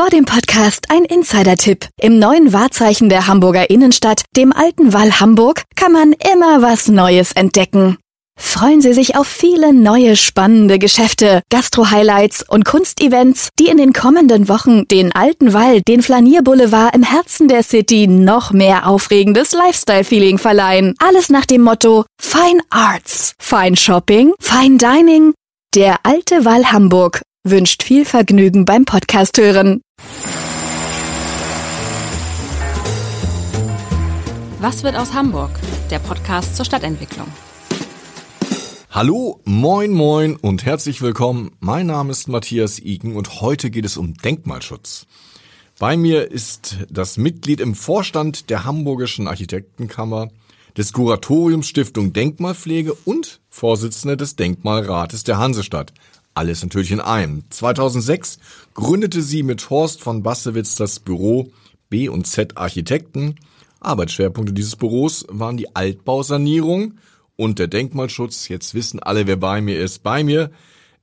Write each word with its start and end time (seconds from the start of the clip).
Vor 0.00 0.08
dem 0.08 0.24
Podcast 0.24 0.86
ein 0.88 1.04
Insider-Tipp. 1.04 1.86
Im 2.00 2.18
neuen 2.18 2.54
Wahrzeichen 2.54 3.10
der 3.10 3.26
Hamburger 3.26 3.68
Innenstadt, 3.68 4.22
dem 4.34 4.50
alten 4.50 4.94
Wall 4.94 5.20
Hamburg, 5.20 5.64
kann 5.76 5.92
man 5.92 6.14
immer 6.32 6.62
was 6.62 6.88
Neues 6.88 7.32
entdecken. 7.32 7.98
Freuen 8.34 8.80
Sie 8.80 8.94
sich 8.94 9.16
auf 9.16 9.26
viele 9.26 9.74
neue 9.74 10.16
spannende 10.16 10.78
Geschäfte, 10.78 11.42
Gastro-Highlights 11.50 12.48
und 12.48 12.64
Kunstevents, 12.64 13.50
die 13.58 13.68
in 13.68 13.76
den 13.76 13.92
kommenden 13.92 14.48
Wochen 14.48 14.88
den 14.88 15.14
alten 15.14 15.52
Wall, 15.52 15.82
den 15.82 16.00
Flanierboulevard 16.00 16.96
im 16.96 17.02
Herzen 17.02 17.48
der 17.48 17.62
City 17.62 18.06
noch 18.06 18.52
mehr 18.52 18.88
aufregendes 18.88 19.52
Lifestyle-Feeling 19.52 20.38
verleihen. 20.38 20.94
Alles 20.98 21.28
nach 21.28 21.44
dem 21.44 21.60
Motto 21.60 22.06
Fine 22.18 22.62
Arts, 22.70 23.34
Fine 23.38 23.76
Shopping, 23.76 24.32
Fine 24.40 24.78
Dining. 24.78 25.34
Der 25.74 25.98
alte 26.04 26.46
Wall 26.46 26.72
Hamburg 26.72 27.20
wünscht 27.44 27.82
viel 27.82 28.04
Vergnügen 28.04 28.64
beim 28.64 28.84
Podcast 28.84 29.38
hören. 29.38 29.82
Was 34.62 34.82
wird 34.82 34.94
aus 34.94 35.14
Hamburg? 35.14 35.52
Der 35.90 36.00
Podcast 36.00 36.54
zur 36.54 36.66
Stadtentwicklung. 36.66 37.26
Hallo, 38.90 39.40
moin, 39.46 39.90
moin 39.90 40.36
und 40.36 40.66
herzlich 40.66 41.00
willkommen. 41.00 41.52
Mein 41.60 41.86
Name 41.86 42.10
ist 42.10 42.28
Matthias 42.28 42.78
Iken 42.78 43.16
und 43.16 43.40
heute 43.40 43.70
geht 43.70 43.86
es 43.86 43.96
um 43.96 44.12
Denkmalschutz. 44.12 45.06
Bei 45.78 45.96
mir 45.96 46.30
ist 46.30 46.76
das 46.90 47.16
Mitglied 47.16 47.58
im 47.58 47.74
Vorstand 47.74 48.50
der 48.50 48.64
Hamburgischen 48.64 49.28
Architektenkammer, 49.28 50.28
des 50.76 50.92
Kuratoriums 50.92 51.66
Stiftung 51.66 52.12
Denkmalpflege 52.12 52.92
und 52.92 53.40
Vorsitzende 53.48 54.18
des 54.18 54.36
Denkmalrates 54.36 55.24
der 55.24 55.38
Hansestadt. 55.38 55.94
Alles 56.34 56.62
natürlich 56.62 56.92
in 56.92 57.00
einem. 57.00 57.44
2006 57.48 58.38
gründete 58.74 59.22
sie 59.22 59.42
mit 59.42 59.70
Horst 59.70 60.02
von 60.02 60.22
Bassewitz 60.22 60.74
das 60.74 61.00
Büro 61.00 61.50
B 61.88 62.10
und 62.10 62.26
Z 62.26 62.58
Architekten. 62.58 63.36
Arbeitsschwerpunkte 63.80 64.52
dieses 64.52 64.76
Büros 64.76 65.26
waren 65.28 65.56
die 65.56 65.74
Altbausanierung, 65.74 66.94
und 67.40 67.58
der 67.58 67.68
Denkmalschutz. 67.68 68.48
Jetzt 68.48 68.74
wissen 68.74 69.00
alle, 69.00 69.26
wer 69.26 69.36
bei 69.36 69.62
mir 69.62 69.80
ist. 69.80 70.02
Bei 70.02 70.22
mir 70.22 70.50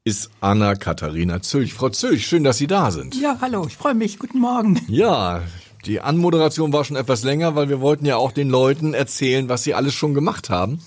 ist 0.04 0.30
Anna-Katharina 0.40 1.42
Zülch. 1.42 1.74
Frau 1.74 1.90
Zülch, 1.90 2.28
schön, 2.28 2.44
dass 2.44 2.60
Sie 2.60 2.68
da 2.68 2.92
sind. 2.92 3.20
Ja, 3.20 3.38
hallo, 3.42 3.66
ich 3.68 3.76
freue 3.76 3.96
mich. 3.96 4.20
Guten 4.20 4.40
Morgen. 4.40 4.80
Ja, 4.88 5.42
die 5.88 6.00
Anmoderation 6.00 6.72
war 6.72 6.86
schon 6.86 6.96
etwas 6.96 7.24
länger, 7.24 7.56
weil 7.56 7.70
wir 7.70 7.82
wollten 7.82 8.06
ja 8.06 8.18
auch 8.18 8.32
den 8.32 8.50
Leuten 8.50 8.94
erzählen, 8.94 9.50
was 9.50 9.64
sie 9.64 9.74
alles 9.74 9.96
schon 9.96 10.14
gemacht 10.14 10.52
haben. 10.52 10.80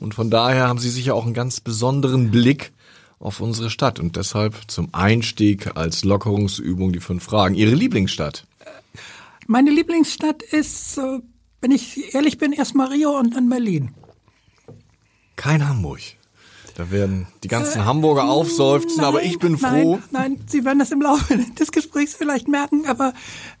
Und 0.00 0.14
von 0.14 0.28
daher 0.28 0.68
haben 0.68 0.78
Sie 0.78 0.90
sicher 0.90 1.14
auch 1.14 1.24
einen 1.24 1.34
ganz 1.34 1.60
besonderen 1.60 2.30
Blick 2.30 2.72
auf 3.18 3.40
unsere 3.40 3.70
Stadt. 3.70 4.00
Und 4.00 4.16
deshalb 4.16 4.54
zum 4.66 4.90
Einstieg 4.92 5.78
als 5.78 6.04
Lockerungsübung 6.04 6.92
die 6.92 7.00
fünf 7.00 7.24
Fragen. 7.24 7.54
Ihre 7.54 7.74
Lieblingsstadt? 7.74 8.44
Meine 9.50 9.72
Lieblingsstadt 9.72 10.44
ist, 10.44 10.96
äh, 10.96 11.18
wenn 11.60 11.72
ich 11.72 12.14
ehrlich 12.14 12.38
bin, 12.38 12.52
erst 12.52 12.76
Rio 12.76 13.18
und 13.18 13.34
dann 13.34 13.48
Berlin. 13.48 13.92
Kein 15.34 15.68
Hamburg. 15.68 15.98
Da 16.76 16.92
werden 16.92 17.26
die 17.42 17.48
ganzen 17.48 17.84
Hamburger 17.84 18.28
aufseufzen, 18.28 18.98
nein, 18.98 19.06
aber 19.06 19.24
ich 19.24 19.40
bin 19.40 19.58
froh. 19.58 19.98
Nein, 20.12 20.36
nein, 20.36 20.44
Sie 20.46 20.64
werden 20.64 20.78
das 20.78 20.92
im 20.92 21.02
Laufe 21.02 21.36
des 21.58 21.72
Gesprächs 21.72 22.14
vielleicht 22.14 22.46
merken, 22.46 22.86
aber 22.86 23.12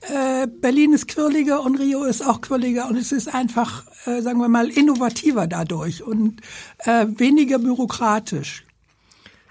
äh, 0.02 0.46
Berlin 0.46 0.92
ist 0.92 1.08
quirliger 1.08 1.60
und 1.60 1.74
Rio 1.74 2.04
ist 2.04 2.24
auch 2.24 2.40
quirliger 2.40 2.86
und 2.86 2.96
es 2.96 3.10
ist 3.10 3.26
einfach, 3.26 3.84
äh, 4.06 4.22
sagen 4.22 4.38
wir 4.38 4.48
mal, 4.48 4.70
innovativer 4.70 5.48
dadurch 5.48 6.04
und 6.04 6.40
äh, 6.84 7.06
weniger 7.16 7.58
bürokratisch. 7.58 8.64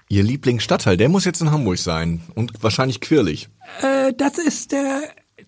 Ihr 0.08 0.22
Lieblingsstadtteil, 0.22 0.96
der 0.96 1.10
muss 1.10 1.26
jetzt 1.26 1.42
in 1.42 1.50
Hamburg 1.50 1.76
sein 1.76 2.22
und 2.34 2.62
wahrscheinlich 2.62 3.02
quirlig. 3.02 3.50
Äh, 3.82 4.14
das 4.14 4.38
ist 4.38 4.72
der 4.72 5.02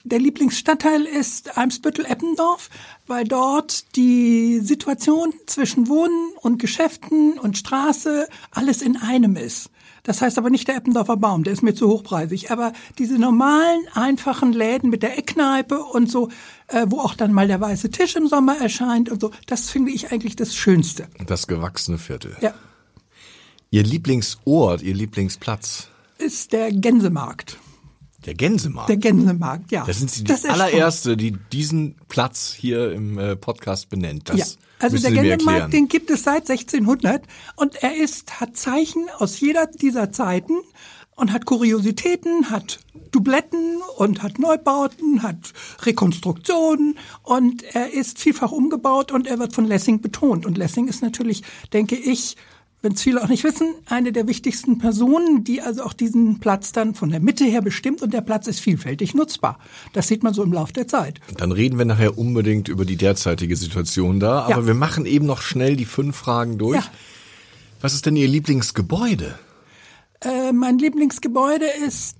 der 0.04 0.18
Lieblingsstadtteil 0.18 1.04
ist 1.04 1.56
Eimsbüttel-Eppendorf, 1.56 2.70
weil 3.06 3.24
dort 3.24 3.96
die 3.96 4.60
Situation 4.60 5.32
zwischen 5.46 5.88
Wohnen 5.88 6.32
und 6.40 6.58
Geschäften 6.58 7.38
und 7.38 7.56
Straße 7.56 8.28
alles 8.50 8.82
in 8.82 8.96
einem 8.96 9.36
ist. 9.36 9.70
Das 10.02 10.20
heißt 10.20 10.36
aber 10.38 10.50
nicht 10.50 10.66
der 10.66 10.76
Eppendorfer 10.76 11.16
Baum, 11.16 11.44
der 11.44 11.52
ist 11.52 11.62
mir 11.62 11.74
zu 11.74 11.88
hochpreisig. 11.88 12.50
Aber 12.50 12.72
diese 12.98 13.18
normalen, 13.18 13.86
einfachen 13.94 14.52
Läden 14.52 14.90
mit 14.90 15.02
der 15.04 15.16
Eckkneipe 15.16 15.78
und 15.78 16.10
so, 16.10 16.28
äh, 16.66 16.86
wo 16.88 16.98
auch 16.98 17.14
dann 17.14 17.32
mal 17.32 17.46
der 17.46 17.60
weiße 17.60 17.90
Tisch 17.90 18.16
im 18.16 18.26
Sommer 18.26 18.56
erscheint 18.60 19.10
und 19.10 19.20
so, 19.20 19.30
das 19.46 19.70
finde 19.70 19.92
ich 19.92 20.10
eigentlich 20.10 20.34
das 20.34 20.56
Schönste. 20.56 21.06
Das 21.26 21.46
gewachsene 21.46 21.98
Viertel. 21.98 22.36
Ja. 22.40 22.54
Ihr 23.70 23.84
Lieblingsort, 23.84 24.82
Ihr 24.82 24.94
Lieblingsplatz? 24.94 25.88
Ist 26.18 26.52
der 26.52 26.72
Gänsemarkt. 26.72 27.58
Der 28.24 28.34
Gänsemarkt. 28.34 28.88
Der 28.88 28.96
Gänsemarkt, 28.96 29.72
ja. 29.72 29.84
Das 29.84 29.98
sind 29.98 30.10
Sie 30.10 30.24
die 30.24 30.28
Das 30.28 30.44
allererste, 30.44 31.16
die 31.16 31.32
diesen 31.52 31.96
Platz 32.08 32.54
hier 32.56 32.92
im 32.92 33.18
äh, 33.18 33.36
Podcast 33.36 33.88
benennt. 33.88 34.28
Das 34.28 34.36
ja, 34.36 34.46
also 34.78 34.98
der 34.98 35.10
Gänsemarkt, 35.10 35.72
den 35.72 35.88
gibt 35.88 36.10
es 36.10 36.22
seit 36.22 36.48
1600 36.48 37.22
und 37.56 37.82
er 37.82 37.96
ist, 37.96 38.40
hat 38.40 38.56
Zeichen 38.56 39.06
aus 39.18 39.40
jeder 39.40 39.66
dieser 39.66 40.12
Zeiten 40.12 40.54
und 41.16 41.32
hat 41.32 41.46
Kuriositäten, 41.46 42.50
hat 42.50 42.80
Dubletten 43.10 43.78
und 43.96 44.22
hat 44.22 44.38
Neubauten, 44.38 45.22
hat 45.22 45.52
Rekonstruktionen 45.82 46.98
und 47.22 47.62
er 47.74 47.92
ist 47.92 48.18
vielfach 48.18 48.52
umgebaut 48.52 49.12
und 49.12 49.26
er 49.26 49.38
wird 49.38 49.52
von 49.52 49.66
Lessing 49.66 50.00
betont. 50.00 50.46
Und 50.46 50.56
Lessing 50.56 50.88
ist 50.88 51.02
natürlich, 51.02 51.42
denke 51.72 51.96
ich, 51.96 52.36
wenn 52.82 52.92
es 52.92 53.02
viele 53.02 53.22
auch 53.22 53.28
nicht 53.28 53.44
wissen, 53.44 53.74
eine 53.86 54.10
der 54.12 54.26
wichtigsten 54.26 54.78
Personen, 54.78 55.44
die 55.44 55.62
also 55.62 55.84
auch 55.84 55.92
diesen 55.92 56.40
Platz 56.40 56.72
dann 56.72 56.94
von 56.94 57.10
der 57.10 57.20
Mitte 57.20 57.44
her 57.44 57.62
bestimmt 57.62 58.02
und 58.02 58.12
der 58.12 58.20
Platz 58.20 58.48
ist 58.48 58.60
vielfältig 58.60 59.14
nutzbar. 59.14 59.58
Das 59.92 60.08
sieht 60.08 60.22
man 60.24 60.34
so 60.34 60.42
im 60.42 60.52
Laufe 60.52 60.72
der 60.72 60.88
Zeit. 60.88 61.20
Dann 61.36 61.52
reden 61.52 61.78
wir 61.78 61.84
nachher 61.84 62.18
unbedingt 62.18 62.68
über 62.68 62.84
die 62.84 62.96
derzeitige 62.96 63.56
Situation 63.56 64.18
da, 64.20 64.40
aber 64.42 64.50
Ja. 64.62 64.66
wir 64.66 64.74
machen 64.74 65.06
eben 65.06 65.26
noch 65.26 65.42
schnell 65.42 65.76
die 65.76 65.84
fünf 65.84 66.16
Fragen 66.16 66.58
durch. 66.58 66.76
Ja. 66.76 66.90
Was 67.80 67.94
ist 67.94 68.06
denn 68.06 68.16
Ihr 68.16 68.28
Lieblingsgebäude? 68.28 69.38
Äh, 70.20 70.52
mein 70.52 70.78
Lieblingsgebäude 70.78 71.66
ist, 71.86 72.16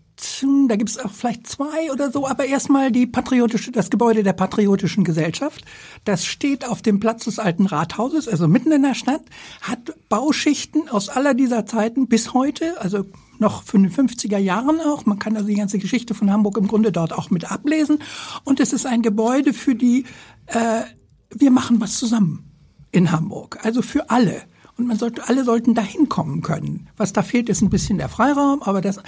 da 0.69 0.77
gibt 0.77 0.91
es 0.91 0.99
auch 0.99 1.11
vielleicht 1.11 1.47
zwei 1.47 1.91
oder 1.93 2.11
so, 2.11 2.27
aber 2.27 2.45
erstmal 2.45 2.93
die 2.93 3.07
patriotische, 3.07 3.73
das 3.73 3.91
Gebäude 3.91 4.23
der 4.23 4.33
Patriotischen 4.33 5.05
Gesellschaft. 5.05 5.65
Das 6.05 6.25
steht 6.25 6.69
auf 6.69 6.83
dem 6.83 7.01
Platz 7.01 7.25
des 7.25 7.39
alten 7.39 7.67
Rathauses, 7.67 8.29
also 8.29 8.49
mitten 8.49 8.73
in 8.73 8.83
der 8.83 8.95
Stadt, 8.95 9.23
hat 9.61 9.95
Bauschichten 10.09 10.89
aus 10.89 11.09
aller 11.09 11.35
dieser 11.35 11.67
Zeiten 11.67 12.09
bis 12.09 12.35
heute, 12.35 12.81
also 12.81 13.05
noch 13.39 13.65
von 13.65 13.83
den 13.83 13.93
50er 13.93 14.39
Jahren 14.39 14.81
auch. 14.81 15.05
Man 15.05 15.19
kann 15.19 15.37
also 15.37 15.49
die 15.49 15.57
ganze 15.57 15.79
Geschichte 15.79 16.15
von 16.15 16.31
Hamburg 16.31 16.57
im 16.57 16.69
Grunde 16.69 16.93
dort 16.93 17.13
auch 17.13 17.31
mit 17.31 17.51
ablesen. 17.51 17.99
Und 18.45 18.61
es 18.61 18.73
ist 18.73 18.87
ein 18.87 19.03
Gebäude 19.03 19.53
für 19.53 19.75
die, 19.75 20.05
äh, 20.47 20.83
wir 21.31 21.51
machen 21.51 21.81
was 21.81 21.99
zusammen 21.99 22.51
in 22.93 23.11
Hamburg. 23.11 23.59
Also 23.63 23.83
für 23.83 24.11
alle. 24.11 24.43
Und 24.77 24.87
man 24.87 24.99
sollte, 24.99 25.29
alle 25.29 25.45
sollten 25.45 25.75
da 25.75 25.83
hinkommen 25.83 26.43
können. 26.43 26.89
Was 26.97 27.13
da 27.13 27.23
fehlt, 27.23 27.49
ist 27.49 27.63
ein 27.63 27.71
bisschen 27.71 27.99
der 27.99 28.09
Freiraum, 28.09 28.63
aber 28.63 28.81
das, 28.81 29.01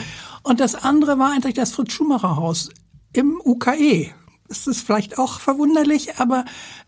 und 0.42 0.60
das 0.60 0.74
andere 0.74 1.18
war 1.18 1.32
eigentlich 1.32 1.54
das 1.54 1.72
Fritz-Schumacher-Haus 1.72 2.70
im 3.12 3.40
UKE. 3.44 4.10
Das 4.48 4.66
ist 4.66 4.82
vielleicht 4.82 5.18
auch 5.18 5.40
verwunderlich, 5.40 6.18
aber 6.18 6.44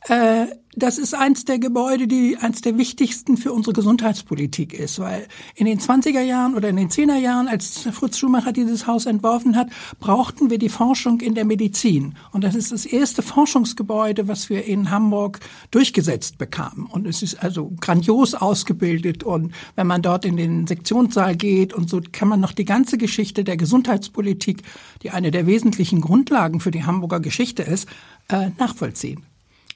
äh, 0.08 0.46
das 0.76 0.98
ist 0.98 1.14
eins 1.14 1.46
der 1.46 1.58
Gebäude, 1.58 2.06
die 2.06 2.36
eins 2.36 2.60
der 2.60 2.76
wichtigsten 2.76 3.38
für 3.38 3.52
unsere 3.52 3.72
Gesundheitspolitik 3.72 4.74
ist, 4.74 4.98
weil 4.98 5.26
in 5.54 5.64
den 5.64 5.80
20er 5.80 6.20
Jahren 6.20 6.54
oder 6.54 6.68
in 6.68 6.76
den 6.76 6.90
10er 6.90 7.16
Jahren, 7.16 7.48
als 7.48 7.88
Fritz 7.92 8.18
Schumacher 8.18 8.52
dieses 8.52 8.86
Haus 8.86 9.06
entworfen 9.06 9.56
hat, 9.56 9.68
brauchten 10.00 10.50
wir 10.50 10.58
die 10.58 10.68
Forschung 10.68 11.20
in 11.20 11.34
der 11.34 11.46
Medizin. 11.46 12.14
Und 12.30 12.44
das 12.44 12.54
ist 12.54 12.72
das 12.72 12.84
erste 12.84 13.22
Forschungsgebäude, 13.22 14.28
was 14.28 14.50
wir 14.50 14.66
in 14.66 14.90
Hamburg 14.90 15.40
durchgesetzt 15.70 16.36
bekamen. 16.36 16.84
Und 16.84 17.06
es 17.06 17.22
ist 17.22 17.42
also 17.42 17.72
grandios 17.80 18.34
ausgebildet. 18.34 19.24
Und 19.24 19.54
wenn 19.76 19.86
man 19.86 20.02
dort 20.02 20.26
in 20.26 20.36
den 20.36 20.66
Sektionssaal 20.66 21.36
geht 21.36 21.72
und 21.72 21.88
so, 21.88 22.02
kann 22.12 22.28
man 22.28 22.40
noch 22.40 22.52
die 22.52 22.66
ganze 22.66 22.98
Geschichte 22.98 23.44
der 23.44 23.56
Gesundheitspolitik, 23.56 24.62
die 25.02 25.10
eine 25.10 25.30
der 25.30 25.46
wesentlichen 25.46 26.02
Grundlagen 26.02 26.60
für 26.60 26.70
die 26.70 26.84
Hamburger 26.84 27.20
Geschichte 27.20 27.62
ist, 27.62 27.88
äh, 28.28 28.50
nachvollziehen. 28.58 29.24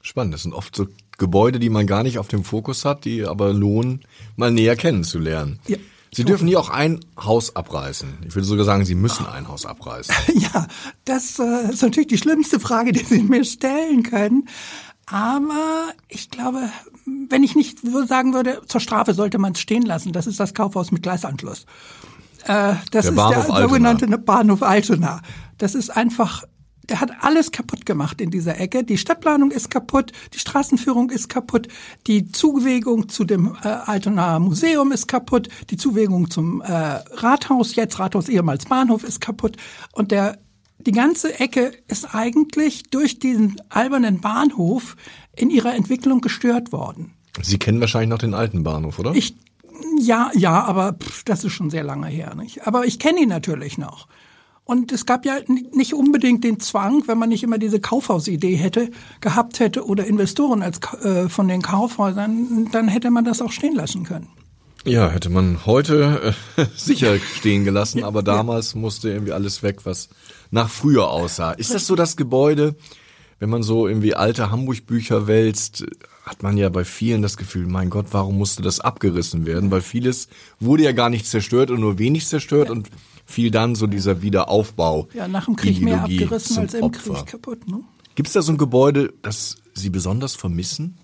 Spannend, 0.01 0.33
das 0.33 0.43
sind 0.43 0.53
oft 0.53 0.75
so 0.75 0.87
Gebäude, 1.17 1.59
die 1.59 1.69
man 1.69 1.85
gar 1.87 2.03
nicht 2.03 2.17
auf 2.17 2.27
dem 2.27 2.43
Fokus 2.43 2.83
hat, 2.85 3.05
die 3.05 3.25
aber 3.25 3.53
lohnen, 3.53 4.01
mal 4.35 4.51
näher 4.51 4.75
kennenzulernen. 4.75 5.59
Ja. 5.67 5.77
Sie 6.13 6.25
dürfen 6.25 6.45
nie 6.45 6.57
auch 6.57 6.69
ein 6.69 6.99
Haus 7.17 7.55
abreißen. 7.55 8.17
Ich 8.27 8.35
würde 8.35 8.45
sogar 8.45 8.65
sagen, 8.65 8.83
Sie 8.83 8.95
müssen 8.95 9.25
ein 9.25 9.47
Haus 9.47 9.65
abreißen. 9.65 10.13
Ja, 10.33 10.67
das 11.05 11.39
äh, 11.39 11.71
ist 11.71 11.81
natürlich 11.83 12.07
die 12.09 12.17
schlimmste 12.17 12.59
Frage, 12.59 12.91
die 12.91 13.03
Sie 13.05 13.23
mir 13.23 13.45
stellen 13.45 14.03
können. 14.03 14.49
Aber 15.05 15.91
ich 16.09 16.29
glaube, 16.29 16.69
wenn 17.29 17.43
ich 17.43 17.55
nicht 17.55 17.79
sagen 18.07 18.33
würde, 18.33 18.61
zur 18.67 18.81
Strafe 18.81 19.13
sollte 19.13 19.37
man 19.37 19.53
es 19.53 19.59
stehen 19.61 19.83
lassen. 19.83 20.11
Das 20.11 20.27
ist 20.27 20.39
das 20.39 20.53
Kaufhaus 20.53 20.91
mit 20.91 21.03
Gleisanschluss. 21.03 21.65
Äh, 22.45 22.75
das 22.91 23.05
Der 23.05 23.11
ist 23.11 23.15
Bahnhof 23.15 23.45
der 23.45 23.55
Altona. 23.55 23.61
sogenannte 23.69 24.17
Bahnhof 24.17 24.63
Altona. 24.63 25.21
Das 25.59 25.75
ist 25.75 25.91
einfach, 25.91 26.43
der 26.91 26.99
hat 26.99 27.11
alles 27.21 27.51
kaputt 27.51 27.85
gemacht 27.85 28.19
in 28.19 28.31
dieser 28.31 28.59
Ecke. 28.59 28.83
Die 28.83 28.97
Stadtplanung 28.97 29.49
ist 29.51 29.71
kaputt, 29.71 30.11
die 30.33 30.39
Straßenführung 30.39 31.09
ist 31.09 31.29
kaputt, 31.29 31.69
die 32.05 32.31
Zuwegung 32.31 33.07
zu 33.07 33.23
dem 33.23 33.55
äh, 33.63 33.67
Altonaer 33.67 34.39
Museum 34.39 34.91
ist 34.91 35.07
kaputt, 35.07 35.47
die 35.69 35.77
Zuwegung 35.77 36.29
zum 36.29 36.61
äh, 36.61 36.65
Rathaus, 36.67 37.75
jetzt 37.75 37.97
Rathaus 37.97 38.27
ehemals 38.27 38.65
Bahnhof, 38.65 39.05
ist 39.05 39.21
kaputt. 39.21 39.55
Und 39.93 40.11
der 40.11 40.37
die 40.79 40.91
ganze 40.91 41.39
Ecke 41.39 41.71
ist 41.87 42.13
eigentlich 42.13 42.83
durch 42.89 43.19
diesen 43.19 43.61
albernen 43.69 44.19
Bahnhof 44.19 44.97
in 45.35 45.49
ihrer 45.49 45.75
Entwicklung 45.75 46.21
gestört 46.21 46.71
worden. 46.71 47.13
Sie 47.41 47.59
kennen 47.59 47.79
wahrscheinlich 47.79 48.09
noch 48.09 48.17
den 48.17 48.33
alten 48.33 48.63
Bahnhof, 48.63 48.99
oder? 48.99 49.13
Ich, 49.13 49.35
ja, 49.99 50.31
ja, 50.33 50.63
aber 50.63 50.93
pff, 50.93 51.23
das 51.23 51.43
ist 51.43 51.53
schon 51.53 51.69
sehr 51.69 51.83
lange 51.83 52.07
her, 52.07 52.35
nicht? 52.35 52.67
Aber 52.67 52.85
ich 52.85 52.99
kenne 52.99 53.21
ihn 53.21 53.29
natürlich 53.29 53.77
noch. 53.77 54.07
Und 54.71 54.93
es 54.93 55.05
gab 55.05 55.25
ja 55.25 55.33
nicht 55.73 55.93
unbedingt 55.93 56.45
den 56.45 56.61
Zwang, 56.61 57.03
wenn 57.05 57.17
man 57.17 57.27
nicht 57.27 57.43
immer 57.43 57.57
diese 57.57 57.81
Kaufhausidee 57.81 58.55
hätte, 58.55 58.89
gehabt 59.19 59.59
hätte 59.59 59.85
oder 59.85 60.05
Investoren 60.07 60.61
als 60.61 60.79
äh, 61.03 61.27
von 61.27 61.49
den 61.49 61.61
Kaufhäusern, 61.61 62.69
dann 62.71 62.87
hätte 62.87 63.11
man 63.11 63.25
das 63.25 63.41
auch 63.41 63.51
stehen 63.51 63.75
lassen 63.75 64.05
können. 64.05 64.29
Ja, 64.85 65.09
hätte 65.09 65.29
man 65.29 65.65
heute 65.65 66.33
äh, 66.55 66.65
sicher 66.77 67.19
stehen 67.19 67.65
gelassen, 67.65 68.05
aber 68.05 68.23
damals 68.23 68.73
musste 68.73 69.09
irgendwie 69.09 69.33
alles 69.33 69.61
weg, 69.61 69.81
was 69.83 70.07
nach 70.51 70.69
früher 70.69 71.09
aussah. 71.09 71.51
Ist 71.51 71.73
das 71.73 71.85
so 71.85 71.97
das 71.97 72.15
Gebäude, 72.15 72.75
wenn 73.39 73.49
man 73.49 73.63
so 73.63 73.89
irgendwie 73.89 74.15
alte 74.15 74.51
Hamburg-Bücher 74.51 75.27
wälzt, 75.27 75.83
hat 76.23 76.43
man 76.43 76.55
ja 76.55 76.69
bei 76.69 76.85
vielen 76.85 77.21
das 77.21 77.35
Gefühl, 77.35 77.67
mein 77.67 77.89
Gott, 77.89 78.05
warum 78.11 78.37
musste 78.37 78.61
das 78.61 78.79
abgerissen 78.79 79.45
werden? 79.45 79.69
Weil 79.69 79.81
vieles 79.81 80.29
wurde 80.61 80.83
ja 80.83 80.93
gar 80.93 81.09
nicht 81.09 81.25
zerstört 81.25 81.71
und 81.71 81.81
nur 81.81 81.99
wenig 81.99 82.25
zerstört 82.25 82.69
und 82.69 82.89
fiel 83.31 83.51
dann 83.51 83.75
so 83.75 83.87
dieser 83.87 84.21
Wiederaufbau. 84.21 85.07
Ja, 85.13 85.27
nach 85.27 85.45
dem 85.45 85.55
Krieg 85.55 85.81
mehr 85.81 86.03
abgerissen 86.03 86.57
als 86.59 86.73
im 86.73 86.83
Opfer. 86.83 87.13
Krieg 87.13 87.25
kaputt. 87.27 87.67
Ne? 87.67 87.81
Gibt 88.15 88.27
es 88.27 88.33
da 88.33 88.41
so 88.41 88.51
ein 88.51 88.57
Gebäude, 88.57 89.13
das 89.21 89.55
Sie 89.73 89.89
besonders 89.89 90.35
vermissen? 90.35 90.97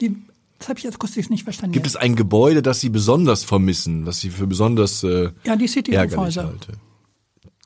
Die, 0.00 0.16
das 0.58 0.68
habe 0.68 0.78
ich 0.78 0.84
jetzt 0.84 0.94
akustisch 0.94 1.28
nicht 1.28 1.44
verstanden. 1.44 1.72
Gibt 1.72 1.86
es 1.86 1.96
ein 1.96 2.14
Gebäude, 2.16 2.62
das 2.62 2.80
Sie 2.80 2.88
besonders 2.88 3.44
vermissen, 3.44 4.06
was 4.06 4.20
Sie 4.20 4.30
für 4.30 4.46
besonders 4.46 5.02
äh, 5.02 5.30
ja, 5.44 5.56
die 5.56 5.66
City 5.66 5.92
ärgerlich 5.92 6.38
halte? 6.38 6.72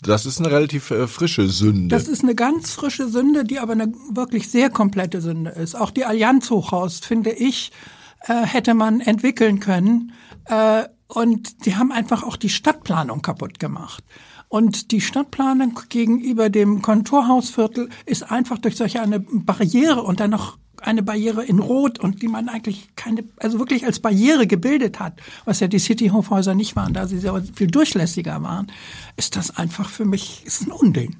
Das 0.03 0.27
ist 0.27 0.39
eine 0.39 0.51
relativ 0.51 0.91
äh, 0.91 1.07
frische 1.07 1.49
Sünde. 1.49 1.95
Das 1.95 2.09
ist 2.09 2.23
eine 2.23 2.35
ganz 2.35 2.73
frische 2.73 3.09
Sünde, 3.09 3.45
die 3.45 3.59
aber 3.59 3.73
eine 3.73 3.93
wirklich 4.11 4.49
sehr 4.49 4.71
komplette 4.71 5.21
Sünde 5.21 5.51
ist. 5.51 5.75
Auch 5.75 5.91
die 5.91 6.05
Allianz 6.05 6.51
Hochhaus, 6.51 7.01
finde 7.01 7.33
ich, 7.33 7.73
äh, 8.23 8.45
hätte 8.45 8.75
man 8.75 9.01
entwickeln 9.01 9.61
können. 9.61 10.13
Äh, 10.47 10.85
und 11.09 11.67
die 11.67 11.77
haben 11.77 11.93
einfach 11.93 12.23
auch 12.23 12.37
die 12.37 12.49
Stadtplanung 12.49 13.23
kaputt 13.23 13.59
gemacht. 13.59 14.05
Und 14.49 14.93
die 14.93 15.01
Stadtplanung 15.01 15.81
gegenüber 15.89 16.51
dem 16.51 16.83
Konturhausviertel 16.83 17.89
ist 18.05 18.31
einfach 18.31 18.59
durch 18.59 18.77
solche 18.77 19.01
eine 19.01 19.21
Barriere 19.21 20.03
und 20.03 20.21
dann 20.21 20.31
noch 20.31 20.59
eine 20.83 21.03
Barriere 21.03 21.45
in 21.45 21.59
Rot 21.59 21.99
und 21.99 22.23
die 22.23 22.29
man 22.29 22.49
eigentlich 22.49 22.89
keine, 22.97 23.25
also 23.39 23.59
wirklich 23.59 23.87
als 23.87 23.99
Barriere 23.99 24.47
gebildet 24.47 25.01
hat, 25.01 25.21
was 25.45 25.61
ja 25.61 25.69
die 25.69 25.79
City-Hofhäuser 25.79 26.55
nicht 26.55 26.77
waren, 26.77 26.93
da 26.93 27.07
sie 27.09 27.19
sehr 27.19 27.43
viel 27.55 27.69
durchlässiger 27.69 28.43
waren, 28.43 28.71
ist 29.17 29.37
das 29.37 29.57
einfach 29.57 29.89
für 29.89 30.05
mich, 30.05 30.43
ist 30.45 30.67
ein 30.67 30.73
Unding. 30.73 31.17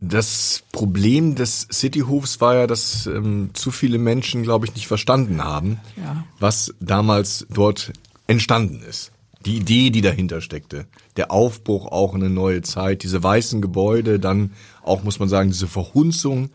Das 0.00 0.64
Problem 0.72 1.36
des 1.36 1.68
Cityhofs 1.70 2.40
war 2.40 2.56
ja, 2.56 2.66
dass 2.66 3.06
ähm, 3.06 3.50
zu 3.54 3.70
viele 3.70 3.98
Menschen, 3.98 4.42
glaube 4.42 4.66
ich, 4.66 4.74
nicht 4.74 4.88
verstanden 4.88 5.44
haben, 5.44 5.80
ja. 5.96 6.24
was 6.40 6.74
damals 6.80 7.46
dort 7.50 7.92
entstanden 8.26 8.82
ist. 8.82 9.12
Die 9.44 9.58
Idee, 9.58 9.90
die 9.90 10.00
dahinter 10.00 10.40
steckte. 10.40 10.86
Der 11.16 11.30
Aufbruch 11.30 11.86
auch 11.86 12.16
in 12.16 12.24
eine 12.24 12.34
neue 12.34 12.62
Zeit, 12.62 13.04
diese 13.04 13.22
weißen 13.22 13.62
Gebäude, 13.62 14.18
dann 14.18 14.50
auch, 14.82 15.04
muss 15.04 15.20
man 15.20 15.28
sagen, 15.28 15.50
diese 15.50 15.68
Verhunzung 15.68 16.50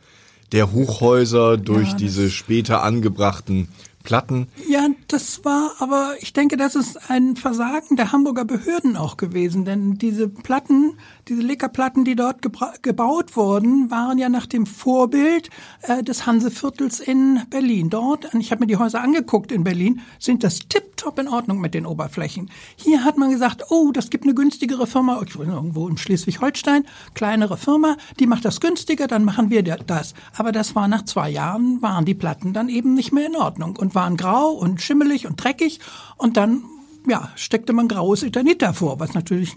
der 0.51 0.73
Hochhäuser 0.73 1.55
durch 1.55 1.91
ja, 1.91 1.95
diese 1.95 2.29
später 2.29 2.83
angebrachten 2.83 3.69
Platten. 4.03 4.47
Ja, 4.67 4.87
das 5.07 5.45
war, 5.45 5.75
aber 5.79 6.15
ich 6.19 6.33
denke, 6.33 6.57
das 6.57 6.75
ist 6.75 7.09
ein 7.09 7.35
Versagen 7.35 7.95
der 7.95 8.11
Hamburger 8.11 8.45
Behörden 8.45 8.97
auch 8.97 9.17
gewesen, 9.17 9.63
denn 9.63 9.95
diese 9.95 10.27
Platten, 10.27 10.97
diese 11.27 11.41
Leckerplatten, 11.41 12.03
die 12.03 12.15
dort 12.15 12.41
gebaut 12.81 13.35
wurden, 13.35 13.91
waren 13.91 14.17
ja 14.17 14.29
nach 14.29 14.45
dem 14.45 14.65
Vorbild 14.65 15.49
äh, 15.83 16.03
des 16.03 16.25
Hanseviertels 16.25 16.99
in 16.99 17.41
Berlin. 17.49 17.89
Dort, 17.89 18.33
ich 18.33 18.51
habe 18.51 18.61
mir 18.61 18.67
die 18.67 18.77
Häuser 18.77 19.01
angeguckt 19.01 19.51
in 19.51 19.63
Berlin, 19.63 20.01
sind 20.19 20.43
das 20.43 20.59
tipptopp 20.67 21.19
in 21.19 21.27
Ordnung 21.27 21.59
mit 21.59 21.73
den 21.73 21.85
Oberflächen. 21.85 22.49
Hier 22.75 23.03
hat 23.03 23.17
man 23.17 23.31
gesagt, 23.31 23.65
oh, 23.69 23.91
das 23.91 24.09
gibt 24.09 24.23
eine 24.23 24.33
günstigere 24.33 24.87
Firma, 24.87 25.21
irgendwo 25.21 25.87
in 25.87 25.97
Schleswig-Holstein, 25.97 26.85
kleinere 27.13 27.57
Firma, 27.57 27.97
die 28.19 28.27
macht 28.27 28.45
das 28.45 28.59
günstiger, 28.59 29.07
dann 29.07 29.23
machen 29.23 29.49
wir 29.49 29.63
das. 29.63 30.13
Aber 30.35 30.51
das 30.51 30.75
war 30.75 30.87
nach 30.87 31.05
zwei 31.05 31.29
Jahren, 31.29 31.81
waren 31.81 32.05
die 32.05 32.13
Platten 32.13 32.53
dann 32.53 32.69
eben 32.69 32.93
nicht 32.93 33.11
mehr 33.11 33.27
in 33.27 33.35
Ordnung. 33.35 33.75
Und 33.77 33.95
waren 33.95 34.17
grau 34.17 34.51
und 34.51 34.81
schimmelig 34.81 35.27
und 35.27 35.41
dreckig 35.43 35.79
und 36.17 36.37
dann 36.37 36.63
ja, 37.07 37.29
steckte 37.35 37.73
man 37.73 37.87
graues 37.87 38.23
Eternit 38.23 38.61
davor, 38.61 38.99
was 38.99 39.13
natürlich 39.13 39.55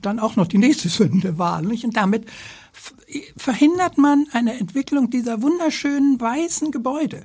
dann 0.00 0.18
auch 0.18 0.36
noch 0.36 0.46
die 0.46 0.58
nächste 0.58 0.88
Sünde 0.88 1.38
war. 1.38 1.62
Nicht? 1.62 1.84
Und 1.84 1.96
damit 1.96 2.26
verhindert 3.36 3.98
man 3.98 4.26
eine 4.32 4.58
Entwicklung 4.58 5.10
dieser 5.10 5.42
wunderschönen 5.42 6.20
weißen 6.20 6.70
Gebäude. 6.70 7.24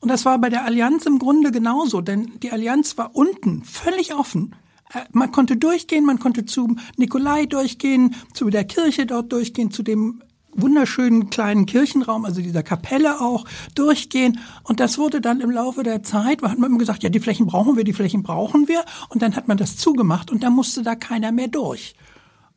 Und 0.00 0.08
das 0.08 0.24
war 0.24 0.38
bei 0.38 0.50
der 0.50 0.64
Allianz 0.64 1.06
im 1.06 1.18
Grunde 1.18 1.50
genauso, 1.50 2.00
denn 2.00 2.38
die 2.42 2.52
Allianz 2.52 2.98
war 2.98 3.16
unten 3.16 3.64
völlig 3.64 4.14
offen. 4.14 4.54
Äh, 4.92 5.00
man 5.12 5.32
konnte 5.32 5.56
durchgehen, 5.56 6.04
man 6.04 6.18
konnte 6.18 6.44
zu 6.44 6.76
Nikolai 6.96 7.46
durchgehen, 7.46 8.14
zu 8.34 8.50
der 8.50 8.64
Kirche 8.64 9.06
dort 9.06 9.32
durchgehen, 9.32 9.70
zu 9.70 9.82
dem 9.82 10.22
wunderschönen 10.56 11.30
kleinen 11.30 11.66
Kirchenraum, 11.66 12.24
also 12.24 12.40
dieser 12.40 12.62
Kapelle 12.62 13.20
auch, 13.20 13.44
durchgehen. 13.74 14.38
Und 14.62 14.80
das 14.80 14.98
wurde 14.98 15.20
dann 15.20 15.40
im 15.40 15.50
Laufe 15.50 15.82
der 15.82 16.02
Zeit, 16.02 16.42
hat 16.42 16.58
man 16.58 16.70
immer 16.70 16.78
gesagt, 16.78 17.02
ja, 17.02 17.08
die 17.08 17.20
Flächen 17.20 17.46
brauchen 17.46 17.76
wir, 17.76 17.84
die 17.84 17.92
Flächen 17.92 18.22
brauchen 18.22 18.68
wir. 18.68 18.84
Und 19.08 19.22
dann 19.22 19.36
hat 19.36 19.48
man 19.48 19.56
das 19.56 19.76
zugemacht 19.76 20.30
und 20.30 20.42
dann 20.42 20.54
musste 20.54 20.82
da 20.82 20.94
keiner 20.94 21.32
mehr 21.32 21.48
durch. 21.48 21.94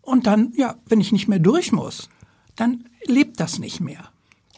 Und 0.01 0.25
dann, 0.27 0.53
ja, 0.55 0.75
wenn 0.85 1.01
ich 1.01 1.11
nicht 1.11 1.27
mehr 1.27 1.39
durch 1.39 1.71
muss, 1.71 2.09
dann 2.55 2.85
lebt 3.05 3.39
das 3.39 3.59
nicht 3.59 3.79
mehr. 3.79 4.09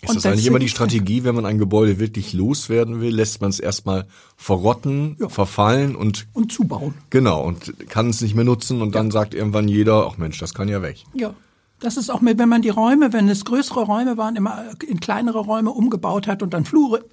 Ist 0.01 0.15
das, 0.15 0.24
das 0.24 0.25
eigentlich 0.27 0.47
immer 0.47 0.59
die 0.59 0.69
Strategie, 0.69 1.25
wenn 1.25 1.36
man 1.36 1.45
ein 1.45 1.57
Gebäude 1.57 2.00
wirklich 2.00 2.31
loswerden 2.31 3.01
will, 3.01 3.13
lässt 3.13 3.41
man 3.41 3.50
es 3.50 3.59
erstmal 3.59 4.07
verrotten, 4.38 5.18
ja. 5.19 5.27
verfallen 5.27 5.95
und 5.95 6.27
und 6.31 6.53
zubauen. 6.53 6.94
Genau 7.09 7.44
und 7.44 7.89
kann 7.89 8.09
es 8.09 8.21
nicht 8.21 8.33
mehr 8.33 8.45
nutzen 8.45 8.81
und 8.81 8.95
ja. 8.95 9.01
dann 9.01 9.12
sagt 9.12 9.33
irgendwann 9.33 9.68
jeder, 9.68 10.07
ach 10.07 10.18
Mensch, 10.18 10.39
das 10.39 10.53
kann 10.53 10.69
ja 10.69 10.81
weg. 10.81 11.03
Ja, 11.13 11.33
das 11.79 11.97
ist 11.97 12.09
auch 12.09 12.21
mit, 12.21 12.37
wenn 12.37 12.49
man 12.49 12.61
die 12.61 12.69
Räume, 12.69 13.13
wenn 13.13 13.29
es 13.29 13.45
größere 13.45 13.83
Räume 13.83 14.17
waren, 14.17 14.35
immer 14.35 14.65
in 14.85 14.99
kleinere 14.99 15.39
Räume 15.39 15.71
umgebaut 15.71 16.27
hat 16.27 16.43
und 16.43 16.53
dann 16.53 16.65
Flure 16.65 17.05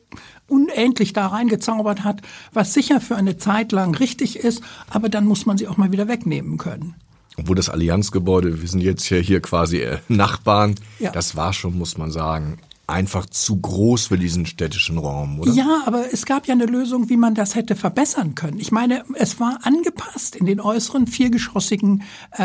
unendlich 0.49 1.13
da 1.13 1.29
reingezaubert 1.29 2.05
hat, 2.05 2.23
was 2.53 2.75
sicher 2.75 3.01
für 3.01 3.17
eine 3.17 3.37
Zeit 3.37 3.73
lang 3.73 3.95
richtig 3.95 4.39
ist, 4.39 4.63
aber 4.91 5.09
dann 5.09 5.25
muss 5.27 5.47
man 5.47 5.59
sie 5.59 5.69
auch 5.69 5.77
mal 5.77 5.93
wieder 5.93 6.09
wegnehmen 6.09 6.59
können. 6.59 6.95
Obwohl 7.39 7.57
das 7.57 7.69
Allianzgebäude, 7.69 8.63
wir 8.63 8.69
sind 8.69 8.81
jetzt 8.81 9.09
ja 9.11 9.19
hier 9.19 9.41
quasi 9.41 9.79
äh, 9.81 9.99
Nachbarn, 10.09 10.75
ja. 10.99 11.11
das 11.11 11.37
war 11.37 11.53
schon, 11.53 11.77
muss 11.77 11.99
man 11.99 12.11
sagen, 12.11 12.59
einfach 12.89 13.27
zu 13.27 13.61
groß 13.61 14.07
für 14.07 14.19
diesen 14.19 14.47
städtischen 14.47 14.99
Raum, 14.99 15.41
oder? 15.41 15.53
Ja, 15.53 15.83
aber 15.87 16.13
es 16.13 16.25
gab 16.25 16.47
ja 16.47 16.55
eine 16.55 16.67
Lösung, 16.67 17.09
wie 17.09 17.17
man 17.17 17.35
das 17.35 17.57
hätte 17.57 17.75
verbessern 17.75 18.37
können. 18.37 18.61
Ich 18.61 18.71
meine, 18.71 19.03
es 19.15 19.41
war 19.41 19.59
angepasst 19.65 20.37
in 20.37 20.47
den 20.47 20.61
äußeren 20.61 21.09
viergeschossigen 21.09 22.05
äh, 22.31 22.43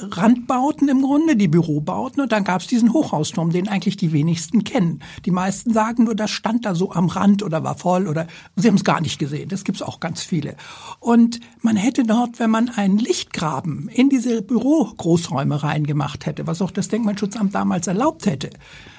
Randbauten 0.00 0.88
im 0.88 1.02
Grunde, 1.02 1.36
die 1.36 1.48
Bürobauten, 1.48 2.22
und 2.22 2.32
dann 2.32 2.44
gab 2.44 2.62
es 2.62 2.66
diesen 2.66 2.94
Hochhausturm, 2.94 3.50
den 3.50 3.68
eigentlich 3.68 3.98
die 3.98 4.12
wenigsten 4.12 4.64
kennen. 4.64 5.00
Die 5.26 5.30
meisten 5.30 5.74
sagen 5.74 6.04
nur, 6.04 6.14
das 6.14 6.30
stand 6.30 6.64
da 6.64 6.74
so 6.74 6.92
am 6.92 7.08
Rand 7.08 7.42
oder 7.42 7.62
war 7.62 7.76
voll 7.76 8.08
oder 8.08 8.26
sie 8.56 8.68
haben 8.68 8.76
es 8.76 8.84
gar 8.84 9.02
nicht 9.02 9.18
gesehen. 9.18 9.50
Das 9.50 9.64
gibt's 9.64 9.82
auch 9.82 10.00
ganz 10.00 10.22
viele. 10.22 10.56
Und 10.98 11.40
man 11.60 11.76
hätte 11.76 12.04
dort, 12.04 12.38
wenn 12.38 12.50
man 12.50 12.70
einen 12.70 12.98
Lichtgraben 12.98 13.88
in 13.88 14.08
diese 14.08 14.40
Bürogroßräume 14.40 15.62
reingemacht 15.62 16.24
hätte, 16.24 16.46
was 16.46 16.62
auch 16.62 16.70
das 16.70 16.88
Denkmalschutzamt 16.88 17.54
damals 17.54 17.86
erlaubt 17.86 18.24
hätte, 18.24 18.50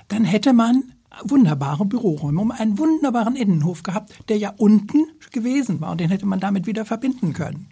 dann 0.07 0.25
hätte 0.25 0.53
man 0.53 0.93
wunderbare 1.24 1.85
Büroräume, 1.85 2.41
um 2.41 2.51
einen 2.51 2.77
wunderbaren 2.77 3.35
Innenhof 3.35 3.83
gehabt, 3.83 4.13
der 4.29 4.38
ja 4.38 4.53
unten 4.57 5.05
gewesen 5.31 5.81
war 5.81 5.91
und 5.91 6.01
den 6.01 6.09
hätte 6.09 6.25
man 6.25 6.39
damit 6.39 6.67
wieder 6.67 6.85
verbinden 6.85 7.33
können. 7.33 7.67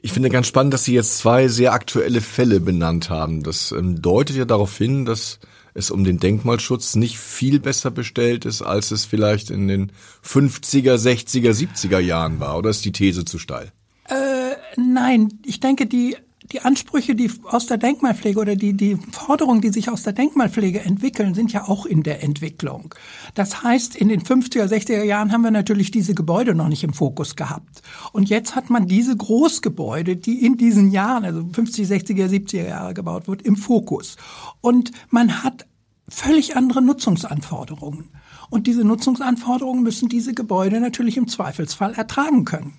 Ich 0.00 0.12
finde 0.12 0.30
ganz 0.30 0.46
spannend, 0.46 0.72
dass 0.72 0.84
Sie 0.84 0.94
jetzt 0.94 1.18
zwei 1.18 1.48
sehr 1.48 1.72
aktuelle 1.72 2.20
Fälle 2.20 2.60
benannt 2.60 3.10
haben. 3.10 3.42
Das 3.42 3.72
ähm, 3.72 4.00
deutet 4.00 4.36
ja 4.36 4.44
darauf 4.44 4.76
hin, 4.76 5.04
dass 5.04 5.40
es 5.74 5.90
um 5.90 6.04
den 6.04 6.18
Denkmalschutz 6.18 6.94
nicht 6.94 7.18
viel 7.18 7.60
besser 7.60 7.90
bestellt 7.90 8.44
ist, 8.44 8.62
als 8.62 8.92
es 8.92 9.04
vielleicht 9.04 9.50
in 9.50 9.68
den 9.68 9.92
50er, 10.24 10.94
60er, 10.94 11.50
70er 11.50 11.98
Jahren 11.98 12.40
war. 12.40 12.56
Oder 12.56 12.70
ist 12.70 12.84
die 12.84 12.92
These 12.92 13.24
zu 13.24 13.38
steil? 13.38 13.72
Äh, 14.08 14.56
nein, 14.76 15.40
ich 15.44 15.60
denke, 15.60 15.86
die 15.86 16.16
die 16.52 16.60
Ansprüche, 16.60 17.14
die 17.14 17.30
aus 17.44 17.66
der 17.66 17.78
Denkmalpflege 17.78 18.38
oder 18.38 18.56
die, 18.56 18.74
die 18.74 18.96
Forderungen, 19.12 19.60
die 19.60 19.70
sich 19.70 19.90
aus 19.90 20.02
der 20.02 20.12
Denkmalpflege 20.12 20.80
entwickeln, 20.80 21.34
sind 21.34 21.52
ja 21.52 21.68
auch 21.68 21.86
in 21.86 22.02
der 22.02 22.22
Entwicklung. 22.22 22.94
Das 23.34 23.62
heißt, 23.62 23.96
in 23.96 24.08
den 24.08 24.22
50er, 24.22 24.64
60er 24.64 25.02
Jahren 25.02 25.32
haben 25.32 25.42
wir 25.42 25.50
natürlich 25.50 25.90
diese 25.90 26.14
Gebäude 26.14 26.54
noch 26.54 26.68
nicht 26.68 26.84
im 26.84 26.92
Fokus 26.92 27.36
gehabt. 27.36 27.82
Und 28.12 28.28
jetzt 28.28 28.54
hat 28.54 28.70
man 28.70 28.86
diese 28.86 29.16
Großgebäude, 29.16 30.16
die 30.16 30.44
in 30.44 30.56
diesen 30.56 30.90
Jahren, 30.90 31.24
also 31.24 31.44
50, 31.52 31.86
60er, 31.86 32.28
70er 32.28 32.68
Jahre 32.68 32.94
gebaut 32.94 33.28
wird, 33.28 33.42
im 33.42 33.56
Fokus. 33.56 34.16
Und 34.60 34.92
man 35.10 35.42
hat 35.42 35.66
völlig 36.08 36.56
andere 36.56 36.82
Nutzungsanforderungen. 36.82 38.10
Und 38.48 38.66
diese 38.66 38.84
Nutzungsanforderungen 38.84 39.82
müssen 39.82 40.08
diese 40.08 40.34
Gebäude 40.34 40.80
natürlich 40.80 41.16
im 41.16 41.26
Zweifelsfall 41.26 41.94
ertragen 41.94 42.44
können. 42.44 42.74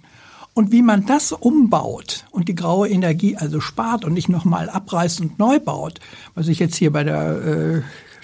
Und 0.57 0.71
wie 0.71 0.81
man 0.81 1.05
das 1.05 1.33
umbaut 1.33 2.25
und 2.31 2.49
die 2.49 2.55
graue 2.55 2.89
Energie 2.89 3.37
also 3.37 3.59
spart 3.59 4.03
und 4.03 4.13
nicht 4.13 4.27
nochmal 4.27 4.71
abreißt 4.71 5.21
und 5.21 5.37
neu 5.37 5.59
baut, 5.59 5.99
was 6.33 6.47
ich 6.47 6.57
jetzt 6.57 6.75
hier 6.75 6.91
bei 6.91 7.03
der 7.03 7.45
äh, 7.45 7.81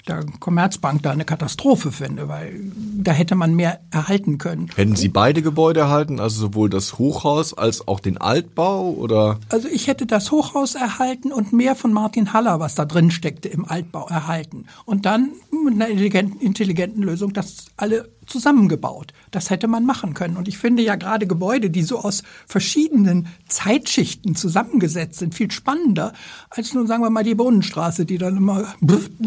der 0.08 0.24
Commerzbank 0.38 1.02
da 1.02 1.12
eine 1.12 1.24
Katastrophe 1.24 1.90
finde, 1.90 2.28
weil 2.28 2.60
da 2.74 3.12
hätte 3.12 3.36
man 3.36 3.54
mehr 3.54 3.80
erhalten 3.90 4.38
können. 4.38 4.68
Hätten 4.74 4.96
Sie 4.96 5.08
beide 5.08 5.40
Gebäude 5.40 5.80
erhalten, 5.80 6.20
also 6.20 6.40
sowohl 6.40 6.68
das 6.68 6.98
Hochhaus 6.98 7.54
als 7.54 7.88
auch 7.88 8.00
den 8.00 8.18
Altbau 8.18 8.90
oder? 8.90 9.38
Also 9.48 9.68
ich 9.68 9.86
hätte 9.86 10.06
das 10.06 10.30
Hochhaus 10.30 10.74
erhalten 10.74 11.32
und 11.32 11.52
mehr 11.52 11.74
von 11.74 11.92
Martin 11.92 12.32
Haller, 12.32 12.60
was 12.60 12.74
da 12.74 12.84
drin 12.84 13.10
steckte 13.10 13.48
im 13.48 13.64
Altbau 13.64 14.06
erhalten. 14.08 14.66
Und 14.84 15.06
dann 15.06 15.30
mit 15.62 15.74
einer 15.74 15.88
intelligenten, 15.88 16.40
intelligenten 16.40 17.02
Lösung 17.02 17.32
das 17.32 17.66
alle 17.76 18.10
zusammengebaut. 18.26 19.12
Das 19.30 19.50
hätte 19.50 19.68
man 19.68 19.84
machen 19.84 20.14
können. 20.14 20.36
Und 20.36 20.48
ich 20.48 20.58
finde 20.58 20.82
ja 20.82 20.96
gerade 20.96 21.26
Gebäude, 21.26 21.70
die 21.70 21.82
so 21.82 21.98
aus 21.98 22.22
verschiedenen 22.46 23.28
Zeitschichten 23.48 24.34
zusammengesetzt 24.34 25.18
sind, 25.18 25.34
viel 25.34 25.50
spannender 25.50 26.12
als 26.50 26.74
nun, 26.74 26.86
sagen 26.86 27.02
wir 27.02 27.10
mal, 27.10 27.24
die 27.24 27.34
Bohnenstraße, 27.34 28.06
die 28.06 28.18
dann 28.18 28.36
immer 28.36 28.74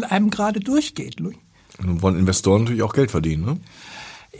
einem 0.08 0.30
gerade 0.30 0.60
durchgeht. 0.60 1.20
Und 1.20 2.02
wollen 2.02 2.18
Investoren 2.18 2.62
natürlich 2.62 2.82
auch 2.82 2.92
Geld 2.92 3.10
verdienen, 3.10 3.44
ne? 3.44 3.56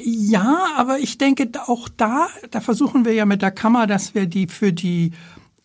Ja, 0.00 0.66
aber 0.76 0.99
ich 0.99 1.18
denke 1.18 1.50
auch 1.66 1.88
da, 1.88 2.28
da 2.50 2.61
versuchen 2.61 3.04
wir 3.04 3.14
ja 3.14 3.25
mit 3.25 3.42
der 3.42 3.50
Kammer, 3.50 3.87
dass 3.87 4.14
wir 4.14 4.26
die 4.26 4.47
für 4.47 4.73
die, 4.73 5.12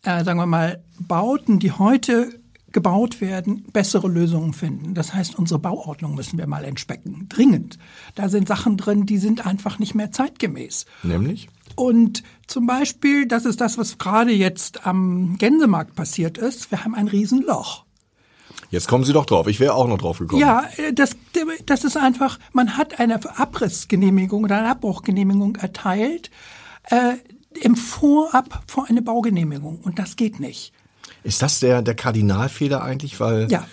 äh, 0.04 0.24
sagen 0.24 0.40
wir 0.40 0.46
mal, 0.46 0.82
Bauten, 1.00 1.60
die 1.60 1.72
heute 1.72 2.40
gebaut 2.74 3.22
werden, 3.22 3.66
bessere 3.72 4.08
Lösungen 4.08 4.54
finden. 4.54 4.94
Das 4.94 5.14
heißt, 5.14 5.38
unsere 5.38 5.60
Bauordnung 5.60 6.16
müssen 6.16 6.38
wir 6.38 6.48
mal 6.48 6.66
entspecken. 6.66 7.28
Dringend. 7.30 7.78
Da 8.16 8.30
sind 8.30 8.48
Sachen 8.48 8.78
drin, 8.78 9.06
die 9.06 9.20
sind 9.20 9.46
einfach 9.46 9.80
nicht 9.80 9.96
mehr 9.96 10.12
zeitgemäß. 10.12 10.86
Nämlich? 11.04 11.48
Und 11.76 12.24
zum 12.48 12.66
Beispiel, 12.66 13.28
das 13.28 13.46
ist 13.46 13.62
das, 13.62 13.78
was 13.78 13.98
gerade 13.98 14.32
jetzt 14.32 14.86
am 14.86 15.38
Gänsemarkt 15.38 15.96
passiert 15.96 16.38
ist. 16.38 16.72
Wir 16.72 16.84
haben 16.84 16.96
ein 16.96 17.08
Riesenloch. 17.08 17.86
Jetzt 18.70 18.88
kommen 18.88 19.04
Sie 19.04 19.14
doch 19.14 19.26
drauf. 19.26 19.48
Ich 19.48 19.60
wäre 19.60 19.76
auch 19.76 19.88
noch 19.88 20.00
drauf 20.00 20.18
gekommen. 20.18 20.42
Ja, 20.42 20.64
das, 20.94 21.16
das 21.66 21.84
ist 21.84 21.96
einfach, 21.96 22.40
man 22.54 22.76
hat 22.76 23.00
eine 23.00 23.20
Abrissgenehmigung 23.38 24.44
oder 24.44 24.58
eine 24.58 24.70
Abbruchgenehmigung 24.70 25.56
erteilt 25.58 26.32
äh, 26.90 27.14
im 27.62 27.76
Vorab 27.76 28.64
vor 28.68 28.88
eine 28.90 29.04
Baugenehmigung. 29.04 29.80
Und 29.80 30.00
das 30.00 30.16
geht 30.16 30.40
nicht. 30.40 30.74
Ist 31.24 31.42
das 31.42 31.60
der, 31.60 31.82
der 31.82 31.96
Kardinalfehler 31.96 32.84
eigentlich? 32.84 33.20
Weil 33.20 33.48
ja. 33.50 33.66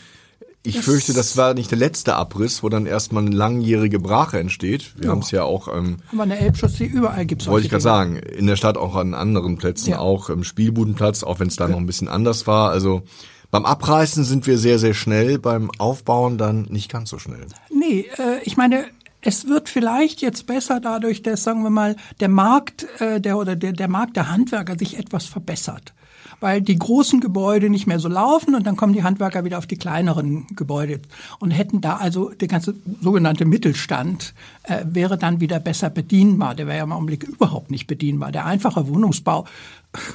ich 0.63 0.77
das 0.77 0.85
fürchte, 0.85 1.13
das 1.13 1.37
war 1.37 1.55
nicht 1.55 1.71
der 1.71 1.79
letzte 1.79 2.15
Abriss, 2.15 2.63
wo 2.63 2.69
dann 2.69 2.87
erstmal 2.87 3.27
eine 3.27 3.35
langjährige 3.35 3.99
Brache 3.99 4.39
entsteht. 4.39 4.95
Wir 4.97 5.07
ja. 5.07 5.11
haben 5.11 5.21
es 5.21 5.31
ja 5.31 5.45
auch. 5.45 5.69
Ähm, 5.69 5.99
Aber 6.13 6.23
eine 6.23 6.39
Elbchaussee 6.39 6.87
überall 6.87 7.27
gibt's 7.27 7.47
Wollte 7.47 7.67
ich 7.67 7.71
gerade 7.71 7.83
sagen. 7.83 8.17
In 8.17 8.47
der 8.47 8.57
Stadt 8.57 8.77
auch 8.77 8.97
an 8.97 9.15
anderen 9.15 9.57
Plätzen, 9.57 9.91
ja. 9.91 9.99
auch 9.99 10.31
im 10.31 10.45
Spielbudenplatz, 10.45 11.23
auch 11.23 11.41
wenn 11.41 11.49
es 11.49 11.57
da 11.57 11.65
ja. 11.65 11.71
noch 11.71 11.79
ein 11.79 11.87
bisschen 11.87 12.09
anders 12.09 12.47
war. 12.47 12.71
Also 12.71 13.03
beim 13.51 13.65
Abreißen 13.65 14.25
sind 14.25 14.47
wir 14.47 14.59
sehr, 14.59 14.79
sehr 14.79 14.95
schnell, 14.95 15.39
beim 15.39 15.71
Aufbauen 15.79 16.39
dann 16.39 16.63
nicht 16.71 16.91
ganz 16.91 17.11
so 17.11 17.19
schnell. 17.19 17.47
Nee, 17.71 18.07
äh, 18.19 18.41
ich 18.45 18.57
meine, 18.57 18.85
es 19.23 19.49
wird 19.49 19.69
vielleicht 19.69 20.23
jetzt 20.23 20.47
besser 20.47 20.81
dadurch, 20.81 21.23
dass, 21.23 21.43
sagen 21.43 21.63
wir 21.63 21.71
mal, 21.71 21.97
der 22.21 22.29
Markt 22.29 22.87
äh, 23.01 23.21
der 23.21 23.37
oder 23.37 23.57
der, 23.57 23.73
der 23.73 23.89
Markt 23.89 24.17
der 24.17 24.31
Handwerker 24.31 24.79
sich 24.79 24.99
etwas 24.99 25.27
verbessert 25.27 25.93
weil 26.41 26.63
die 26.63 26.79
großen 26.79 27.21
Gebäude 27.21 27.71
nicht 27.71 27.87
mehr 27.87 28.01
so 28.01 28.09
laufen 28.09 28.55
und 28.55 28.67
dann 28.67 28.77
kommen 28.77 28.93
die 28.93 29.03
Handwerker 29.03 29.45
wieder 29.45 29.59
auf 29.59 29.67
die 29.67 29.77
kleineren 29.77 30.47
Gebäude 30.57 31.01
und 31.39 31.51
hätten 31.51 31.81
da 31.81 31.97
also 31.97 32.31
der 32.31 32.49
ganze 32.49 32.75
sogenannte 33.01 33.45
Mittelstand 33.45 34.35
äh, 34.65 34.85
wäre 34.85 35.19
dann 35.19 35.41
wieder 35.41 35.61
besser 35.61 35.91
bedienbar. 35.91 36.55
Der 36.55 36.67
wäre 36.67 36.79
ja 36.79 36.85
im 36.85 36.93
Augenblick 36.93 37.25
überhaupt 37.25 37.71
nicht 37.71 37.87
bedienbar. 37.87 38.33
Der 38.33 38.47
einfache 38.47 38.89
Wohnungsbau, 38.89 39.47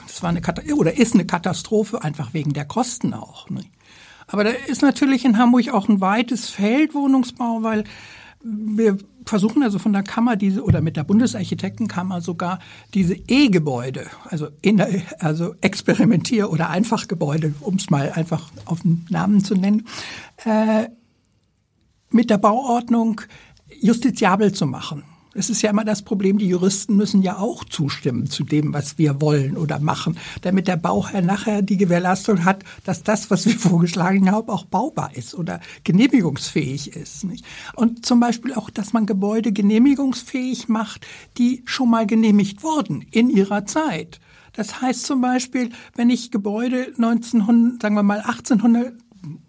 das 0.07 0.23
war 0.23 0.29
eine 0.29 0.41
oder 0.75 0.97
ist 0.97 1.13
eine 1.13 1.25
Katastrophe 1.25 2.03
einfach 2.03 2.33
wegen 2.33 2.53
der 2.53 2.65
Kosten 2.65 3.13
auch. 3.13 3.49
Ne? 3.49 3.63
Aber 4.27 4.43
da 4.43 4.49
ist 4.49 4.81
natürlich 4.81 5.25
in 5.25 5.37
Hamburg 5.37 5.69
auch 5.69 5.87
ein 5.87 6.01
weites 6.01 6.49
Feld 6.49 6.93
Wohnungsbau, 6.93 7.61
weil 7.61 7.83
wir 8.43 8.97
versuchen 9.25 9.63
also 9.63 9.79
von 9.79 9.93
der 9.93 10.03
Kammer 10.03 10.35
diese 10.35 10.63
oder 10.63 10.81
mit 10.81 10.97
der 10.97 11.03
Bundesarchitektenkammer 11.03 12.21
sogar 12.21 12.59
diese 12.93 13.15
E-Gebäude, 13.27 14.07
also, 14.25 14.49
in, 14.61 14.81
also 15.19 15.55
Experimentier- 15.61 16.49
oder 16.49 16.69
Einfachgebäude, 16.69 17.53
um 17.61 17.75
es 17.75 17.89
mal 17.89 18.11
einfach 18.11 18.51
auf 18.65 18.81
den 18.81 19.05
Namen 19.09 19.43
zu 19.43 19.55
nennen, 19.55 19.87
äh, 20.43 20.89
mit 22.09 22.29
der 22.29 22.37
Bauordnung 22.37 23.21
justiziabel 23.81 24.53
zu 24.53 24.65
machen. 24.65 25.03
Es 25.37 25.49
ist 25.49 25.61
ja 25.61 25.69
immer 25.69 25.83
das 25.83 26.01
Problem, 26.01 26.37
die 26.37 26.47
Juristen 26.47 26.95
müssen 26.95 27.21
ja 27.21 27.37
auch 27.37 27.65
zustimmen 27.65 28.27
zu 28.27 28.45
dem, 28.45 28.73
was 28.73 28.97
wir 28.97 29.19
wollen 29.19 29.57
oder 29.57 29.79
machen, 29.79 30.17
damit 30.43 30.69
der 30.69 30.77
Bauherr 30.77 31.21
nachher 31.21 31.61
die 31.61 31.75
Gewährleistung 31.75 32.45
hat, 32.45 32.63
dass 32.85 33.03
das, 33.03 33.29
was 33.29 33.45
wir 33.45 33.53
vorgeschlagen 33.59 34.31
haben, 34.31 34.47
auch 34.47 34.63
baubar 34.63 35.11
ist 35.13 35.35
oder 35.35 35.59
genehmigungsfähig 35.83 36.95
ist. 36.95 37.25
Nicht? 37.25 37.43
Und 37.75 38.05
zum 38.05 38.21
Beispiel 38.21 38.53
auch, 38.53 38.69
dass 38.69 38.93
man 38.93 39.05
Gebäude 39.05 39.51
genehmigungsfähig 39.51 40.69
macht, 40.69 41.05
die 41.37 41.63
schon 41.65 41.89
mal 41.89 42.07
genehmigt 42.07 42.63
wurden 42.63 43.05
in 43.11 43.29
ihrer 43.29 43.65
Zeit. 43.65 44.21
Das 44.53 44.79
heißt 44.79 45.05
zum 45.05 45.19
Beispiel, 45.19 45.71
wenn 45.95 46.09
ich 46.09 46.31
Gebäude 46.31 46.93
1900, 46.97 47.81
sagen 47.81 47.95
wir 47.95 48.03
mal 48.03 48.21
1800 48.21 48.93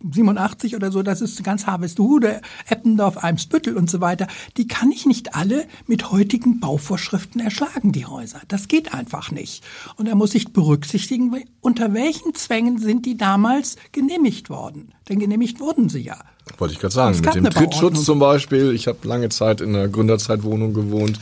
87 0.03 0.77
oder 0.77 0.91
so, 0.91 1.03
das 1.03 1.21
ist 1.21 1.43
ganz 1.45 1.67
Harvestehude, 1.67 2.41
Eppendorf, 2.69 3.19
Eimsbüttel 3.19 3.77
und 3.77 3.91
so 3.91 4.01
weiter, 4.01 4.27
die 4.57 4.67
kann 4.67 4.91
ich 4.91 5.07
nicht 5.07 5.35
alle 5.35 5.67
mit 5.87 6.11
heutigen 6.11 6.61
Bauvorschriften 6.61 7.41
erschlagen, 7.41 7.93
die 7.93 8.07
Häuser. 8.07 8.41
Das 8.49 8.69
geht 8.69 8.95
einfach 8.95 9.31
nicht. 9.31 9.65
Und 9.97 10.09
da 10.09 10.15
muss 10.15 10.35
ich 10.35 10.53
berücksichtigen, 10.53 11.45
unter 11.61 11.95
welchen 11.95 12.35
Zwängen 12.35 12.79
sind 12.79 13.07
die 13.07 13.17
damals 13.17 13.77
genehmigt 13.93 14.51
worden. 14.51 14.93
Denn 15.09 15.19
genehmigt 15.19 15.61
wurden 15.61 15.89
sie 15.89 16.01
ja. 16.01 16.19
Wollte 16.59 16.75
ich 16.75 16.81
gerade 16.81 16.95
sagen, 16.95 17.21
mit 17.21 17.35
dem 17.35 17.45
Trittschutz 17.45 18.05
zum 18.05 18.19
Beispiel. 18.19 18.73
Ich 18.73 18.87
habe 18.87 19.07
lange 19.07 19.29
Zeit 19.29 19.61
in 19.61 19.75
einer 19.75 19.89
Gründerzeitwohnung 19.89 20.75
gewohnt 20.75 21.19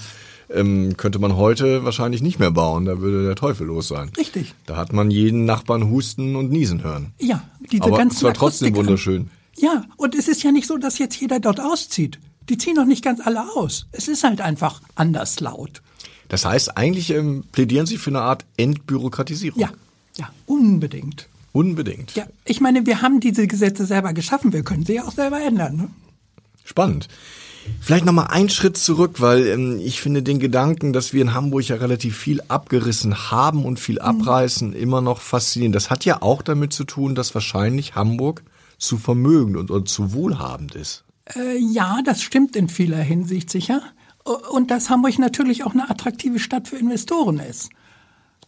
ähm, 0.50 0.96
könnte 0.96 1.18
man 1.18 1.36
heute 1.36 1.84
wahrscheinlich 1.84 2.22
nicht 2.22 2.38
mehr 2.38 2.50
bauen. 2.50 2.84
Da 2.84 3.00
würde 3.00 3.24
der 3.24 3.36
Teufel 3.36 3.66
los 3.66 3.88
sein. 3.88 4.10
Richtig. 4.16 4.54
Da 4.66 4.76
hat 4.76 4.92
man 4.92 5.10
jeden 5.10 5.44
Nachbarn 5.44 5.90
husten 5.90 6.36
und 6.36 6.50
niesen 6.50 6.82
hören. 6.82 7.12
Ja, 7.18 7.42
diese 7.70 7.84
Aber 7.84 7.98
ganzen 7.98 8.16
es 8.16 8.22
war 8.22 8.34
trotzdem 8.34 8.74
wunderschön. 8.74 9.30
Ja, 9.56 9.84
und 9.96 10.14
es 10.14 10.28
ist 10.28 10.42
ja 10.42 10.52
nicht 10.52 10.66
so, 10.66 10.78
dass 10.78 10.98
jetzt 10.98 11.16
jeder 11.16 11.40
dort 11.40 11.60
auszieht. 11.60 12.18
Die 12.48 12.58
ziehen 12.58 12.74
noch 12.74 12.84
nicht 12.86 13.04
ganz 13.04 13.20
alle 13.24 13.42
aus. 13.56 13.86
Es 13.92 14.08
ist 14.08 14.24
halt 14.24 14.40
einfach 14.40 14.82
anders 14.94 15.40
laut. 15.40 15.82
Das 16.28 16.44
heißt, 16.44 16.76
eigentlich 16.76 17.10
ähm, 17.10 17.44
plädieren 17.52 17.86
Sie 17.86 17.96
für 17.96 18.10
eine 18.10 18.20
Art 18.20 18.44
Entbürokratisierung. 18.56 19.60
Ja, 19.60 19.70
ja, 20.16 20.30
unbedingt. 20.46 21.28
Unbedingt. 21.52 22.16
Ja, 22.16 22.26
ich 22.44 22.60
meine, 22.60 22.84
wir 22.84 23.00
haben 23.00 23.20
diese 23.20 23.46
Gesetze 23.46 23.86
selber 23.86 24.12
geschaffen. 24.12 24.52
Wir 24.52 24.64
können 24.64 24.84
sie 24.84 24.94
ja 24.94 25.04
auch 25.04 25.12
selber 25.12 25.40
ändern. 25.40 25.76
Ne? 25.76 25.88
Spannend. 26.64 27.06
Vielleicht 27.80 28.04
nochmal 28.04 28.28
einen 28.28 28.48
Schritt 28.48 28.76
zurück, 28.76 29.20
weil 29.20 29.46
ähm, 29.46 29.80
ich 29.82 30.00
finde 30.00 30.22
den 30.22 30.38
Gedanken, 30.38 30.92
dass 30.92 31.12
wir 31.12 31.22
in 31.22 31.34
Hamburg 31.34 31.68
ja 31.68 31.76
relativ 31.76 32.16
viel 32.16 32.40
abgerissen 32.48 33.30
haben 33.30 33.64
und 33.64 33.78
viel 33.78 33.96
mhm. 33.96 34.02
abreißen, 34.02 34.70
mhm. 34.70 34.76
immer 34.76 35.00
noch 35.00 35.20
faszinierend. 35.20 35.74
Das 35.74 35.90
hat 35.90 36.04
ja 36.04 36.22
auch 36.22 36.42
damit 36.42 36.72
zu 36.72 36.84
tun, 36.84 37.14
dass 37.14 37.34
wahrscheinlich 37.34 37.94
Hamburg 37.94 38.42
zu 38.78 38.98
vermögend 38.98 39.56
und, 39.56 39.70
und 39.70 39.88
zu 39.88 40.12
wohlhabend 40.12 40.74
ist. 40.74 41.04
Äh, 41.36 41.58
ja, 41.58 42.00
das 42.04 42.22
stimmt 42.22 42.56
in 42.56 42.68
vieler 42.68 42.98
Hinsicht 42.98 43.50
sicher. 43.50 43.82
Und 44.50 44.70
dass 44.70 44.88
Hamburg 44.88 45.18
natürlich 45.18 45.64
auch 45.64 45.72
eine 45.72 45.90
attraktive 45.90 46.38
Stadt 46.38 46.68
für 46.68 46.76
Investoren 46.76 47.38
ist. 47.38 47.70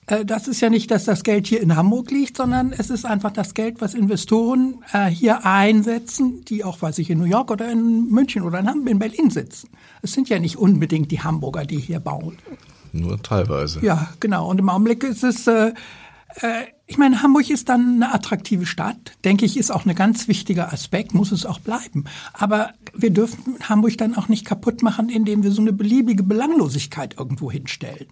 Äh, 0.07 0.25
das 0.25 0.49
ist 0.49 0.61
ja 0.61 0.71
nicht, 0.71 0.91
dass 0.91 1.05
das 1.05 1.23
Geld 1.23 1.47
hier 1.47 1.61
in 1.61 1.77
Hamburg 1.77 2.11
liegt, 2.11 2.37
sondern 2.37 2.73
es 2.73 2.91
ist 2.91 3.05
einfach 3.05 3.33
das 3.33 3.55
Geld, 3.55 3.81
was 3.81 3.95
Investoren 3.95 4.83
äh, 4.93 5.07
hier 5.07 5.45
einsetzen, 5.45 6.45
die 6.45 6.65
auch, 6.65 6.81
weiß 6.83 6.99
ich, 6.99 7.11
in 7.11 7.19
New 7.19 7.25
York 7.25 7.51
oder 7.51 7.71
in 7.71 8.09
München 8.11 8.43
oder 8.43 8.59
in, 8.59 8.87
in 8.87 8.99
Berlin 8.99 9.31
sitzen. 9.31 9.69
Es 10.03 10.13
sind 10.13 10.29
ja 10.29 10.39
nicht 10.39 10.57
unbedingt 10.57 11.11
die 11.11 11.21
Hamburger, 11.21 11.65
die 11.65 11.79
hier 11.79 12.01
bauen. 12.01 12.39
Nur 12.93 13.23
teilweise. 13.23 13.85
Ja, 13.85 14.09
genau. 14.21 14.49
Und 14.49 14.59
im 14.59 14.69
Augenblick 14.69 15.03
ist 15.03 15.25
es, 15.25 15.47
äh, 15.47 15.73
äh, 16.41 16.63
ich 16.87 16.99
meine, 16.99 17.23
Hamburg 17.23 17.51
ist 17.51 17.69
dann 17.69 17.97
eine 17.97 18.15
attraktive 18.15 18.65
Stadt, 18.65 19.13
denke 19.25 19.45
ich, 19.45 19.57
ist 19.57 19.73
auch 19.73 19.85
ein 19.85 19.95
ganz 19.95 20.29
wichtiger 20.29 20.73
Aspekt, 20.73 21.15
muss 21.15 21.33
es 21.33 21.45
auch 21.45 21.59
bleiben. 21.59 22.05
Aber 22.33 22.71
wir 22.95 23.11
dürfen 23.11 23.57
Hamburg 23.69 23.99
dann 23.99 24.17
auch 24.17 24.29
nicht 24.29 24.45
kaputt 24.45 24.83
machen, 24.83 25.09
indem 25.09 25.43
wir 25.43 25.51
so 25.51 25.61
eine 25.61 25.73
beliebige 25.73 26.23
Belanglosigkeit 26.23 27.17
irgendwo 27.19 27.51
hinstellen 27.51 28.07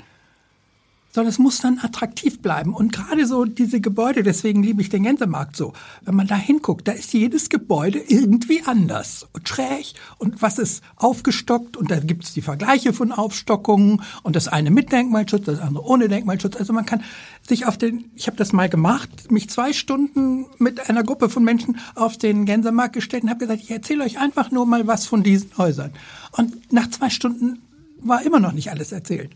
sondern 1.14 1.30
es 1.30 1.38
muss 1.38 1.60
dann 1.60 1.78
attraktiv 1.80 2.42
bleiben. 2.42 2.74
Und 2.74 2.92
gerade 2.92 3.24
so 3.24 3.44
diese 3.44 3.80
Gebäude, 3.80 4.24
deswegen 4.24 4.64
liebe 4.64 4.82
ich 4.82 4.88
den 4.88 5.04
Gänsemarkt 5.04 5.54
so, 5.54 5.72
wenn 6.02 6.16
man 6.16 6.26
da 6.26 6.34
hinguckt, 6.34 6.88
da 6.88 6.92
ist 6.92 7.12
jedes 7.12 7.50
Gebäude 7.50 8.00
irgendwie 8.00 8.62
anders 8.66 9.24
und 9.32 9.48
schräg 9.48 9.94
und 10.18 10.42
was 10.42 10.58
ist 10.58 10.82
aufgestockt 10.96 11.76
und 11.76 11.92
da 11.92 12.00
gibt 12.00 12.24
es 12.24 12.34
die 12.34 12.42
Vergleiche 12.42 12.92
von 12.92 13.12
Aufstockungen 13.12 14.02
und 14.24 14.34
das 14.34 14.48
eine 14.48 14.72
mit 14.72 14.90
Denkmalschutz, 14.90 15.44
das 15.44 15.60
andere 15.60 15.86
ohne 15.86 16.08
Denkmalschutz. 16.08 16.56
Also 16.56 16.72
man 16.72 16.84
kann 16.84 17.04
sich 17.46 17.64
auf 17.66 17.78
den, 17.78 18.10
ich 18.16 18.26
habe 18.26 18.36
das 18.36 18.52
mal 18.52 18.68
gemacht, 18.68 19.30
mich 19.30 19.48
zwei 19.48 19.72
Stunden 19.72 20.46
mit 20.58 20.90
einer 20.90 21.04
Gruppe 21.04 21.28
von 21.28 21.44
Menschen 21.44 21.78
auf 21.94 22.18
den 22.18 22.44
Gänsemarkt 22.44 22.94
gestellt 22.94 23.22
und 23.22 23.30
habe 23.30 23.38
gesagt, 23.38 23.62
ich 23.62 23.70
erzähle 23.70 24.02
euch 24.02 24.18
einfach 24.18 24.50
nur 24.50 24.66
mal 24.66 24.88
was 24.88 25.06
von 25.06 25.22
diesen 25.22 25.56
Häusern. 25.58 25.92
Und 26.32 26.72
nach 26.72 26.90
zwei 26.90 27.08
Stunden 27.08 27.60
war 28.00 28.22
immer 28.22 28.40
noch 28.40 28.52
nicht 28.52 28.72
alles 28.72 28.90
erzählt 28.90 29.30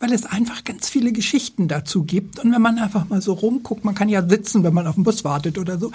weil 0.00 0.12
es 0.12 0.24
einfach 0.24 0.64
ganz 0.64 0.88
viele 0.88 1.12
Geschichten 1.12 1.68
dazu 1.68 2.04
gibt. 2.04 2.40
Und 2.40 2.52
wenn 2.52 2.62
man 2.62 2.78
einfach 2.78 3.08
mal 3.08 3.20
so 3.20 3.34
rumguckt, 3.34 3.84
man 3.84 3.94
kann 3.94 4.08
ja 4.08 4.26
sitzen, 4.26 4.64
wenn 4.64 4.74
man 4.74 4.86
auf 4.86 4.94
den 4.94 5.04
Bus 5.04 5.24
wartet 5.24 5.58
oder 5.58 5.78
so, 5.78 5.92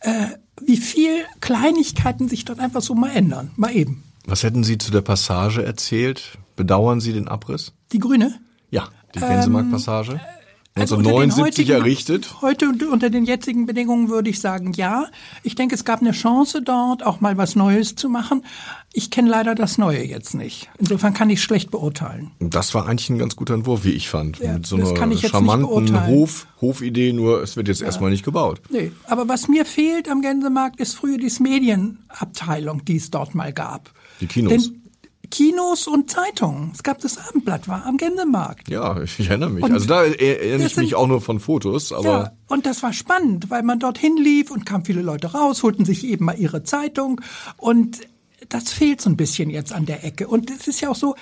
äh, 0.00 0.26
wie 0.60 0.76
viel 0.76 1.24
Kleinigkeiten 1.40 2.28
sich 2.28 2.44
dort 2.44 2.60
einfach 2.60 2.82
so 2.82 2.94
mal 2.94 3.10
ändern, 3.10 3.50
mal 3.56 3.74
eben. 3.74 4.04
Was 4.26 4.42
hätten 4.42 4.62
Sie 4.62 4.76
zu 4.78 4.92
der 4.92 5.00
Passage 5.00 5.64
erzählt? 5.64 6.38
Bedauern 6.54 7.00
Sie 7.00 7.12
den 7.12 7.28
Abriss? 7.28 7.72
Die 7.92 7.98
Grüne? 7.98 8.38
Ja, 8.70 8.88
die 9.14 9.20
Gänsemarkt-Passage. 9.20 10.12
Ähm, 10.12 10.35
Also 10.78 10.96
unter 10.96 11.10
den 11.10 11.16
1979 11.30 11.64
heutigen- 11.70 11.80
errichtet. 11.80 12.42
Heute 12.42 12.68
unter 12.90 13.08
den 13.10 13.24
jetzigen 13.24 13.64
Bedingungen 13.66 14.08
würde 14.10 14.28
ich 14.30 14.40
sagen, 14.40 14.72
ja. 14.74 15.06
Ich 15.42 15.54
denke, 15.54 15.74
es 15.74 15.84
gab 15.84 16.00
eine 16.02 16.12
Chance 16.12 16.60
dort, 16.62 17.04
auch 17.04 17.20
mal 17.20 17.36
was 17.38 17.56
Neues 17.56 17.94
zu 17.96 18.08
machen. 18.08 18.44
Ich 18.92 19.10
kenne 19.10 19.28
leider 19.30 19.54
das 19.54 19.78
Neue 19.78 20.04
jetzt 20.04 20.34
nicht. 20.34 20.68
Insofern 20.78 21.14
kann 21.14 21.28
ich 21.30 21.42
schlecht 21.42 21.70
beurteilen. 21.70 22.30
Das 22.40 22.74
war 22.74 22.86
eigentlich 22.86 23.08
ein 23.10 23.18
ganz 23.18 23.36
guter 23.36 23.54
Entwurf, 23.54 23.84
wie 23.84 23.90
ich 23.92 24.08
fand. 24.08 24.38
Ja, 24.38 24.54
Mit 24.54 24.66
so 24.66 24.76
das 24.76 24.90
einer 24.90 24.98
kann 24.98 25.10
ich 25.12 25.16
jetzt 25.22 25.24
nicht 25.24 25.32
charmanten 25.32 25.68
beurteilen. 25.68 26.06
Hof, 26.14 26.46
Hofidee, 26.60 27.12
nur 27.12 27.42
es 27.42 27.56
wird 27.56 27.68
jetzt 27.68 27.82
erstmal 27.82 28.10
nicht 28.10 28.24
gebaut. 28.24 28.60
Nee, 28.70 28.92
aber 29.06 29.28
was 29.28 29.48
mir 29.48 29.64
fehlt 29.64 30.08
am 30.10 30.20
Gänsemarkt 30.22 30.78
ist 30.80 30.94
früher 30.94 31.18
die 31.18 31.30
Medienabteilung, 31.40 32.84
die 32.84 32.96
es 32.96 33.10
dort 33.10 33.34
mal 33.34 33.52
gab. 33.52 33.90
Die 34.20 34.26
Kinos. 34.26 34.52
Denn 34.52 34.82
Kinos 35.30 35.86
und 35.86 36.10
Zeitungen. 36.10 36.70
Es 36.74 36.82
gab 36.82 36.98
das 37.00 37.18
Abendblatt, 37.18 37.68
war 37.68 37.84
am 37.86 37.96
Gänsemarkt. 37.96 38.68
Ja, 38.68 39.00
ich 39.02 39.28
erinnere 39.28 39.50
mich. 39.50 39.62
Und 39.64 39.72
also 39.72 39.86
da 39.86 40.04
er- 40.04 40.42
erinnere 40.42 40.66
ich 40.66 40.76
mich 40.76 40.94
auch 40.94 41.06
nur 41.06 41.20
von 41.20 41.40
Fotos, 41.40 41.92
aber 41.92 42.04
ja, 42.08 42.32
und 42.48 42.66
das 42.66 42.82
war 42.82 42.92
spannend, 42.92 43.50
weil 43.50 43.62
man 43.62 43.78
dorthin 43.78 44.16
lief 44.16 44.50
und 44.50 44.64
kamen 44.66 44.84
viele 44.84 45.02
Leute 45.02 45.32
raus, 45.32 45.62
holten 45.62 45.84
sich 45.84 46.04
eben 46.04 46.24
mal 46.26 46.38
ihre 46.38 46.62
Zeitung 46.62 47.20
und 47.56 48.00
das 48.48 48.70
fehlt 48.70 49.00
so 49.00 49.10
ein 49.10 49.16
bisschen 49.16 49.50
jetzt 49.50 49.72
an 49.72 49.86
der 49.86 50.04
Ecke. 50.04 50.28
Und 50.28 50.50
es 50.50 50.68
ist 50.68 50.80
ja 50.80 50.90
auch 50.90 50.94
so, 50.96 51.16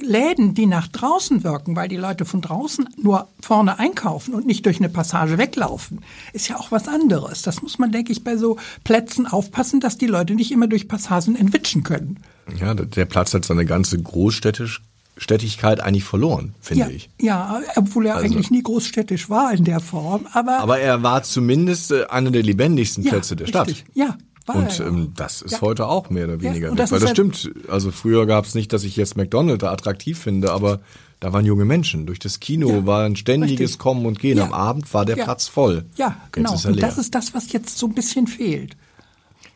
Läden, 0.00 0.54
die 0.54 0.66
nach 0.66 0.88
draußen 0.88 1.44
wirken, 1.44 1.76
weil 1.76 1.88
die 1.88 1.96
Leute 1.96 2.24
von 2.24 2.40
draußen 2.40 2.88
nur 3.00 3.28
vorne 3.40 3.78
einkaufen 3.78 4.34
und 4.34 4.46
nicht 4.46 4.66
durch 4.66 4.78
eine 4.78 4.88
Passage 4.88 5.38
weglaufen, 5.38 6.00
ist 6.32 6.48
ja 6.48 6.56
auch 6.56 6.70
was 6.70 6.88
anderes. 6.88 7.42
Das 7.42 7.62
muss 7.62 7.78
man, 7.78 7.92
denke 7.92 8.12
ich, 8.12 8.24
bei 8.24 8.36
so 8.36 8.56
Plätzen 8.84 9.26
aufpassen, 9.26 9.80
dass 9.80 9.98
die 9.98 10.06
Leute 10.06 10.34
nicht 10.34 10.50
immer 10.52 10.66
durch 10.66 10.88
Passagen 10.88 11.36
entwitschen 11.36 11.82
können. 11.82 12.18
ja, 12.58 12.72
der- 12.74 12.86
der 12.86 13.04
Platz 13.04 13.34
hat 13.34 13.44
seine 13.44 13.66
ganze 13.66 13.98
Großstädtigkeit 14.02 15.80
eigentlich 15.80 16.04
verloren, 16.04 16.54
finde 16.60 16.84
ja, 16.84 16.88
ich. 16.88 17.10
ja, 17.20 17.60
obwohl 17.76 18.06
er 18.06 18.14
Also- 18.16 18.24
eigentlich 18.26 18.50
nie 18.50 18.62
großstädtisch 18.62 19.28
war 19.28 19.52
in 19.52 19.64
der 19.64 19.80
Form, 19.80 20.26
aber, 20.32 20.60
Aber 20.60 20.78
er 20.78 21.02
war 21.02 21.22
zumindest 21.22 21.90
äh, 21.92 22.06
einer 22.06 22.30
der 22.30 22.42
lebendigsten 22.42 23.04
ja, 23.04 23.10
Plätze 23.10 23.36
der 23.36 23.46
Stadt. 23.46 23.68
richtig. 23.68 23.84
Ja, 23.94 24.06
war 24.06 24.16
Und 24.48 24.78
ja. 24.78 24.86
ähm, 24.86 25.12
das 25.16 25.42
ist 25.42 25.52
Ja. 25.52 25.60
heute 25.60 25.86
auch 25.86 26.10
mehr 26.10 26.24
oder 26.24 26.34
Ja, 26.36 26.42
weniger. 26.42 26.70
und 26.70 26.78
weg. 26.78 26.84
das 26.84 26.92
Weil 26.92 27.00
das 27.00 27.10
ja- 27.10 27.14
stimmt. 27.14 27.50
Also 27.68 27.90
früher 27.90 28.26
gab 28.26 28.44
es 28.44 28.54
nicht, 28.54 28.72
dass 28.72 28.84
ich 28.84 28.96
jetzt 28.96 29.16
McDonald's 29.16 29.60
da 29.62 29.72
attraktiv 29.72 30.18
finde, 30.18 30.52
aber 30.52 30.80
da 31.20 31.32
waren 31.32 31.44
junge 31.44 31.64
Menschen. 31.64 32.06
Durch 32.06 32.18
das 32.18 32.40
Kino 32.40 32.68
Ja, 32.70 32.86
war 32.86 33.04
ein 33.04 33.16
ständiges 33.16 33.60
richtig. 33.60 33.78
Kommen 33.78 34.06
und 34.06 34.18
Gehen. 34.20 34.38
Ja. 34.38 34.44
Am 34.44 34.52
Abend 34.52 34.92
war 34.94 35.04
der 35.04 35.16
Ja. 35.16 35.24
Platz 35.24 35.48
voll. 35.48 35.84
Ja, 35.96 36.16
genau. 36.32 36.54
Ist 36.54 36.66
und 36.66 36.80
das 36.82 36.96
ist 36.98 37.14
das, 37.14 37.34
was 37.34 37.52
jetzt 37.52 37.76
so 37.78 37.86
ein 37.86 37.94
bisschen 37.94 38.26
fehlt. 38.26 38.76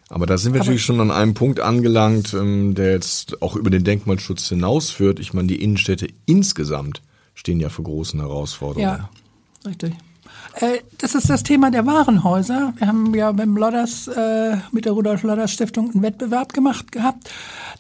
Aber 0.09 0.27
da 0.27 0.37
sind 0.37 0.53
wir 0.53 0.59
natürlich 0.61 0.85
schon 0.85 1.01
an 1.01 1.11
einem 1.11 1.33
Punkt 1.33 1.61
angelangt, 1.61 2.35
ähm, 2.35 2.75
der 2.75 2.91
jetzt 2.93 3.41
auch 3.41 3.57
über 3.57 3.71
den 3.71 3.83
Denkmalschutz 3.85 4.49
hinausführt. 4.49 5.19
Ich 5.21 5.33
meine, 5.33 5.49
die 5.49 5.63
Innenstädte 5.63 6.09
insgesamt 6.27 7.01
stehen 7.35 7.61
ja 7.61 7.71
vor 7.71 7.85
großen 7.87 8.21
Herausforderungen. 8.21 8.99
Ja, 8.99 9.09
richtig. 9.67 9.95
Äh, 10.56 10.78
das 10.99 11.14
ist 11.14 11.30
das 11.30 11.42
Thema 11.42 11.71
der 11.71 11.87
Warenhäuser. 11.87 12.75
Wir 12.76 12.87
haben 12.87 13.14
ja 13.14 13.32
beim 13.32 13.56
Lodders, 13.56 14.09
äh, 14.09 14.56
mit 14.71 14.85
der 14.85 14.92
Rudolf 14.92 15.23
Lodders 15.23 15.52
Stiftung 15.52 15.90
einen 15.90 16.02
Wettbewerb 16.02 16.52
gemacht 16.52 16.92
gehabt, 16.92 17.30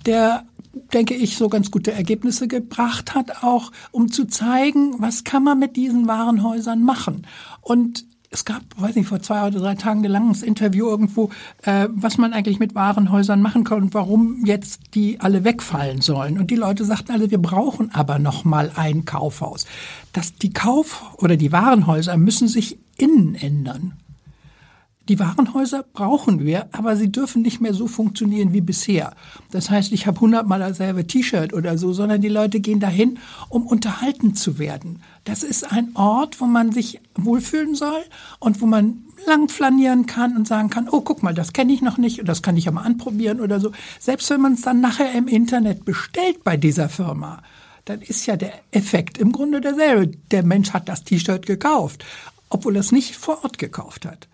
der, 0.06 0.44
denke 0.92 1.14
ich, 1.14 1.36
so 1.36 1.48
ganz 1.48 1.70
gute 1.70 1.92
Ergebnisse 1.92 2.48
gebracht 2.48 3.14
hat, 3.14 3.42
auch 3.42 3.72
um 3.90 4.10
zu 4.10 4.26
zeigen, 4.26 4.94
was 4.98 5.24
kann 5.24 5.44
man 5.44 5.58
mit 5.58 5.76
diesen 5.76 6.06
Warenhäusern 6.06 6.82
machen. 6.82 7.26
Und 7.60 8.04
es 8.32 8.44
gab, 8.46 8.62
weiß 8.76 8.96
nicht, 8.96 9.06
vor 9.06 9.20
zwei 9.20 9.46
oder 9.46 9.60
drei 9.60 9.74
Tagen 9.74 10.04
ein 10.04 10.10
langes 10.10 10.42
Interview 10.42 10.88
irgendwo, 10.88 11.30
äh, 11.62 11.88
was 11.92 12.16
man 12.16 12.32
eigentlich 12.32 12.58
mit 12.58 12.74
Warenhäusern 12.74 13.42
machen 13.42 13.62
kann 13.62 13.82
und 13.82 13.94
warum 13.94 14.44
jetzt 14.46 14.94
die 14.94 15.20
alle 15.20 15.44
wegfallen 15.44 16.00
sollen. 16.00 16.38
Und 16.38 16.50
die 16.50 16.56
Leute 16.56 16.84
sagten 16.84 17.12
alle, 17.12 17.30
wir 17.30 17.38
brauchen 17.38 17.94
aber 17.94 18.18
noch 18.18 18.44
mal 18.44 18.72
ein 18.74 19.04
Kaufhaus. 19.04 19.66
Das, 20.12 20.34
die 20.34 20.52
Kauf- 20.52 21.14
oder 21.18 21.36
die 21.36 21.52
Warenhäuser 21.52 22.16
müssen 22.16 22.48
sich 22.48 22.78
innen 22.96 23.34
ändern. 23.34 23.92
Die 25.08 25.18
Warenhäuser 25.18 25.84
brauchen 25.92 26.44
wir, 26.44 26.68
aber 26.70 26.96
sie 26.96 27.10
dürfen 27.10 27.42
nicht 27.42 27.60
mehr 27.60 27.74
so 27.74 27.88
funktionieren 27.88 28.52
wie 28.52 28.60
bisher. 28.60 29.14
Das 29.50 29.68
heißt, 29.68 29.92
ich 29.92 30.06
habe 30.06 30.20
hundertmal 30.20 30.60
dasselbe 30.60 31.06
T-Shirt 31.06 31.52
oder 31.52 31.76
so, 31.76 31.92
sondern 31.92 32.20
die 32.20 32.28
Leute 32.28 32.60
gehen 32.60 32.78
dahin, 32.78 33.18
um 33.48 33.66
unterhalten 33.66 34.34
zu 34.36 34.60
werden. 34.60 35.02
Das 35.24 35.42
ist 35.42 35.70
ein 35.72 35.90
Ort, 35.94 36.40
wo 36.40 36.46
man 36.46 36.70
sich 36.70 37.00
wohlfühlen 37.16 37.74
soll 37.74 38.02
und 38.38 38.60
wo 38.60 38.66
man 38.66 39.02
lang 39.26 39.48
flanieren 39.48 40.06
kann 40.06 40.36
und 40.36 40.46
sagen 40.46 40.70
kann, 40.70 40.88
oh, 40.88 41.00
guck 41.00 41.22
mal, 41.24 41.34
das 41.34 41.52
kenne 41.52 41.72
ich 41.72 41.82
noch 41.82 41.98
nicht 41.98 42.20
und 42.20 42.28
das 42.28 42.42
kann 42.42 42.56
ich 42.56 42.66
ja 42.66 42.72
mal 42.72 42.82
anprobieren 42.82 43.40
oder 43.40 43.58
so. 43.58 43.72
Selbst 43.98 44.30
wenn 44.30 44.40
man 44.40 44.54
es 44.54 44.62
dann 44.62 44.80
nachher 44.80 45.12
im 45.12 45.26
Internet 45.26 45.84
bestellt 45.84 46.44
bei 46.44 46.56
dieser 46.56 46.88
Firma, 46.88 47.42
dann 47.84 48.02
ist 48.02 48.26
ja 48.26 48.36
der 48.36 48.52
Effekt 48.70 49.18
im 49.18 49.32
Grunde 49.32 49.60
derselbe. 49.60 50.16
Der 50.30 50.44
Mensch 50.44 50.72
hat 50.72 50.88
das 50.88 51.02
T-Shirt 51.02 51.44
gekauft, 51.46 52.04
obwohl 52.48 52.76
er 52.76 52.80
es 52.80 52.92
nicht 52.92 53.16
vor 53.16 53.42
Ort 53.42 53.58
gekauft 53.58 54.06
hat. 54.06 54.28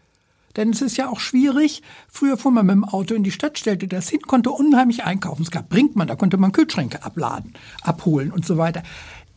Denn 0.58 0.70
es 0.70 0.82
ist 0.82 0.96
ja 0.96 1.08
auch 1.08 1.20
schwierig. 1.20 1.82
Früher 2.08 2.36
fuhr 2.36 2.50
man 2.50 2.66
mit 2.66 2.74
dem 2.74 2.84
Auto 2.84 3.14
in 3.14 3.22
die 3.22 3.30
Stadt, 3.30 3.58
stellte 3.60 3.86
das 3.86 4.08
hin, 4.08 4.22
konnte 4.22 4.50
unheimlich 4.50 5.04
einkaufen. 5.04 5.42
Es 5.42 5.52
gab 5.52 5.68
Brinkmann, 5.68 6.08
da 6.08 6.16
konnte 6.16 6.36
man 6.36 6.50
Kühlschränke 6.50 7.04
abladen, 7.04 7.54
abholen 7.82 8.32
und 8.32 8.44
so 8.44 8.58
weiter. 8.58 8.82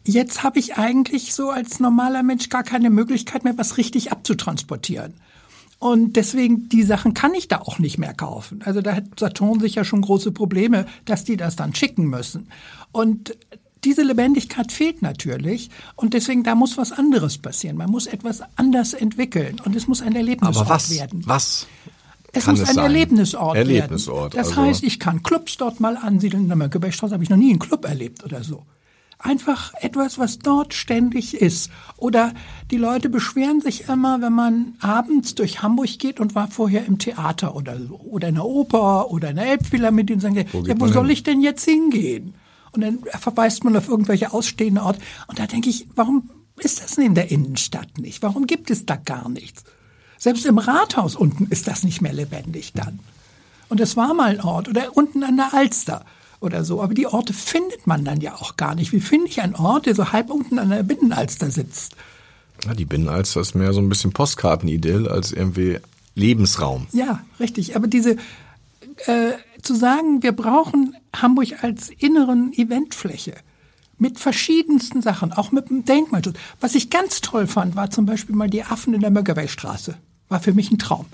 Jetzt 0.03 0.41
habe 0.41 0.57
ich 0.57 0.77
eigentlich 0.77 1.35
so 1.35 1.51
als 1.51 1.79
normaler 1.79 2.23
Mensch 2.23 2.49
gar 2.49 2.63
keine 2.63 2.89
Möglichkeit 2.89 3.43
mehr, 3.43 3.55
was 3.55 3.77
richtig 3.77 4.11
abzutransportieren. 4.11 5.13
Und 5.77 6.15
deswegen, 6.15 6.69
die 6.69 6.81
Sachen 6.81 7.13
kann 7.13 7.35
ich 7.35 7.47
da 7.47 7.59
auch 7.59 7.77
nicht 7.77 7.99
mehr 7.99 8.15
kaufen. 8.15 8.63
Also 8.65 8.81
da 8.81 8.95
hat 8.95 9.19
Saturn 9.19 9.59
sicher 9.59 9.85
schon 9.85 10.01
große 10.01 10.31
Probleme, 10.31 10.87
dass 11.05 11.23
die 11.23 11.37
das 11.37 11.55
dann 11.55 11.75
schicken 11.75 12.05
müssen. 12.05 12.49
Und 12.91 13.37
diese 13.83 14.03
Lebendigkeit 14.03 14.71
fehlt 14.71 15.01
natürlich. 15.01 15.69
Und 15.95 16.13
deswegen, 16.13 16.43
da 16.43 16.55
muss 16.55 16.77
was 16.77 16.91
anderes 16.91 17.37
passieren. 17.37 17.77
Man 17.77 17.89
muss 17.89 18.05
etwas 18.07 18.41
anders 18.55 18.93
entwickeln. 18.93 19.59
Und 19.65 19.75
es 19.75 19.87
muss 19.87 20.01
ein 20.01 20.15
Erlebnisort 20.15 20.67
Aber 20.67 20.75
was? 20.75 20.91
werden. 20.91 21.23
Was? 21.25 21.67
Es 22.33 22.47
muss 22.47 22.59
es 22.59 22.69
ein 22.69 22.75
sein? 22.75 22.85
Erlebnisort, 22.85 23.57
Erlebnisort, 23.57 24.33
werden. 24.33 24.37
Das 24.37 24.57
also- 24.57 24.61
heißt, 24.61 24.83
ich 24.83 24.99
kann 24.99 25.23
Clubs 25.23 25.57
dort 25.57 25.79
mal 25.79 25.97
ansiedeln. 25.97 26.43
In 26.43 26.47
der 26.49 26.57
Mönckebergstraße 26.57 27.13
habe 27.13 27.23
ich 27.23 27.29
noch 27.29 27.37
nie 27.37 27.49
einen 27.49 27.59
Club 27.59 27.85
erlebt 27.85 28.23
oder 28.23 28.43
so. 28.43 28.63
Einfach 29.19 29.73
etwas, 29.79 30.17
was 30.17 30.39
dort 30.39 30.73
ständig 30.73 31.35
ist. 31.35 31.69
Oder 31.97 32.33
die 32.71 32.77
Leute 32.77 33.07
beschweren 33.07 33.61
sich 33.61 33.87
immer, 33.87 34.19
wenn 34.21 34.33
man 34.33 34.73
abends 34.79 35.35
durch 35.35 35.61
Hamburg 35.61 35.99
geht 35.99 36.19
und 36.19 36.33
war 36.33 36.47
vorher 36.49 36.85
im 36.85 36.97
Theater 36.97 37.55
oder 37.55 37.77
so. 37.77 37.99
Oder 37.99 38.29
in 38.29 38.35
der 38.35 38.45
Oper 38.45 39.11
oder 39.11 39.29
in 39.29 39.35
der 39.35 39.45
Elbphilharmonie 39.51 40.13
und 40.13 40.21
sagen, 40.21 40.35
ja, 40.37 40.43
geht 40.43 40.79
wo 40.79 40.87
soll 40.87 41.05
hin? 41.05 41.13
ich 41.13 41.23
denn 41.23 41.41
jetzt 41.41 41.65
hingehen? 41.65 42.33
Und 42.71 42.81
dann 42.81 42.99
verweist 43.19 43.63
man 43.63 43.75
auf 43.75 43.87
irgendwelche 43.87 44.33
ausstehende 44.33 44.81
Orte. 44.81 44.99
Und 45.27 45.39
da 45.39 45.47
denke 45.47 45.69
ich, 45.69 45.87
warum 45.95 46.29
ist 46.59 46.81
das 46.81 46.95
denn 46.95 47.05
in 47.05 47.15
der 47.15 47.31
Innenstadt 47.31 47.97
nicht? 47.97 48.21
Warum 48.21 48.47
gibt 48.47 48.71
es 48.71 48.85
da 48.85 48.95
gar 48.95 49.29
nichts? 49.29 49.63
Selbst 50.17 50.45
im 50.45 50.57
Rathaus 50.57 51.15
unten 51.15 51.47
ist 51.47 51.67
das 51.67 51.83
nicht 51.83 52.01
mehr 52.01 52.13
lebendig 52.13 52.73
dann. 52.73 52.99
Und 53.69 53.79
es 53.79 53.97
war 53.97 54.13
mal 54.13 54.31
ein 54.31 54.41
Ort 54.41 54.67
oder 54.69 54.95
unten 54.95 55.23
an 55.23 55.37
der 55.37 55.53
Alster 55.53 56.05
oder 56.39 56.63
so. 56.63 56.81
Aber 56.81 56.93
die 56.93 57.07
Orte 57.07 57.33
findet 57.33 57.87
man 57.87 58.05
dann 58.05 58.21
ja 58.21 58.35
auch 58.35 58.57
gar 58.57 58.75
nicht. 58.75 58.91
Wie 58.91 58.99
finde 58.99 59.27
ich 59.27 59.41
einen 59.41 59.55
Ort, 59.55 59.85
der 59.85 59.95
so 59.95 60.11
halb 60.11 60.29
unten 60.29 60.59
an 60.59 60.69
der 60.69 60.83
Binnenalster 60.83 61.49
sitzt? 61.49 61.95
Ja, 62.65 62.73
die 62.73 62.85
Binnenalster 62.85 63.41
ist 63.41 63.55
mehr 63.55 63.73
so 63.73 63.81
ein 63.81 63.89
bisschen 63.89 64.11
Postkartenidyll 64.11 65.07
als 65.07 65.31
irgendwie 65.31 65.79
Lebensraum. 66.15 66.87
Ja, 66.91 67.23
richtig. 67.39 67.75
Aber 67.75 67.87
diese 67.87 68.17
äh, 69.05 69.33
zu 69.61 69.75
sagen, 69.75 70.23
wir 70.23 70.31
brauchen 70.31 70.95
Hamburg 71.15 71.63
als 71.63 71.89
inneren 71.89 72.53
Eventfläche 72.53 73.35
mit 73.97 74.19
verschiedensten 74.19 75.01
Sachen, 75.01 75.31
auch 75.31 75.51
mit 75.51 75.69
dem 75.69 75.85
Denkmalschutz. 75.85 76.35
Was 76.59 76.73
ich 76.73 76.89
ganz 76.89 77.21
toll 77.21 77.45
fand, 77.45 77.75
war 77.75 77.91
zum 77.91 78.07
Beispiel 78.07 78.35
mal 78.35 78.49
die 78.49 78.63
Affen 78.63 78.95
in 78.95 79.01
der 79.01 79.11
Mönckebergstraße. 79.11 79.95
War 80.27 80.39
für 80.39 80.53
mich 80.53 80.71
ein 80.71 80.79
Traum. 80.79 81.05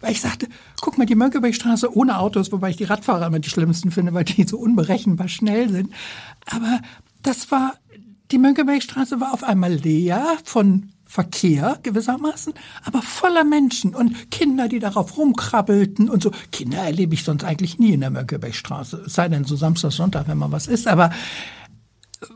Weil 0.00 0.12
ich 0.12 0.22
sagte, 0.22 0.48
guck 0.80 0.96
mal, 0.96 1.06
die 1.06 1.14
Mönckebergstraße 1.14 1.94
ohne 1.94 2.18
Autos, 2.18 2.50
wobei 2.50 2.70
ich 2.70 2.76
die 2.76 2.84
Radfahrer 2.84 3.26
immer 3.26 3.38
die 3.38 3.50
schlimmsten 3.50 3.90
finde, 3.90 4.14
weil 4.14 4.24
die 4.24 4.44
so 4.44 4.58
unberechenbar 4.58 5.28
schnell 5.28 5.68
sind. 5.68 5.92
Aber 6.46 6.80
das 7.22 7.50
war, 7.50 7.74
die 8.30 8.38
Mönckebergstraße 8.38 9.20
war 9.20 9.34
auf 9.34 9.44
einmal 9.44 9.74
leer 9.74 10.38
von 10.44 10.91
Verkehr 11.12 11.78
gewissermaßen, 11.82 12.54
aber 12.84 13.02
voller 13.02 13.44
Menschen 13.44 13.94
und 13.94 14.30
Kinder, 14.30 14.66
die 14.66 14.78
darauf 14.78 15.18
rumkrabbelten 15.18 16.08
und 16.08 16.22
so. 16.22 16.30
Kinder 16.52 16.78
erlebe 16.78 17.12
ich 17.12 17.22
sonst 17.22 17.44
eigentlich 17.44 17.78
nie 17.78 17.92
in 17.92 18.00
der 18.00 18.08
Mönckebergstraße, 18.08 19.02
es 19.04 19.12
sei 19.12 19.28
denn 19.28 19.44
so 19.44 19.54
Samstag, 19.54 19.92
Sonntag, 19.92 20.26
wenn 20.26 20.38
mal 20.38 20.52
was 20.52 20.68
ist. 20.68 20.88
Aber 20.88 21.10
äh, 22.22 22.26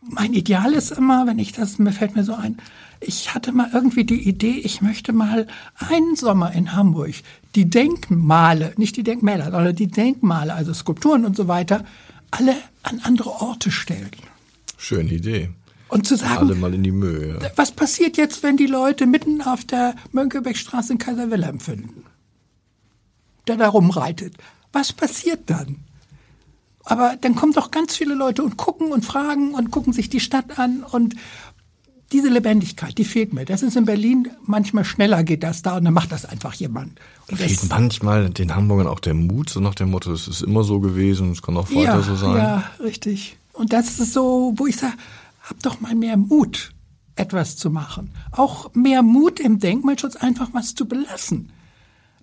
mein 0.00 0.32
Ideal 0.32 0.72
ist 0.72 0.92
immer, 0.92 1.26
wenn 1.26 1.38
ich 1.38 1.52
das, 1.52 1.78
mir 1.78 1.92
fällt 1.92 2.16
mir 2.16 2.24
so 2.24 2.32
ein, 2.34 2.56
ich 2.98 3.34
hatte 3.34 3.52
mal 3.52 3.68
irgendwie 3.74 4.04
die 4.04 4.26
Idee, 4.26 4.58
ich 4.64 4.80
möchte 4.80 5.12
mal 5.12 5.46
einen 5.90 6.16
Sommer 6.16 6.50
in 6.52 6.74
Hamburg 6.74 7.16
die 7.54 7.68
Denkmale, 7.68 8.72
nicht 8.78 8.96
die 8.96 9.02
Denkmäler, 9.02 9.50
sondern 9.50 9.76
die 9.76 9.88
Denkmale, 9.88 10.54
also 10.54 10.72
Skulpturen 10.72 11.26
und 11.26 11.36
so 11.36 11.46
weiter, 11.46 11.84
alle 12.30 12.56
an 12.84 13.00
andere 13.02 13.42
Orte 13.42 13.70
stellen. 13.70 14.12
Schöne 14.78 15.12
Idee. 15.12 15.50
Und 15.88 16.06
zu 16.06 16.16
sagen, 16.16 16.38
Alle 16.38 16.54
mal 16.54 16.74
in 16.74 16.82
die 16.82 16.92
Mühe. 16.92 17.38
Ja. 17.40 17.50
was 17.56 17.72
passiert 17.72 18.16
jetzt, 18.16 18.42
wenn 18.42 18.56
die 18.56 18.66
Leute 18.66 19.06
mitten 19.06 19.42
auf 19.42 19.64
der 19.64 19.94
Mönckebergstraße 20.12 20.92
in 20.92 20.98
Kaiser 20.98 21.30
Wilhelm 21.30 21.60
finden? 21.60 22.04
Der 23.46 23.56
da 23.56 23.68
rumreitet. 23.68 24.34
Was 24.72 24.92
passiert 24.92 25.50
dann? 25.50 25.84
Aber 26.84 27.16
dann 27.20 27.34
kommen 27.34 27.52
doch 27.52 27.70
ganz 27.70 27.96
viele 27.96 28.14
Leute 28.14 28.42
und 28.42 28.56
gucken 28.56 28.92
und 28.92 29.04
fragen 29.04 29.54
und 29.54 29.70
gucken 29.70 29.92
sich 29.92 30.10
die 30.10 30.20
Stadt 30.20 30.58
an 30.58 30.82
und 30.82 31.14
diese 32.12 32.28
Lebendigkeit, 32.28 32.96
die 32.96 33.04
fehlt 33.04 33.32
mir. 33.32 33.44
Das 33.44 33.62
ist 33.62 33.76
in 33.76 33.86
Berlin 33.86 34.30
manchmal 34.44 34.84
schneller 34.84 35.24
geht 35.24 35.42
das 35.42 35.62
da 35.62 35.76
und 35.76 35.84
dann 35.84 35.94
macht 35.94 36.12
das 36.12 36.24
einfach 36.24 36.54
jemand. 36.54 37.00
Und 37.28 37.38
Fehlt 37.38 37.68
manchmal 37.68 38.30
den 38.30 38.54
Hamburgern 38.54 38.86
auch 38.86 39.00
der 39.00 39.14
Mut, 39.14 39.50
so 39.50 39.60
nach 39.60 39.74
dem 39.74 39.90
Motto, 39.90 40.12
es 40.12 40.28
ist 40.28 40.42
immer 40.42 40.62
so 40.62 40.80
gewesen, 40.80 41.32
es 41.32 41.42
kann 41.42 41.56
auch 41.56 41.70
weiter 41.70 41.82
ja, 41.82 42.02
so 42.02 42.14
sein. 42.14 42.36
Ja, 42.36 42.64
richtig. 42.80 43.36
Und 43.52 43.72
das 43.72 43.98
ist 43.98 44.12
so, 44.12 44.52
wo 44.56 44.66
ich 44.66 44.76
sage, 44.76 44.94
hab 45.44 45.62
doch 45.62 45.80
mal 45.80 45.94
mehr 45.94 46.16
Mut, 46.16 46.72
etwas 47.16 47.56
zu 47.56 47.70
machen. 47.70 48.10
Auch 48.32 48.74
mehr 48.74 49.02
Mut 49.02 49.38
im 49.38 49.60
Denkmalschutz, 49.60 50.16
einfach 50.16 50.48
was 50.52 50.74
zu 50.74 50.86
belassen. 50.86 51.52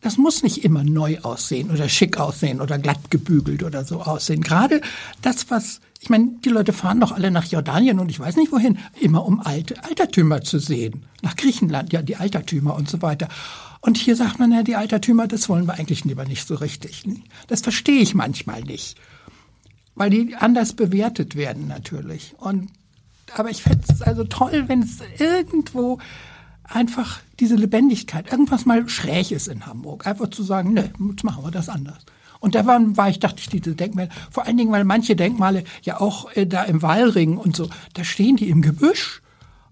Das 0.02 0.18
muss 0.18 0.42
nicht 0.42 0.64
immer 0.64 0.84
neu 0.84 1.20
aussehen 1.20 1.70
oder 1.70 1.88
schick 1.88 2.18
aussehen 2.18 2.60
oder 2.60 2.80
glatt 2.80 3.12
gebügelt 3.12 3.62
oder 3.62 3.86
so 3.86 4.02
aussehen. 4.02 4.42
Gerade 4.42 4.82
das, 5.22 5.52
was, 5.52 5.80
ich 6.00 6.10
meine, 6.10 6.32
die 6.44 6.50
Leute 6.50 6.74
fahren 6.74 7.00
doch 7.00 7.12
alle 7.12 7.30
nach 7.30 7.46
Jordanien 7.46 8.00
und 8.00 8.10
ich 8.10 8.20
weiß 8.20 8.36
nicht 8.36 8.52
wohin, 8.52 8.80
immer 9.00 9.24
um 9.24 9.40
alte 9.40 9.84
Altertümer 9.84 10.42
zu 10.42 10.58
sehen. 10.58 11.06
Nach 11.22 11.36
Griechenland, 11.36 11.94
ja, 11.94 12.02
die 12.02 12.16
Altertümer 12.16 12.76
und 12.76 12.90
so 12.90 13.04
weiter. 13.04 13.28
Und 13.82 13.98
hier 13.98 14.16
sagt 14.16 14.40
man 14.40 14.52
ja, 14.52 14.64
die 14.64 14.76
Altertümer, 14.76 15.28
das 15.28 15.48
wollen 15.50 15.68
wir 15.68 15.76
eigentlich 15.76 16.04
lieber 16.04 16.26
nicht 16.26 16.48
so 16.48 16.56
richtig. 16.56 17.04
Das 17.48 17.62
verstehe 17.62 18.02
ich 18.02 18.16
manchmal 18.16 18.64
nicht. 18.64 18.98
Weil 19.94 20.10
die 20.10 20.36
anders 20.36 20.74
bewertet 20.74 21.36
werden 21.36 21.68
natürlich. 21.68 22.34
Und, 22.40 22.70
aber 23.36 23.50
ich 23.50 23.64
fände 23.64 23.84
es 23.88 24.02
also 24.02 24.24
toll, 24.24 24.66
wenn 24.68 24.82
es 24.82 25.00
irgendwo 25.20 26.00
einfach 26.64 27.20
diese 27.40 27.56
Lebendigkeit, 27.56 28.32
irgendwas 28.32 28.66
mal 28.66 28.88
schräg 28.88 29.32
ist 29.32 29.48
in 29.48 29.66
Hamburg. 29.66 30.08
Einfach 30.08 30.30
zu 30.30 30.44
sagen, 30.44 30.74
ne, 30.74 30.92
jetzt 31.10 31.24
machen 31.24 31.44
wir 31.44 31.52
das 31.52 31.70
anders. 31.70 32.06
Und 32.40 32.56
da 32.56 32.66
war, 32.66 32.80
war 32.98 33.10
ich, 33.10 33.20
dachte 33.20 33.40
ich, 33.40 33.50
diese 33.50 33.76
Denkmäler, 33.76 34.10
vor 34.32 34.46
allen 34.46 34.58
Dingen, 34.58 34.72
weil 34.72 34.84
manche 34.84 35.16
Denkmale 35.16 35.64
ja 35.84 36.02
auch 36.02 36.32
äh, 36.36 36.48
da 36.48 36.64
im 36.64 36.82
Wallring 36.82 37.38
und 37.38 37.56
so, 37.56 37.70
da 37.94 38.04
stehen 38.04 38.36
die 38.36 38.50
im 38.50 38.62
Gebüsch. 38.62 39.22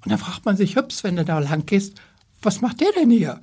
Und 0.04 0.12
da 0.12 0.18
fragt 0.18 0.46
man 0.46 0.56
sich, 0.56 0.76
hübs, 0.76 1.04
wenn 1.04 1.16
du 1.16 1.26
da 1.26 1.40
lang 1.40 1.66
gehst, 1.66 2.00
was 2.42 2.62
macht 2.62 2.80
der 2.80 2.92
denn 2.96 3.10
hier? 3.10 3.40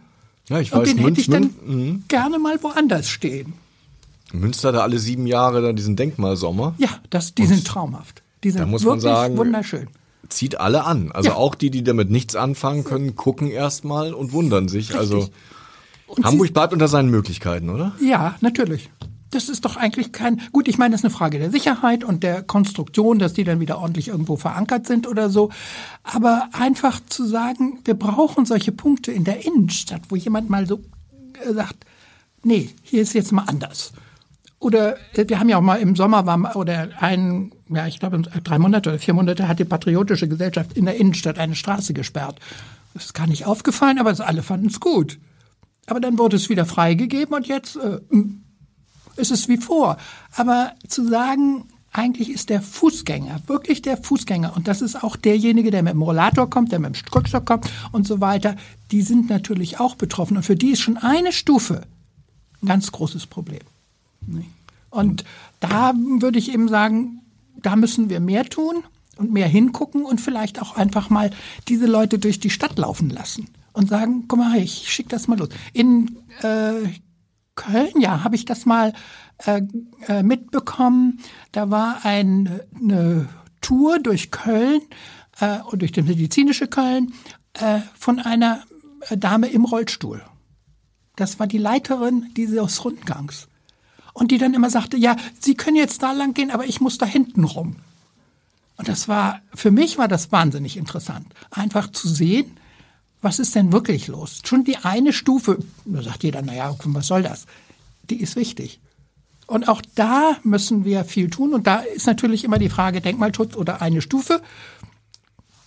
Ja, 0.49 0.61
ich 0.61 0.73
und 0.73 0.81
weiß, 0.81 0.89
den 0.91 0.99
hätte 0.99 1.21
ich 1.21 1.29
Münz, 1.29 1.55
dann 1.65 1.69
Mün- 1.69 2.01
gerne 2.09 2.39
mal 2.39 2.63
woanders 2.63 3.09
stehen. 3.09 3.55
Münster 4.33 4.71
da 4.73 4.81
alle 4.81 4.99
sieben 4.99 5.27
Jahre 5.27 5.61
da 5.61 5.73
diesen 5.73 5.97
Denkmalsommer. 5.97 6.75
Ja, 6.79 6.89
das, 7.11 7.35
die 7.35 7.47
sind 7.47 7.67
traumhaft. 7.67 8.23
Die 8.45 8.51
sind 8.51 8.61
Da 8.61 8.67
muss 8.67 8.85
man 8.85 8.95
wirklich 8.95 9.13
sagen, 9.13 9.37
wunderschön. 9.37 9.89
Zieht 10.29 10.61
alle 10.61 10.85
an. 10.85 11.13
Also 11.13 11.31
Ja. 11.31 11.35
auch 11.37 11.55
die, 11.55 11.71
die 11.71 11.83
damit 11.85 12.11
nichts 12.11 12.37
anfangen 12.37 12.85
können, 12.85 13.17
gucken 13.17 13.49
erstmal 13.49 14.15
und 14.15 14.33
wundern 14.33 14.69
sich. 14.69 14.97
Also 14.97 15.29
Und 16.07 16.25
Hamburg 16.25 16.53
bleibt 16.53 16.73
unter 16.73 16.89
seinen 16.89 17.11
Möglichkeiten, 17.11 17.69
oder? 17.71 17.95
Ja, 18.01 18.37
natürlich. 18.41 18.91
Das 19.31 19.49
ist 19.49 19.65
doch 19.65 19.77
eigentlich 19.77 20.13
kein, 20.13 20.41
gut, 20.53 20.69
ich 20.69 20.79
meine, 20.79 20.93
das 20.93 21.01
ist 21.01 21.05
eine 21.05 21.13
Frage 21.15 21.39
der 21.41 21.51
Sicherheit 21.51 22.05
und 22.05 22.23
der 22.23 22.43
Konstruktion, 22.43 23.19
dass 23.19 23.33
die 23.35 23.43
dann 23.43 23.59
wieder 23.59 23.79
ordentlich 23.79 24.09
irgendwo 24.09 24.37
verankert 24.37 24.87
sind 24.87 25.07
oder 25.09 25.31
so. 25.31 25.51
Aber 26.05 26.49
einfach 26.53 27.01
zu 27.09 27.27
sagen, 27.27 27.81
wir 27.85 27.95
brauchen 27.95 28.47
solche 28.47 28.71
Punkte 28.73 29.11
in 29.11 29.25
der 29.25 29.45
Innenstadt, 29.45 30.03
wo 30.11 30.17
jemand 30.17 30.49
mal 30.49 30.67
so 30.67 30.81
äh, 31.45 31.53
sagt, 31.53 31.75
nee, 32.45 32.71
hier 32.83 33.03
ist 33.03 33.15
jetzt 33.15 33.33
mal 33.33 33.43
anders. 33.47 33.93
Oder 34.61 34.97
äh, 35.15 35.29
wir 35.29 35.41
haben 35.41 35.49
ja 35.49 35.59
auch 35.59 35.63
mal 35.63 35.81
im 35.81 35.97
Sommer 35.97 36.25
war 36.25 36.55
oder 36.57 36.89
ein, 37.01 37.51
ja, 37.69 37.87
ich 37.87 37.99
glaube 37.99 38.21
drei 38.21 38.59
Monate 38.59 38.91
oder 38.91 38.99
vier 38.99 39.15
Monate 39.15 39.49
hat 39.49 39.59
die 39.59 39.65
Patriotische 39.65 40.29
Gesellschaft 40.29 40.75
in 40.75 40.85
der 40.87 40.97
Innenstadt 40.97 41.39
eine 41.39 41.55
Straße 41.55 41.95
gesperrt. 41.95 42.39
Das 42.95 43.07
ist 43.07 43.15
gar 43.15 43.27
nicht 43.27 43.47
aufgefallen, 43.47 43.99
aber 43.99 44.15
alle 44.27 44.43
fanden 44.43 44.69
es 44.69 44.81
gut. 44.81 45.19
Aber 45.87 46.01
dann 46.01 46.19
wurde 46.19 46.37
es 46.37 46.49
wieder 46.49 46.67
freigegeben 46.67 47.35
und 47.35 47.47
jetzt 47.47 47.77
äh, 47.77 48.01
ist 49.17 49.31
es 49.31 49.49
wie 49.49 49.59
vor. 49.59 49.99
Aber 50.35 50.73
zu 50.89 51.07
sagen, 51.09 51.65
eigentlich 51.93 52.31
ist 52.31 52.51
der 52.51 52.61
Fußgänger, 52.61 53.41
wirklich 53.47 53.83
der 53.83 53.97
Fußgänger, 53.97 54.55
und 54.57 54.69
das 54.69 54.83
ist 54.83 55.03
auch 55.03 55.17
derjenige, 55.17 55.71
der 55.71 55.83
mit 55.83 55.95
dem 55.95 56.03
Rollator 56.03 56.51
kommt, 56.51 56.73
der 56.73 56.79
mit 56.79 56.89
dem 56.89 56.95
Strückstock 56.95 57.47
kommt 57.47 57.71
und 57.93 58.07
so 58.07 58.21
weiter, 58.21 58.57
die 58.91 59.03
sind 59.03 59.31
natürlich 59.31 59.81
auch 59.81 59.95
betroffen. 59.95 60.37
Und 60.37 60.43
für 60.43 60.57
die 60.57 60.73
ist 60.73 60.81
schon 60.81 60.99
eine 60.99 61.33
Stufe 61.33 61.83
ein 62.63 62.69
ganz 62.69 62.93
großes 62.93 63.27
Problem. 63.27 63.61
Und 64.91 65.25
da 65.61 65.95
würde 65.95 66.39
ich 66.39 66.53
eben 66.53 66.69
sagen, 66.69 67.21
da 67.63 67.77
müssen 67.77 68.11
wir 68.11 68.21
mehr 68.21 68.45
tun 68.45 68.85
und 69.17 69.33
mehr 69.33 69.49
hingucken 69.49 70.05
und 70.05 70.21
vielleicht 70.21 70.61
auch 70.61 70.77
einfach 70.77 71.11
mal 71.11 71.31
diese 71.69 71.87
Leute 71.87 72.19
durch 72.19 72.41
die 72.41 72.51
Stadt 72.51 72.79
laufen 72.79 73.11
lassen 73.11 73.49
und 73.73 73.89
sagen, 73.89 74.25
guck 74.29 74.39
mal, 74.39 74.57
ich 74.59 74.93
schick 74.93 75.09
das 75.09 75.29
mal 75.29 75.39
los. 75.39 75.49
In 75.73 76.19
äh, 76.43 76.89
Köln, 77.55 78.01
ja, 78.01 78.23
habe 78.23 78.37
ich 78.37 78.45
das 78.45 78.67
mal 78.67 78.93
äh, 79.45 79.63
äh, 80.07 80.23
mitbekommen. 80.23 81.21
Da 81.53 81.71
war 81.71 82.05
ein, 82.05 82.61
eine 82.79 83.29
Tour 83.61 83.99
durch 83.99 84.31
Köln 84.31 84.83
äh, 85.41 85.59
und 85.61 85.81
durch 85.81 85.93
das 85.93 86.05
medizinische 86.05 86.69
Köln 86.69 87.13
äh, 87.55 87.81
von 87.99 88.21
einer 88.21 88.63
äh, 89.09 89.17
Dame 89.17 89.49
im 89.49 89.65
Rollstuhl. 89.65 90.23
Das 91.17 91.39
war 91.39 91.47
die 91.47 91.59
Leiterin 91.59 92.31
dieses 92.37 92.85
Rundgangs. 92.85 93.49
Und 94.19 94.31
die 94.31 94.39
dann 94.39 94.55
immer 94.55 94.71
sagte, 94.71 94.97
ja, 94.97 95.15
Sie 95.41 95.57
können 95.57 95.77
jetzt 95.77 96.03
da 96.03 96.13
lang 96.13 96.33
gehen, 96.33 96.51
aber 96.51 96.65
ich 96.65 96.81
muss 96.81 96.97
da 96.97 97.05
hinten 97.05 97.45
rum. 97.45 97.77
Und 98.79 98.89
das 98.89 99.09
war, 99.09 99.41
für 99.55 99.71
mich 99.71 99.99
war 99.99 100.09
das 100.09 100.33
wahnsinnig 100.33 100.79
interessant. 100.79 101.27
Einfach 101.51 101.93
zu 101.93 102.09
sehen, 102.09 102.57
was 103.21 103.39
ist 103.39 103.55
denn 103.55 103.73
wirklich 103.73 104.07
los? 104.09 104.41
Schon 104.43 104.65
die 104.65 104.79
eine 104.79 105.13
Stufe, 105.13 105.59
da 105.85 106.03
sagt 106.03 106.25
jeder, 106.25 106.41
naja, 106.41 106.75
was 106.85 107.07
soll 107.07 107.25
das? 107.25 107.45
Die 108.09 108.19
ist 108.19 108.37
wichtig. 108.37 108.81
Und 109.47 109.69
auch 109.69 109.83
da 109.95 110.39
müssen 110.45 110.87
wir 110.87 111.05
viel 111.05 111.29
tun. 111.29 111.53
Und 111.53 111.67
da 111.67 111.81
ist 111.81 112.07
natürlich 112.07 112.43
immer 112.43 112.59
die 112.59 112.71
Frage 112.71 113.03
Denkmalschutz 113.03 113.55
oder 113.55 113.83
eine 113.83 114.01
Stufe. 114.01 114.41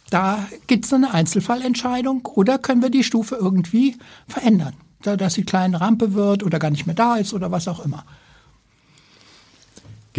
Da 0.09 0.47
gibt 0.65 0.85
es 0.85 0.93
eine 0.93 1.13
Einzelfallentscheidung 1.13 2.25
oder 2.25 2.57
können 2.57 2.81
wir 2.81 2.89
die 2.89 3.03
Stufe 3.03 3.35
irgendwie 3.35 3.95
verändern, 4.27 4.73
da- 5.03 5.17
dass 5.17 5.35
sie 5.35 5.43
kleine 5.43 5.79
Rampe 5.81 6.15
wird 6.15 6.41
oder 6.41 6.57
gar 6.57 6.71
nicht 6.71 6.87
mehr 6.87 6.95
da 6.95 7.17
ist 7.17 7.33
oder 7.35 7.51
was 7.51 7.67
auch 7.67 7.85
immer. 7.85 8.05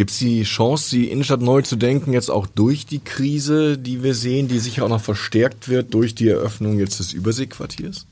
Gibt 0.01 0.09
es 0.09 0.17
die 0.17 0.41
Chance, 0.41 0.95
die 0.95 1.11
Innenstadt 1.11 1.43
neu 1.43 1.61
zu 1.61 1.75
denken, 1.75 2.11
jetzt 2.11 2.31
auch 2.31 2.47
durch 2.47 2.87
die 2.87 2.97
Krise, 2.97 3.77
die 3.77 4.01
wir 4.01 4.15
sehen, 4.15 4.47
die 4.47 4.57
sicher 4.57 4.83
auch 4.83 4.89
noch 4.89 4.99
verstärkt 4.99 5.69
wird 5.69 5.93
durch 5.93 6.15
die 6.15 6.27
Eröffnung 6.27 6.79
jetzt 6.79 6.97
des 6.97 7.13
Überseequartiers? 7.13 8.07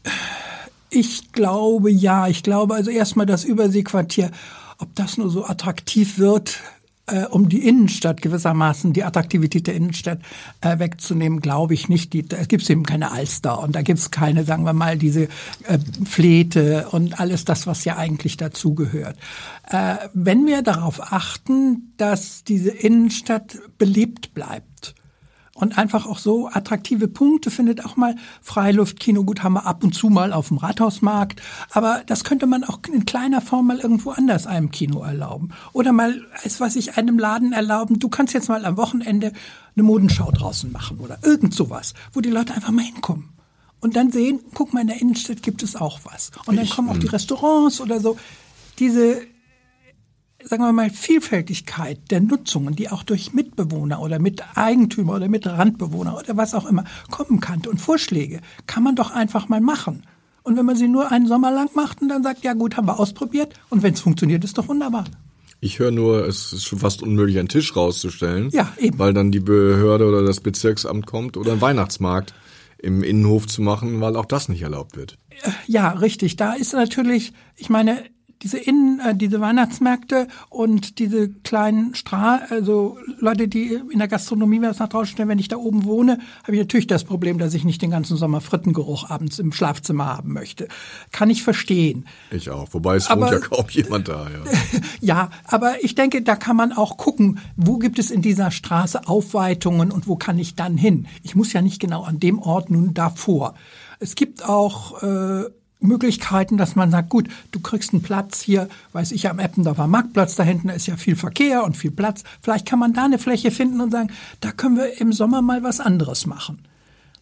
Ich 0.91 1.31
glaube 1.31 1.89
ja. 1.89 2.27
Ich 2.27 2.43
glaube 2.43 2.75
also 2.75 2.91
erstmal 2.91 3.25
das 3.25 3.43
Überseequartier, 3.43 4.29
ob 4.77 4.93
das 4.93 5.17
nur 5.17 5.31
so 5.31 5.45
attraktiv 5.45 6.19
wird, 6.19 6.59
äh, 7.11 7.25
um 7.29 7.49
die 7.49 7.67
Innenstadt 7.67 8.21
gewissermaßen, 8.21 8.93
die 8.93 9.03
Attraktivität 9.03 9.67
der 9.67 9.75
Innenstadt 9.75 10.19
äh, 10.61 10.79
wegzunehmen, 10.79 11.39
glaube 11.39 11.73
ich 11.73 11.89
nicht. 11.89 12.13
Die, 12.13 12.27
da 12.27 12.43
gibt 12.43 12.63
es 12.63 12.69
eben 12.69 12.83
keine 12.83 13.11
Alster 13.11 13.59
und 13.59 13.75
da 13.75 13.81
gibt 13.81 13.99
es 13.99 14.11
keine, 14.11 14.43
sagen 14.43 14.63
wir 14.63 14.73
mal, 14.73 14.97
diese 14.97 15.23
äh, 15.23 15.79
Flete 16.05 16.87
und 16.91 17.19
alles 17.19 17.45
das, 17.45 17.67
was 17.67 17.85
ja 17.85 17.97
eigentlich 17.97 18.37
dazugehört. 18.37 19.17
Äh, 19.69 19.95
wenn 20.13 20.45
wir 20.45 20.61
darauf 20.61 21.11
achten, 21.11 21.93
dass 21.97 22.43
diese 22.43 22.71
Innenstadt 22.71 23.57
belebt 23.77 24.33
bleibt, 24.33 24.95
und 25.59 25.77
einfach 25.77 26.05
auch 26.05 26.19
so 26.19 26.47
attraktive 26.47 27.07
Punkte 27.07 27.51
findet. 27.51 27.85
Auch 27.85 27.95
mal 27.97 28.15
Freiluftkino, 28.41 29.23
gut, 29.23 29.43
haben 29.43 29.53
wir 29.53 29.65
ab 29.65 29.83
und 29.83 29.93
zu 29.93 30.09
mal 30.09 30.31
auf 30.31 30.47
dem 30.47 30.57
Rathausmarkt. 30.57 31.41
Aber 31.71 32.01
das 32.07 32.23
könnte 32.23 32.47
man 32.47 32.63
auch 32.63 32.79
in 32.91 33.05
kleiner 33.05 33.41
Form 33.41 33.67
mal 33.67 33.79
irgendwo 33.79 34.11
anders 34.11 34.47
einem 34.47 34.71
Kino 34.71 35.01
erlauben. 35.01 35.49
Oder 35.73 35.91
mal, 35.91 36.25
als 36.43 36.59
was 36.59 36.75
ich 36.75 36.97
einem 36.97 37.19
Laden 37.19 37.51
erlauben, 37.51 37.99
du 37.99 38.09
kannst 38.09 38.33
jetzt 38.33 38.47
mal 38.47 38.65
am 38.65 38.77
Wochenende 38.77 39.33
eine 39.75 39.83
Modenschau 39.83 40.31
draußen 40.31 40.71
machen 40.71 40.99
oder 40.99 41.19
irgend 41.23 41.53
sowas, 41.53 41.93
wo 42.13 42.21
die 42.21 42.29
Leute 42.29 42.53
einfach 42.53 42.71
mal 42.71 42.85
hinkommen. 42.85 43.29
Und 43.81 43.95
dann 43.95 44.11
sehen, 44.11 44.39
guck 44.53 44.73
mal, 44.73 44.81
in 44.81 44.87
der 44.87 45.01
Innenstadt 45.01 45.41
gibt 45.41 45.63
es 45.63 45.75
auch 45.75 45.99
was. 46.03 46.31
Und 46.45 46.55
dann 46.55 46.65
Ich, 46.65 46.71
kommen 46.71 46.89
auch 46.89 46.97
die 46.97 47.07
Restaurants 47.07 47.79
oder 47.79 47.99
so. 47.99 48.17
Diese 48.77 49.21
sagen 50.43 50.63
wir 50.63 50.71
mal, 50.71 50.89
Vielfältigkeit 50.89 51.99
der 52.11 52.21
Nutzungen, 52.21 52.75
die 52.75 52.89
auch 52.89 53.03
durch 53.03 53.33
Mitbewohner 53.33 54.01
oder 54.01 54.19
Miteigentümer 54.19 55.15
oder 55.15 55.27
Mitrandbewohner 55.27 56.17
oder 56.17 56.37
was 56.37 56.53
auch 56.53 56.65
immer 56.65 56.85
kommen 57.09 57.39
kann 57.39 57.61
und 57.67 57.79
Vorschläge, 57.79 58.41
kann 58.67 58.83
man 58.83 58.95
doch 58.95 59.11
einfach 59.11 59.49
mal 59.49 59.61
machen. 59.61 60.03
Und 60.43 60.57
wenn 60.57 60.65
man 60.65 60.75
sie 60.75 60.87
nur 60.87 61.11
einen 61.11 61.27
Sommer 61.27 61.51
lang 61.51 61.69
macht 61.75 62.01
und 62.01 62.09
dann 62.09 62.23
sagt, 62.23 62.43
ja 62.43 62.53
gut, 62.53 62.77
haben 62.77 62.87
wir 62.87 62.99
ausprobiert 62.99 63.53
und 63.69 63.83
wenn 63.83 63.93
es 63.93 64.01
funktioniert, 64.01 64.43
ist 64.43 64.57
doch 64.57 64.67
wunderbar. 64.67 65.05
Ich 65.61 65.79
höre 65.79 65.91
nur, 65.91 66.25
es 66.25 66.53
ist 66.53 66.63
schon 66.63 66.79
fast 66.79 67.03
unmöglich, 67.03 67.37
einen 67.37 67.49
Tisch 67.49 67.75
rauszustellen. 67.75 68.49
Ja, 68.51 68.71
eben. 68.79 68.97
Weil 68.97 69.13
dann 69.13 69.31
die 69.31 69.41
Behörde 69.41 70.07
oder 70.07 70.23
das 70.23 70.39
Bezirksamt 70.39 71.05
kommt 71.05 71.35
oder 71.35 71.51
einen 71.51 71.61
Weihnachtsmarkt 71.61 72.33
im 72.77 73.03
Innenhof 73.03 73.45
zu 73.45 73.61
machen, 73.61 73.99
weil 73.99 74.15
auch 74.15 74.25
das 74.25 74.47
nicht 74.47 74.61
erlaubt 74.61 74.95
wird. 74.95 75.17
Ja, 75.67 75.91
richtig. 75.91 76.37
Da 76.37 76.53
ist 76.53 76.73
natürlich, 76.73 77.33
ich 77.57 77.69
meine, 77.69 78.05
diese 78.41 78.57
Innen, 78.57 78.99
äh, 79.01 79.15
diese 79.15 79.41
Weihnachtsmärkte 79.41 80.27
und 80.49 80.99
diese 80.99 81.29
kleinen 81.29 81.93
Stra 81.95 82.39
also 82.49 82.97
Leute, 83.17 83.47
die 83.47 83.79
in 83.91 83.99
der 83.99 84.07
Gastronomie 84.07 84.61
was 84.61 84.79
nach 84.79 84.87
draußen 84.87 85.11
stellen, 85.13 85.29
wenn 85.29 85.39
ich 85.39 85.49
da 85.49 85.57
oben 85.57 85.83
wohne, 85.83 86.19
habe 86.43 86.53
ich 86.53 86.59
natürlich 86.59 86.87
das 86.87 87.03
Problem, 87.03 87.37
dass 87.37 87.53
ich 87.53 87.65
nicht 87.65 87.81
den 87.81 87.91
ganzen 87.91 88.17
Sommer 88.17 88.39
Frittengeruch 88.41 89.09
abends 89.09 89.39
im 89.39 89.51
Schlafzimmer 89.51 90.05
haben 90.05 90.33
möchte. 90.33 90.67
Kann 91.11 91.29
ich 91.29 91.43
verstehen. 91.43 92.05
Ich 92.31 92.49
auch, 92.49 92.69
wobei 92.73 92.95
es 92.95 93.09
Aber- 93.09 93.23
wohnt 93.23 93.31
ja 93.31 93.39
kaum 93.39 93.65
jemand 93.69 94.07
da. 94.07 94.27
Ja. 94.29 94.39
Ja, 95.01 95.29
aber 95.45 95.83
ich 95.83 95.95
denke, 95.95 96.21
da 96.21 96.35
kann 96.35 96.55
man 96.55 96.73
auch 96.73 96.97
gucken, 96.97 97.39
wo 97.55 97.77
gibt 97.77 97.99
es 97.99 98.11
in 98.11 98.21
dieser 98.21 98.51
Straße 98.51 99.07
Aufweitungen 99.07 99.91
und 99.91 100.07
wo 100.07 100.15
kann 100.17 100.37
ich 100.37 100.55
dann 100.55 100.77
hin. 100.77 101.07
Ich 101.23 101.35
muss 101.35 101.53
ja 101.53 101.61
nicht 101.61 101.79
genau 101.79 102.03
an 102.03 102.19
dem 102.19 102.39
Ort 102.39 102.69
nun 102.69 102.93
davor. 102.93 103.53
Es 103.99 104.15
gibt 104.15 104.43
auch 104.47 105.01
äh, 105.03 105.45
Möglichkeiten, 105.79 106.57
dass 106.57 106.75
man 106.75 106.91
sagt, 106.91 107.09
gut, 107.09 107.27
du 107.51 107.59
kriegst 107.59 107.93
einen 107.93 108.01
Platz 108.01 108.41
hier, 108.41 108.67
weiß 108.91 109.11
ich, 109.11 109.29
am 109.29 109.39
Eppendorfer 109.39 109.87
Marktplatz, 109.87 110.35
da 110.35 110.43
hinten 110.43 110.69
ist 110.69 110.87
ja 110.87 110.97
viel 110.97 111.15
Verkehr 111.15 111.63
und 111.63 111.77
viel 111.77 111.91
Platz. 111.91 112.23
Vielleicht 112.41 112.65
kann 112.65 112.79
man 112.79 112.93
da 112.93 113.05
eine 113.05 113.19
Fläche 113.19 113.51
finden 113.51 113.79
und 113.79 113.91
sagen, 113.91 114.09
da 114.41 114.51
können 114.51 114.75
wir 114.75 114.99
im 114.99 115.13
Sommer 115.13 115.41
mal 115.41 115.63
was 115.63 115.79
anderes 115.79 116.25
machen 116.25 116.59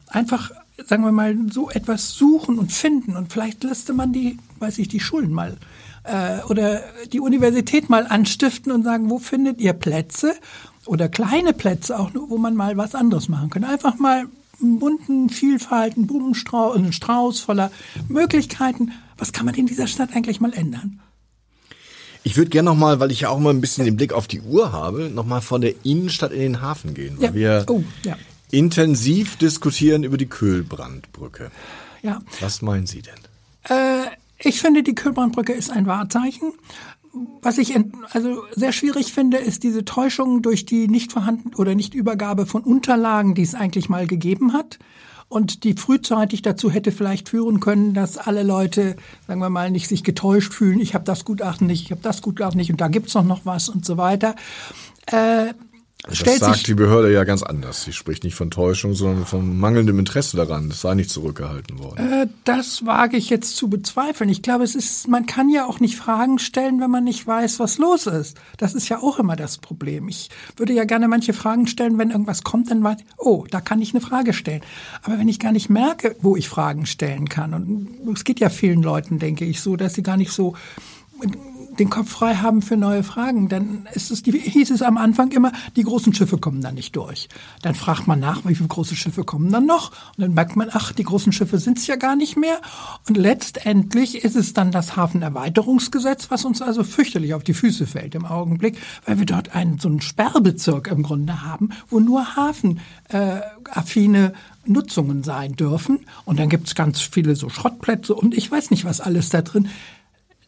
einfach, 0.09 0.51
sagen 0.85 1.03
wir 1.03 1.11
mal, 1.11 1.35
so 1.51 1.69
etwas 1.69 2.11
suchen 2.11 2.59
und 2.59 2.71
finden 2.71 3.15
und 3.15 3.31
vielleicht 3.31 3.63
lässt 3.63 3.91
man 3.93 4.13
die, 4.13 4.37
weiß 4.59 4.77
ich, 4.79 4.87
die 4.87 4.99
Schulen 4.99 5.31
mal 5.31 5.57
äh, 6.03 6.41
oder 6.49 6.81
die 7.11 7.19
Universität 7.19 7.89
mal 7.89 8.07
anstiften 8.07 8.71
und 8.71 8.83
sagen, 8.83 9.09
wo 9.09 9.19
findet 9.19 9.59
ihr 9.59 9.73
Plätze 9.73 10.33
oder 10.85 11.09
kleine 11.09 11.53
Plätze 11.53 11.99
auch 11.99 12.13
nur, 12.13 12.29
wo 12.29 12.37
man 12.37 12.55
mal 12.55 12.77
was 12.77 12.95
anderes 12.95 13.27
machen 13.27 13.49
kann. 13.49 13.63
Einfach 13.63 13.97
mal 13.97 14.25
bunten 14.59 15.29
Vielfalt, 15.29 15.95
einen 15.95 16.07
Blumenstrauß, 16.07 16.75
einen 16.75 16.93
Strauß 16.93 17.39
voller 17.39 17.71
Möglichkeiten. 18.07 18.91
Was 19.17 19.33
kann 19.33 19.45
man 19.45 19.55
in 19.55 19.65
dieser 19.67 19.87
Stadt 19.87 20.09
eigentlich 20.15 20.39
mal 20.39 20.53
ändern? 20.53 20.99
Ich 22.23 22.35
würde 22.35 22.49
gerne 22.49 22.69
noch 22.69 22.75
mal, 22.75 22.99
weil 22.99 23.11
ich 23.11 23.21
ja 23.21 23.29
auch 23.29 23.39
mal 23.39 23.51
ein 23.51 23.61
bisschen 23.61 23.85
den 23.85 23.95
Blick 23.95 24.11
auf 24.11 24.27
die 24.27 24.41
Uhr 24.41 24.71
habe, 24.73 25.09
noch 25.09 25.25
mal 25.25 25.39
von 25.41 25.61
der 25.61 25.73
Innenstadt 25.85 26.31
in 26.31 26.39
den 26.39 26.61
Hafen 26.61 26.93
gehen. 26.93 27.17
Weil 27.17 27.25
Ja. 27.27 27.33
wir 27.33 27.65
Oh, 27.69 27.83
ja. 28.03 28.17
intensiv 28.51 29.37
diskutieren 29.37 30.03
über 30.03 30.17
die 30.17 30.25
Köhlbrandbrücke. 30.25 31.51
Ja. 32.01 32.19
Was 32.41 32.61
meinen 32.61 32.85
Sie 32.85 33.01
denn? 33.01 33.15
Äh, 33.69 34.07
ich 34.39 34.59
finde, 34.61 34.83
die 34.83 34.93
Kühlbrandbrücke 34.93 35.53
ist 35.53 35.69
ein 35.71 35.87
Wahrzeichen. 35.87 36.53
Was 37.41 37.57
ich 37.57 37.77
also 38.11 38.43
sehr 38.55 38.71
schwierig 38.71 39.13
finde, 39.13 39.37
ist 39.37 39.63
diese 39.63 39.85
Täuschung 39.85 40.41
durch 40.41 40.65
die 40.65 40.87
nicht 40.87 41.11
vorhanden 41.11 41.53
oder 41.55 41.75
nicht 41.75 41.93
Übergabe 41.93 42.45
von 42.45 42.63
Unterlagen, 42.63 43.35
die 43.35 43.43
es 43.43 43.55
eigentlich 43.55 43.89
mal 43.89 44.07
gegeben 44.07 44.53
hat. 44.53 44.79
Und 45.29 45.65
die 45.65 45.73
frühzeitig 45.73 46.41
dazu 46.41 46.71
hätte 46.71 46.93
vielleicht 46.93 47.29
führen 47.29 47.59
können, 47.59 47.93
dass 47.93 48.17
alle 48.17 48.43
Leute, 48.43 48.95
sagen 49.27 49.41
wir 49.41 49.49
mal, 49.49 49.69
nicht 49.69 49.89
sich 49.89 50.03
getäuscht 50.03 50.53
fühlen, 50.53 50.79
ich 50.79 50.93
habe 50.93 51.03
das 51.03 51.25
Gutachten 51.25 51.67
nicht, 51.67 51.83
ich 51.83 51.91
habe 51.91 52.01
das 52.01 52.21
Gutachten 52.21 52.57
nicht 52.57 52.71
und 52.71 52.79
da 52.79 52.87
gibt's 52.87 53.13
doch 53.13 53.23
noch 53.23 53.45
was 53.45 53.67
und 53.67 53.85
so 53.85 53.97
weiter. 53.97 54.35
Äh, 55.07 55.53
Das 56.07 56.17
stellt 56.19 56.39
sagt 56.39 56.55
sich 56.55 56.63
die 56.63 56.73
Behörde 56.73 57.11
ja 57.11 57.23
ganz 57.23 57.43
anders. 57.43 57.83
Sie 57.83 57.91
spricht 57.91 58.23
nicht 58.23 58.35
von 58.35 58.49
Täuschung, 58.49 58.93
sondern 58.93 59.25
von 59.25 59.57
mangelndem 59.59 59.99
Interesse 59.99 60.37
daran. 60.37 60.69
Das 60.69 60.81
sei 60.81 60.95
nicht 60.95 61.09
zurückgehalten 61.09 61.79
worden. 61.79 62.11
Äh, 62.11 62.27
Das 62.45 62.85
wage 62.85 63.17
ich 63.17 63.29
jetzt 63.29 63.57
zu 63.57 63.69
bezweifeln. 63.69 64.29
Ich 64.29 64.41
glaube, 64.41 64.63
es 64.63 64.75
ist, 64.75 65.07
man 65.07 65.25
kann 65.25 65.49
ja 65.49 65.65
auch 65.65 65.79
nicht 65.79 65.97
Fragen 65.97 66.39
stellen, 66.39 66.79
wenn 66.79 66.91
man 66.91 67.03
nicht 67.03 67.27
weiß, 67.27 67.59
was 67.59 67.77
los 67.77 68.07
ist. 68.07 68.37
Das 68.57 68.73
ist 68.73 68.87
ja 68.89 68.99
auch 68.99 69.19
immer 69.19 69.35
das 69.35 69.57
Problem. 69.57 70.07
Ich 70.07 70.29
würde 70.55 70.73
ja 70.73 70.85
gerne 70.85 71.07
manche 71.07 71.33
Fragen 71.33 71.67
stellen, 71.67 71.97
wenn 71.97 72.11
irgendwas 72.11 72.43
kommt, 72.43 72.71
dann 72.71 72.83
weiß 72.83 72.97
ich, 72.99 73.05
oh, 73.17 73.45
da 73.49 73.59
kann 73.61 73.81
ich 73.81 73.93
eine 73.93 74.01
Frage 74.01 74.33
stellen. 74.33 74.61
Aber 75.03 75.19
wenn 75.19 75.27
ich 75.27 75.39
gar 75.39 75.51
nicht 75.51 75.69
merke, 75.69 76.15
wo 76.21 76.35
ich 76.35 76.47
Fragen 76.47 76.85
stellen 76.85 77.27
kann, 77.27 77.53
und 77.53 78.17
es 78.17 78.23
geht 78.23 78.39
ja 78.39 78.49
vielen 78.49 78.81
Leuten, 78.81 79.19
denke 79.19 79.45
ich, 79.45 79.61
so, 79.61 79.75
dass 79.75 79.93
sie 79.93 80.03
gar 80.03 80.17
nicht 80.17 80.31
so 80.31 80.55
den 81.79 81.89
Kopf 81.89 82.09
frei 82.09 82.35
haben 82.35 82.61
für 82.61 82.77
neue 82.77 83.03
Fragen, 83.03 83.49
dann 83.49 83.87
ist 83.93 84.11
es, 84.11 84.21
hieß 84.21 84.71
es 84.71 84.81
am 84.81 84.97
Anfang 84.97 85.31
immer, 85.31 85.51
die 85.75 85.83
großen 85.83 86.13
Schiffe 86.13 86.37
kommen 86.37 86.61
da 86.61 86.71
nicht 86.71 86.95
durch. 86.95 87.29
Dann 87.61 87.75
fragt 87.75 88.07
man 88.07 88.19
nach, 88.19 88.45
wie 88.45 88.55
viele 88.55 88.69
große 88.69 88.95
Schiffe 88.95 89.23
kommen 89.23 89.51
dann 89.51 89.65
noch? 89.65 89.91
Und 90.17 90.21
dann 90.21 90.33
merkt 90.33 90.55
man, 90.55 90.69
ach, 90.71 90.91
die 90.93 91.03
großen 91.03 91.31
Schiffe 91.31 91.59
sind 91.59 91.77
es 91.77 91.87
ja 91.87 91.95
gar 91.95 92.15
nicht 92.15 92.37
mehr. 92.37 92.59
Und 93.07 93.17
letztendlich 93.17 94.23
ist 94.23 94.35
es 94.35 94.53
dann 94.53 94.71
das 94.71 94.95
Hafenerweiterungsgesetz, 94.95 96.31
was 96.31 96.45
uns 96.45 96.61
also 96.61 96.83
fürchterlich 96.83 97.33
auf 97.33 97.43
die 97.43 97.53
Füße 97.53 97.87
fällt 97.87 98.15
im 98.15 98.25
Augenblick, 98.25 98.77
weil 99.05 99.19
wir 99.19 99.25
dort 99.25 99.55
einen 99.55 99.79
so 99.79 99.87
einen 99.89 100.01
Sperrbezirk 100.01 100.87
im 100.87 101.03
Grunde 101.03 101.43
haben, 101.43 101.69
wo 101.89 101.99
nur 101.99 102.35
hafenaffine 102.35 104.33
Nutzungen 104.65 105.23
sein 105.23 105.55
dürfen. 105.55 105.99
Und 106.25 106.39
dann 106.39 106.49
gibt's 106.49 106.75
ganz 106.75 106.99
viele 107.01 107.35
so 107.35 107.49
Schrottplätze 107.49 108.13
und 108.13 108.35
ich 108.35 108.49
weiß 108.51 108.71
nicht, 108.71 108.85
was 108.85 109.01
alles 109.01 109.29
da 109.29 109.41
drin. 109.41 109.69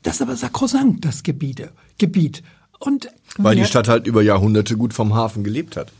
Das 0.04 0.16
ist 0.16 0.22
aber 0.22 0.36
sakrosankt, 0.36 1.04
das 1.06 1.24
Gebiete, 1.24 1.72
Gebiet. 1.98 2.44
Und 2.80 3.10
Weil 3.38 3.58
die 3.58 3.66
Stadt 3.66 3.88
halt 3.88 4.08
über 4.08 4.22
Jahrhunderte 4.22 4.78
gut 4.78 4.94
vom 4.94 5.14
Hafen 5.14 5.44
gelebt 5.44 5.76
hat. 5.76 5.92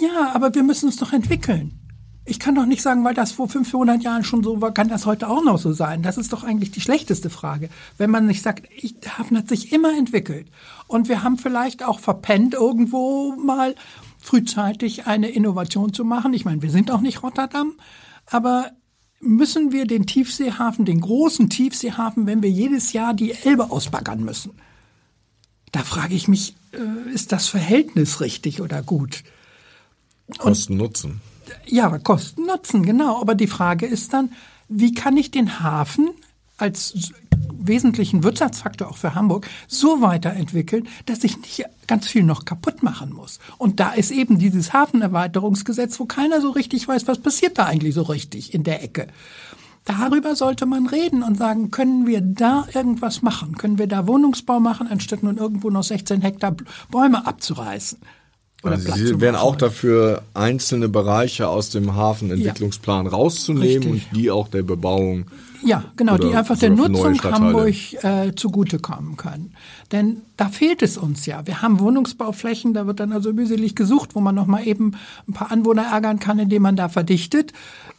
ja, 0.00 0.32
aber 0.34 0.54
wir 0.54 0.62
müssen 0.62 0.86
uns 0.86 0.96
doch 0.96 1.12
entwickeln. 1.12 1.78
Ich 2.26 2.40
kann 2.40 2.54
doch 2.54 2.64
nicht 2.64 2.80
sagen, 2.80 3.04
weil 3.04 3.12
das 3.14 3.32
vor 3.32 3.48
500 3.48 4.02
Jahren 4.02 4.24
schon 4.24 4.42
so 4.42 4.60
war, 4.62 4.72
kann 4.72 4.88
das 4.88 5.04
heute 5.04 5.28
auch 5.28 5.44
noch 5.44 5.58
so 5.58 5.74
sein. 5.74 6.02
Das 6.02 6.16
ist 6.16 6.32
doch 6.32 6.42
eigentlich 6.42 6.70
die 6.70 6.80
schlechteste 6.80 7.28
Frage. 7.28 7.68
Wenn 7.98 8.10
man 8.10 8.26
nicht 8.26 8.42
sagt, 8.42 8.66
ich, 8.74 8.98
der 8.98 9.18
Hafen 9.18 9.36
hat 9.36 9.48
sich 9.48 9.72
immer 9.72 9.96
entwickelt. 9.96 10.48
Und 10.86 11.10
wir 11.10 11.22
haben 11.22 11.36
vielleicht 11.36 11.84
auch 11.84 11.98
verpennt, 11.98 12.54
irgendwo 12.54 13.36
mal 13.36 13.74
frühzeitig 14.18 15.06
eine 15.06 15.28
Innovation 15.28 15.92
zu 15.92 16.02
machen. 16.02 16.32
Ich 16.32 16.46
meine, 16.46 16.62
wir 16.62 16.70
sind 16.70 16.90
auch 16.90 17.02
nicht 17.02 17.22
Rotterdam, 17.22 17.74
aber 18.26 18.70
müssen 19.24 19.72
wir 19.72 19.86
den 19.86 20.06
Tiefseehafen, 20.06 20.84
den 20.84 21.00
großen 21.00 21.50
Tiefseehafen, 21.50 22.26
wenn 22.26 22.42
wir 22.42 22.50
jedes 22.50 22.92
Jahr 22.92 23.14
die 23.14 23.32
Elbe 23.32 23.70
ausbaggern 23.70 24.24
müssen? 24.24 24.52
Da 25.72 25.80
frage 25.80 26.14
ich 26.14 26.28
mich, 26.28 26.54
äh, 26.72 27.12
ist 27.12 27.32
das 27.32 27.48
Verhältnis 27.48 28.20
richtig 28.20 28.60
oder 28.60 28.82
gut? 28.82 29.24
Kosten 30.38 30.76
Nutzen. 30.76 31.20
Ja, 31.66 31.98
Kosten 31.98 32.46
Nutzen, 32.46 32.84
genau. 32.84 33.20
Aber 33.20 33.34
die 33.34 33.46
Frage 33.46 33.86
ist 33.86 34.12
dann, 34.12 34.32
wie 34.68 34.94
kann 34.94 35.16
ich 35.16 35.30
den 35.30 35.60
Hafen 35.60 36.10
als 36.56 37.12
wesentlichen 37.66 38.22
Wirtschaftsfaktor 38.22 38.88
auch 38.88 38.96
für 38.96 39.14
Hamburg 39.14 39.46
so 39.68 40.00
weiterentwickeln, 40.00 40.88
dass 41.06 41.24
ich 41.24 41.36
nicht 41.38 41.64
ganz 41.86 42.06
viel 42.06 42.22
noch 42.22 42.44
kaputt 42.44 42.82
machen 42.82 43.12
muss. 43.12 43.38
Und 43.58 43.80
da 43.80 43.92
ist 43.92 44.10
eben 44.10 44.38
dieses 44.38 44.72
Hafenerweiterungsgesetz, 44.72 45.98
wo 46.00 46.06
keiner 46.06 46.40
so 46.40 46.50
richtig 46.50 46.86
weiß, 46.86 47.06
was 47.06 47.18
passiert 47.18 47.58
da 47.58 47.64
eigentlich 47.64 47.94
so 47.94 48.02
richtig 48.02 48.54
in 48.54 48.64
der 48.64 48.82
Ecke. 48.82 49.08
Darüber 49.84 50.34
sollte 50.34 50.64
man 50.64 50.86
reden 50.86 51.22
und 51.22 51.36
sagen, 51.36 51.70
können 51.70 52.06
wir 52.06 52.22
da 52.22 52.66
irgendwas 52.72 53.20
machen? 53.20 53.58
Können 53.58 53.78
wir 53.78 53.86
da 53.86 54.06
Wohnungsbau 54.06 54.58
machen, 54.58 54.88
anstatt 54.88 55.22
nun 55.22 55.36
irgendwo 55.36 55.68
noch 55.68 55.82
16 55.82 56.22
Hektar 56.22 56.56
Bäume 56.90 57.26
abzureißen? 57.26 57.98
Oder 58.62 58.76
Also 58.76 58.94
Sie 58.94 59.20
wären 59.20 59.36
auch 59.36 59.56
dafür, 59.56 60.22
einzelne 60.32 60.88
Bereiche 60.88 61.48
aus 61.48 61.68
dem 61.68 61.94
Hafenentwicklungsplan 61.94 63.06
rauszunehmen 63.06 63.92
Richtig. 63.92 64.08
und 64.10 64.16
die 64.16 64.30
auch 64.30 64.48
der 64.48 64.62
Bebauung. 64.62 65.26
Ja, 65.64 65.84
genau, 65.96 66.18
die 66.18 66.34
einfach 66.34 66.58
der 66.58 66.70
Nutzung. 66.70 67.20
Hamburg 67.22 67.74
äh, 68.04 68.34
zugutekommen 68.34 69.16
können. 69.16 69.54
Denn 69.92 70.22
da 70.36 70.48
fehlt 70.48 70.82
es 70.82 70.98
uns 70.98 71.26
ja. 71.26 71.46
Wir 71.46 71.62
haben 71.62 71.80
Wohnungsbauflächen, 71.80 72.74
da 72.74 72.86
wird 72.86 73.00
dann 73.00 73.12
also 73.12 73.32
mühselig 73.32 73.74
gesucht, 73.74 74.14
wo 74.14 74.20
man 74.20 74.34
noch 74.34 74.46
mal 74.46 74.66
eben 74.66 74.92
ein 75.26 75.32
paar 75.32 75.50
Anwohner 75.50 75.84
ärgern 75.84 76.18
kann, 76.18 76.38
indem 76.38 76.62
man 76.62 76.76
da 76.76 76.88
verdichtet. 76.88 77.52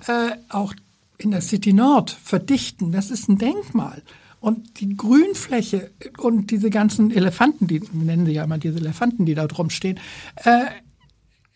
Äh, 0.08 0.32
auch 0.49 0.73
in 1.17 1.32
der 1.32 1.41
City 1.41 1.73
Nord 1.73 2.12
verdichten, 2.12 2.91
das 2.91 3.10
ist 3.10 3.30
ein 3.30 3.38
Denkmal. 3.38 4.04
Und 4.39 4.80
die 4.80 4.95
Grünfläche 4.95 5.91
und 6.19 6.51
diese 6.51 6.69
ganzen 6.69 7.10
Elefanten, 7.10 7.65
die 7.67 7.82
nennen 7.93 8.28
sie 8.28 8.34
ja 8.34 8.43
immer 8.43 8.60
diese 8.60 8.78
Elefanten, 8.78 9.25
die 9.25 9.34
da 9.34 9.47
drum 9.47 9.71
stehen, 9.71 9.99
äh, 10.43 10.65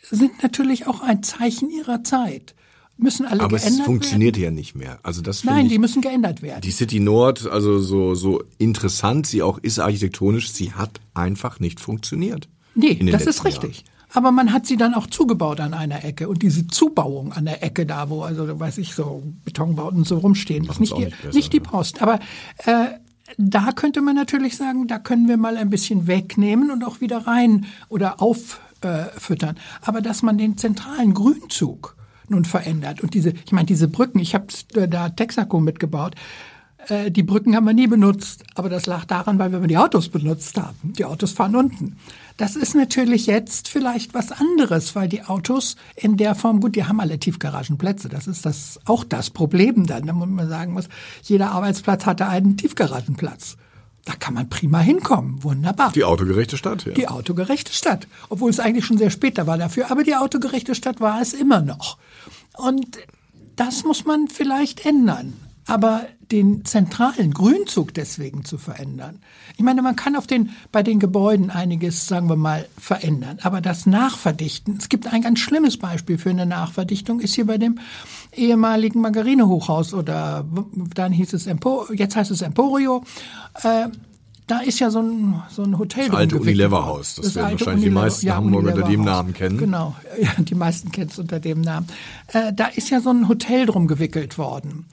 sind 0.02 0.42
natürlich 0.42 0.88
auch 0.88 1.02
ein 1.02 1.22
Zeichen 1.22 1.70
ihrer 1.70 2.04
Zeit. 2.04 2.56
Müssen 3.02 3.26
alle 3.26 3.40
Aber 3.40 3.56
es 3.56 3.64
geändert 3.64 3.86
funktioniert 3.86 4.38
ja 4.38 4.52
nicht 4.52 4.76
mehr. 4.76 5.00
Also 5.04 5.22
das 5.22 5.46
werden. 5.46 5.56
Nein, 5.56 5.66
ich. 5.68 5.72
die 5.72 5.80
müssen 5.80 6.02
geändert 6.02 6.42
werden. 6.42 6.62
Die 6.62 6.72
City 6.72 7.00
Nord, 7.00 7.50
also 7.50 7.80
so, 7.80 8.14
so 8.14 8.44
interessant 8.58 9.26
sie 9.26 9.42
auch 9.42 9.58
ist 9.58 9.80
architektonisch, 9.80 10.52
sie 10.52 10.74
hat 10.74 11.00
einfach 11.14 11.62
nicht 11.62 11.80
funktioniert. 11.80 12.50
Nee, 12.76 12.96
das 13.10 13.26
ist 13.26 13.46
richtig. 13.46 13.86
Aber 14.12 14.32
man 14.32 14.52
hat 14.52 14.66
sie 14.66 14.76
dann 14.76 14.96
auch 14.96 15.08
zugebaut 15.08 15.60
an 15.60 15.74
einer 15.74 16.04
Ecke. 16.04 16.28
Und 16.28 16.42
diese 16.42 16.68
Zubauung 16.68 17.32
an 17.32 17.46
der 17.46 17.64
Ecke 17.64 17.86
da, 17.86 18.10
wo, 18.10 18.24
also, 18.24 18.60
weiß 18.60 18.80
ich, 18.80 18.96
so 18.96 19.24
Betonbauten 19.46 20.04
so 20.04 20.18
rumstehen, 20.18 20.66
ist 20.66 20.80
nicht 20.80 20.98
die, 20.98 21.06
nicht 21.06 21.24
nicht, 21.24 21.34
besser, 21.34 21.50
die 21.50 21.60
ne? 21.60 21.64
Post. 21.64 22.02
Aber 22.02 22.20
äh, 22.66 22.88
da 23.38 23.72
könnte 23.72 24.02
man 24.02 24.16
natürlich 24.16 24.58
sagen, 24.58 24.88
da 24.88 24.98
können 24.98 25.28
wir 25.28 25.38
mal 25.38 25.58
ein 25.58 25.70
bisschen 25.70 26.08
wegnehmen 26.08 26.72
und 26.72 26.84
auch 26.84 27.02
wieder 27.02 27.28
rein 27.28 27.66
oder 27.88 28.22
auffüttern. 28.22 29.58
Aber 29.82 30.02
dass 30.02 30.24
man 30.24 30.38
den 30.38 30.58
zentralen 30.58 31.14
Grünzug 31.14 31.96
nun 32.32 32.46
verändert 32.46 33.02
und 33.02 33.14
diese, 33.14 33.30
ich 33.46 33.52
meine, 33.52 33.66
diese 33.66 33.88
Brücken, 33.88 34.20
ich 34.20 34.36
habe 34.36 34.48
da 34.74 35.10
Texaco 35.10 35.60
mitgebaut, 35.60 36.16
äh, 36.88 37.12
die 37.12 37.24
Brücken 37.24 37.56
haben 37.56 37.66
wir 37.66 37.74
nie 37.74 37.88
benutzt, 37.88 38.44
aber 38.56 38.70
das 38.70 38.86
lag 38.86 39.06
daran, 39.06 39.40
weil 39.40 39.52
wir 39.52 39.68
die 39.68 39.78
Autos 39.78 40.10
benutzt 40.10 40.58
haben. 40.58 40.94
Die 40.94 41.06
Autos 41.06 41.32
fahren 41.32 41.56
unten. 41.56 41.98
Das 42.38 42.56
ist 42.56 42.76
natürlich 42.76 43.28
jetzt 43.28 43.68
vielleicht 43.68 44.14
was 44.14 44.32
anderes, 44.32 44.96
weil 44.96 45.10
die 45.10 45.24
Autos 45.24 45.76
in 45.96 46.18
der 46.18 46.36
Form, 46.36 46.62
gut, 46.62 46.76
die 46.76 46.86
haben 46.86 47.00
alle 47.00 47.20
Tiefgaragenplätze. 47.20 48.10
Das 48.10 48.28
ist 48.28 48.46
das 48.46 48.80
auch 48.86 49.04
das 49.04 49.30
Problem 49.30 49.86
dann, 49.86 50.08
da 50.08 50.14
muss 50.14 50.30
man 50.30 50.48
sagen 50.48 50.74
muss, 50.74 50.88
jeder 51.24 51.52
Arbeitsplatz 51.52 52.06
hatte 52.06 52.28
einen 52.28 52.58
Tiefgaragenplatz. 52.58 53.58
Da 54.10 54.16
kann 54.16 54.34
man 54.34 54.50
prima 54.50 54.80
hinkommen. 54.80 55.44
Wunderbar. 55.44 55.92
Die 55.92 56.04
autogerechte 56.04 56.58
Stadt, 56.58 56.84
ja. 56.84 56.94
Die 56.94 57.08
autogerechte 57.08 57.72
Stadt. 57.72 58.08
Obwohl 58.30 58.50
es 58.50 58.60
eigentlich 58.60 58.84
schon 58.84 58.98
sehr 58.98 59.12
später 59.12 59.46
war 59.46 59.60
dafür. 59.60 59.92
Aber 59.92 60.04
die 60.04 60.16
autogerechte 60.16 60.74
Stadt 60.74 61.00
war 61.00 61.22
es 61.22 61.34
immer 61.34 61.62
noch. 61.62 62.00
Und 62.58 62.98
das 63.56 63.84
muss 63.84 64.06
man 64.06 64.28
vielleicht 64.28 64.84
ändern. 64.84 65.34
Aber 65.68 66.08
den 66.32 66.64
zentralen 66.66 67.34
Grünzug 67.34 67.94
deswegen 67.94 68.46
zu 68.46 68.58
verändern. 68.58 69.20
Ich 69.58 69.64
meine, 69.64 69.82
man 69.82 69.96
kann 69.96 70.16
auf 70.16 70.28
den, 70.28 70.52
bei 70.72 70.84
den 70.84 71.00
Gebäuden 71.00 71.50
einiges, 71.50 72.08
sagen 72.08 72.30
wir 72.30 72.36
mal, 72.36 72.68
verändern. 72.78 73.40
Aber 73.42 73.62
das 73.62 73.86
Nachverdichten, 73.86 74.78
es 74.78 74.90
gibt 74.90 75.12
ein 75.12 75.22
ganz 75.22 75.40
schlimmes 75.40 75.78
Beispiel 75.78 76.18
für 76.18 76.30
eine 76.30 76.46
Nachverdichtung, 76.46 77.20
ist 77.20 77.36
hier 77.36 77.48
bei 77.48 77.58
dem 77.58 77.80
ehemaligen 78.34 79.02
Margarine-Hochhaus 79.02 79.94
oder 79.94 80.46
dann 80.94 81.12
hieß 81.12 81.34
es 81.34 81.48
Empo, 81.48 81.86
jetzt 81.94 82.16
heißt 82.16 82.32
es 82.32 82.42
Emporio. 82.42 83.04
Äh, 83.64 83.90
da 84.50 84.60
ist 84.60 84.80
ja 84.80 84.90
so 84.90 85.00
ein, 85.00 85.44
so 85.50 85.64
ein 85.64 85.78
Hotel 85.78 86.08
Das 86.08 86.16
alte 86.16 86.38
Unilever-Haus. 86.40 87.16
Das, 87.16 87.26
das 87.26 87.36
werden 87.36 87.52
wahrscheinlich 87.52 87.84
die 87.84 87.92
meisten 87.92 88.26
ja, 88.26 88.36
Hamburger 88.36 88.74
unter 88.74 88.88
dem 88.88 89.04
Namen 89.04 89.34
kennen. 89.34 89.58
Genau, 89.58 89.96
ja, 90.20 90.32
die 90.40 90.56
meisten 90.56 90.92
kennen 90.92 91.10
es 91.12 91.20
unter 91.20 91.40
dem 91.40 91.62
Namen. 91.62 91.88
Äh, 92.28 92.52
da 92.54 92.66
ist 92.66 92.90
ja 92.90 93.00
so 93.00 93.12
ein 93.12 93.28
Hotel 93.28 93.68
drum 93.68 93.88
gewickelt 93.88 94.40
worden. 94.40 94.88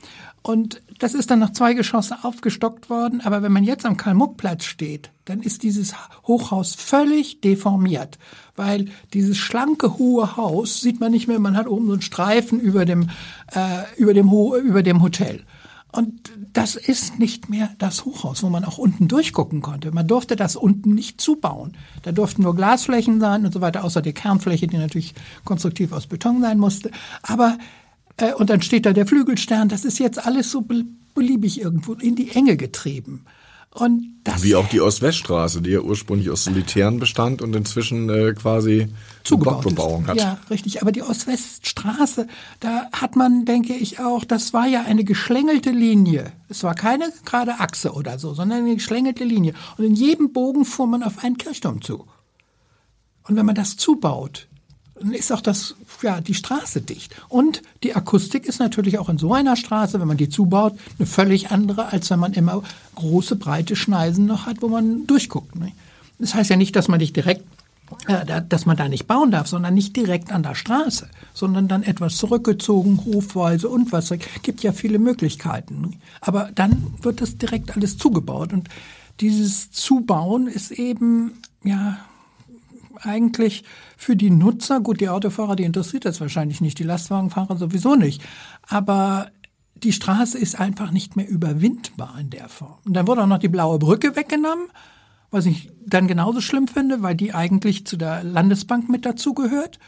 Und 0.46 0.80
das 1.00 1.14
ist 1.14 1.32
dann 1.32 1.40
noch 1.40 1.50
zwei 1.50 1.74
Geschosse 1.74 2.18
aufgestockt 2.22 2.88
worden. 2.88 3.20
Aber 3.20 3.42
wenn 3.42 3.50
man 3.50 3.64
jetzt 3.64 3.84
am 3.84 3.96
Karl-Muck-Platz 3.96 4.62
steht, 4.62 5.10
dann 5.24 5.42
ist 5.42 5.64
dieses 5.64 5.92
Hochhaus 6.24 6.76
völlig 6.76 7.40
deformiert. 7.40 8.16
Weil 8.54 8.84
dieses 9.12 9.38
schlanke, 9.38 9.98
hohe 9.98 10.36
Haus 10.36 10.80
sieht 10.80 11.00
man 11.00 11.10
nicht 11.10 11.26
mehr. 11.26 11.40
Man 11.40 11.56
hat 11.56 11.66
oben 11.66 11.88
so 11.88 11.94
einen 11.94 12.02
Streifen 12.02 12.60
über 12.60 12.84
dem, 12.84 13.10
äh, 13.52 13.82
über 13.96 14.14
dem, 14.14 14.30
Ho 14.30 14.56
über 14.56 14.84
dem 14.84 15.02
Hotel. 15.02 15.42
Und 15.90 16.30
das 16.52 16.76
ist 16.76 17.18
nicht 17.18 17.48
mehr 17.48 17.70
das 17.78 18.04
Hochhaus, 18.04 18.44
wo 18.44 18.48
man 18.48 18.64
auch 18.64 18.78
unten 18.78 19.08
durchgucken 19.08 19.62
konnte. 19.62 19.90
Man 19.90 20.06
durfte 20.06 20.36
das 20.36 20.54
unten 20.54 20.94
nicht 20.94 21.20
zubauen. 21.20 21.76
Da 22.02 22.12
durften 22.12 22.42
nur 22.42 22.54
Glasflächen 22.54 23.18
sein 23.18 23.44
und 23.44 23.52
so 23.52 23.60
weiter, 23.60 23.82
außer 23.82 24.00
die 24.00 24.12
Kernfläche, 24.12 24.68
die 24.68 24.78
natürlich 24.78 25.14
konstruktiv 25.44 25.90
aus 25.90 26.06
Beton 26.06 26.40
sein 26.40 26.60
musste. 26.60 26.92
Aber 27.22 27.58
äh, 28.16 28.32
und 28.32 28.50
dann 28.50 28.62
steht 28.62 28.86
da 28.86 28.92
der 28.92 29.06
Flügelstern. 29.06 29.68
Das 29.68 29.84
ist 29.84 29.98
jetzt 29.98 30.24
alles 30.24 30.50
so 30.50 30.66
beliebig 31.14 31.60
irgendwo 31.60 31.94
in 31.94 32.16
die 32.16 32.30
Enge 32.30 32.56
getrieben. 32.56 33.24
Und 33.76 34.14
das 34.24 34.42
Wie 34.42 34.54
auch 34.54 34.68
die 34.68 34.80
Ost-West-Straße, 34.80 35.60
die 35.60 35.70
ja 35.70 35.80
ursprünglich 35.80 36.30
aus 36.30 36.44
Solitären 36.44 36.98
bestand 36.98 37.42
und 37.42 37.54
inzwischen 37.54 38.08
äh, 38.08 38.32
quasi 38.32 38.88
Zugebauung 39.22 40.06
hat. 40.06 40.16
Ja, 40.16 40.38
richtig. 40.48 40.80
Aber 40.80 40.92
die 40.92 41.02
Ost-West-Straße, 41.02 42.26
da 42.60 42.88
hat 42.92 43.16
man, 43.16 43.44
denke 43.44 43.74
ich 43.74 44.00
auch, 44.00 44.24
das 44.24 44.54
war 44.54 44.66
ja 44.66 44.84
eine 44.84 45.04
geschlängelte 45.04 45.70
Linie. 45.70 46.32
Es 46.48 46.62
war 46.64 46.74
keine 46.74 47.12
gerade 47.26 47.60
Achse 47.60 47.92
oder 47.92 48.18
so, 48.18 48.32
sondern 48.32 48.60
eine 48.60 48.76
geschlängelte 48.76 49.24
Linie. 49.24 49.52
Und 49.76 49.84
in 49.84 49.94
jedem 49.94 50.32
Bogen 50.32 50.64
fuhr 50.64 50.86
man 50.86 51.02
auf 51.02 51.22
einen 51.22 51.36
Kirchturm 51.36 51.82
zu. 51.82 52.06
Und 53.24 53.36
wenn 53.36 53.44
man 53.44 53.56
das 53.56 53.76
zubaut, 53.76 54.48
ist 55.12 55.32
auch 55.32 55.40
das, 55.40 55.74
ja, 56.02 56.20
die 56.20 56.34
Straße 56.34 56.80
dicht. 56.80 57.14
Und 57.28 57.62
die 57.82 57.94
Akustik 57.94 58.46
ist 58.46 58.58
natürlich 58.58 58.98
auch 58.98 59.08
in 59.08 59.18
so 59.18 59.32
einer 59.34 59.56
Straße, 59.56 60.00
wenn 60.00 60.08
man 60.08 60.16
die 60.16 60.28
zubaut, 60.28 60.78
eine 60.98 61.06
völlig 61.06 61.50
andere, 61.50 61.92
als 61.92 62.10
wenn 62.10 62.18
man 62.18 62.32
immer 62.32 62.62
große, 62.94 63.36
breite 63.36 63.76
Schneisen 63.76 64.26
noch 64.26 64.46
hat, 64.46 64.62
wo 64.62 64.68
man 64.68 65.06
durchguckt. 65.06 65.54
Ne? 65.56 65.72
Das 66.18 66.34
heißt 66.34 66.50
ja 66.50 66.56
nicht, 66.56 66.74
dass 66.76 66.88
man 66.88 66.98
nicht 66.98 67.14
direkt, 67.14 67.44
äh, 68.06 68.42
dass 68.48 68.64
man 68.64 68.76
da 68.76 68.88
nicht 68.88 69.06
bauen 69.06 69.30
darf, 69.30 69.48
sondern 69.48 69.74
nicht 69.74 69.94
direkt 69.96 70.32
an 70.32 70.42
der 70.42 70.54
Straße, 70.54 71.08
sondern 71.34 71.68
dann 71.68 71.82
etwas 71.82 72.16
zurückgezogen, 72.16 73.04
hofweise 73.04 73.68
und 73.68 73.92
was. 73.92 74.12
Gibt 74.42 74.62
ja 74.62 74.72
viele 74.72 74.98
Möglichkeiten. 74.98 75.80
Ne? 75.82 75.90
Aber 76.22 76.50
dann 76.54 76.94
wird 77.02 77.20
das 77.20 77.36
direkt 77.36 77.76
alles 77.76 77.98
zugebaut. 77.98 78.54
Und 78.54 78.68
dieses 79.20 79.70
Zubauen 79.70 80.46
ist 80.46 80.70
eben, 80.70 81.42
ja, 81.64 81.98
eigentlich 83.02 83.64
für 83.96 84.16
die 84.16 84.30
Nutzer, 84.30 84.80
gut, 84.80 85.00
die 85.00 85.08
Autofahrer, 85.08 85.56
die 85.56 85.64
interessiert 85.64 86.04
das 86.04 86.20
wahrscheinlich 86.20 86.60
nicht, 86.60 86.78
die 86.78 86.84
Lastwagenfahrer 86.84 87.56
sowieso 87.56 87.94
nicht, 87.94 88.22
aber 88.68 89.30
die 89.82 89.92
Straße 89.92 90.38
ist 90.38 90.58
einfach 90.58 90.90
nicht 90.90 91.16
mehr 91.16 91.28
überwindbar 91.28 92.16
in 92.18 92.30
der 92.30 92.48
Form. 92.48 92.78
Und 92.84 92.94
dann 92.94 93.06
wurde 93.06 93.22
auch 93.22 93.26
noch 93.26 93.38
die 93.38 93.48
blaue 93.48 93.78
Brücke 93.78 94.16
weggenommen, 94.16 94.66
was 95.30 95.46
ich 95.46 95.70
dann 95.84 96.08
genauso 96.08 96.40
schlimm 96.40 96.68
finde, 96.68 97.02
weil 97.02 97.14
die 97.14 97.34
eigentlich 97.34 97.86
zu 97.86 97.96
der 97.96 98.24
Landesbank 98.24 98.88
mit 98.88 99.04
dazugehört. 99.04 99.78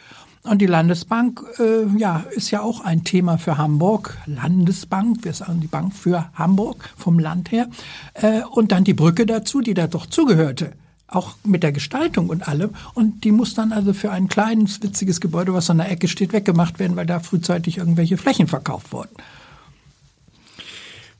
Und 0.44 0.60
die 0.60 0.66
Landesbank, 0.66 1.44
äh, 1.58 1.86
ja, 1.98 2.24
ist 2.30 2.50
ja 2.50 2.62
auch 2.62 2.80
ein 2.80 3.04
Thema 3.04 3.38
für 3.38 3.58
Hamburg. 3.58 4.16
Landesbank, 4.26 5.24
wir 5.24 5.32
sagen 5.32 5.60
die 5.60 5.66
Bank 5.66 5.94
für 5.94 6.30
Hamburg 6.34 6.90
vom 6.96 7.18
Land 7.18 7.50
her. 7.50 7.68
Äh, 8.14 8.42
und 8.42 8.72
dann 8.72 8.84
die 8.84 8.94
Brücke 8.94 9.26
dazu, 9.26 9.60
die 9.60 9.74
da 9.74 9.86
doch 9.86 10.06
zugehörte 10.06 10.72
auch 11.08 11.36
mit 11.42 11.62
der 11.62 11.72
Gestaltung 11.72 12.28
und 12.28 12.46
allem. 12.46 12.70
Und 12.94 13.24
die 13.24 13.32
muss 13.32 13.54
dann 13.54 13.72
also 13.72 13.92
für 13.92 14.10
ein 14.10 14.28
kleines, 14.28 14.82
witziges 14.82 15.20
Gebäude, 15.20 15.54
was 15.54 15.70
an 15.70 15.78
der 15.78 15.90
Ecke 15.90 16.06
steht, 16.06 16.32
weggemacht 16.32 16.78
werden, 16.78 16.96
weil 16.96 17.06
da 17.06 17.20
frühzeitig 17.20 17.78
irgendwelche 17.78 18.18
Flächen 18.18 18.46
verkauft 18.46 18.92
wurden. 18.92 19.14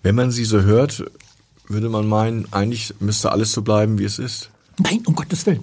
Wenn 0.02 0.14
man 0.14 0.30
sie 0.30 0.44
so 0.44 0.62
hört, 0.62 1.04
würde 1.66 1.88
man 1.88 2.06
meinen, 2.06 2.46
eigentlich 2.52 2.94
müsste 3.00 3.32
alles 3.32 3.52
so 3.52 3.62
bleiben, 3.62 3.98
wie 3.98 4.04
es 4.04 4.18
ist. 4.18 4.50
Nein, 4.78 5.02
um 5.06 5.14
Gottes 5.14 5.44
Willen. 5.46 5.62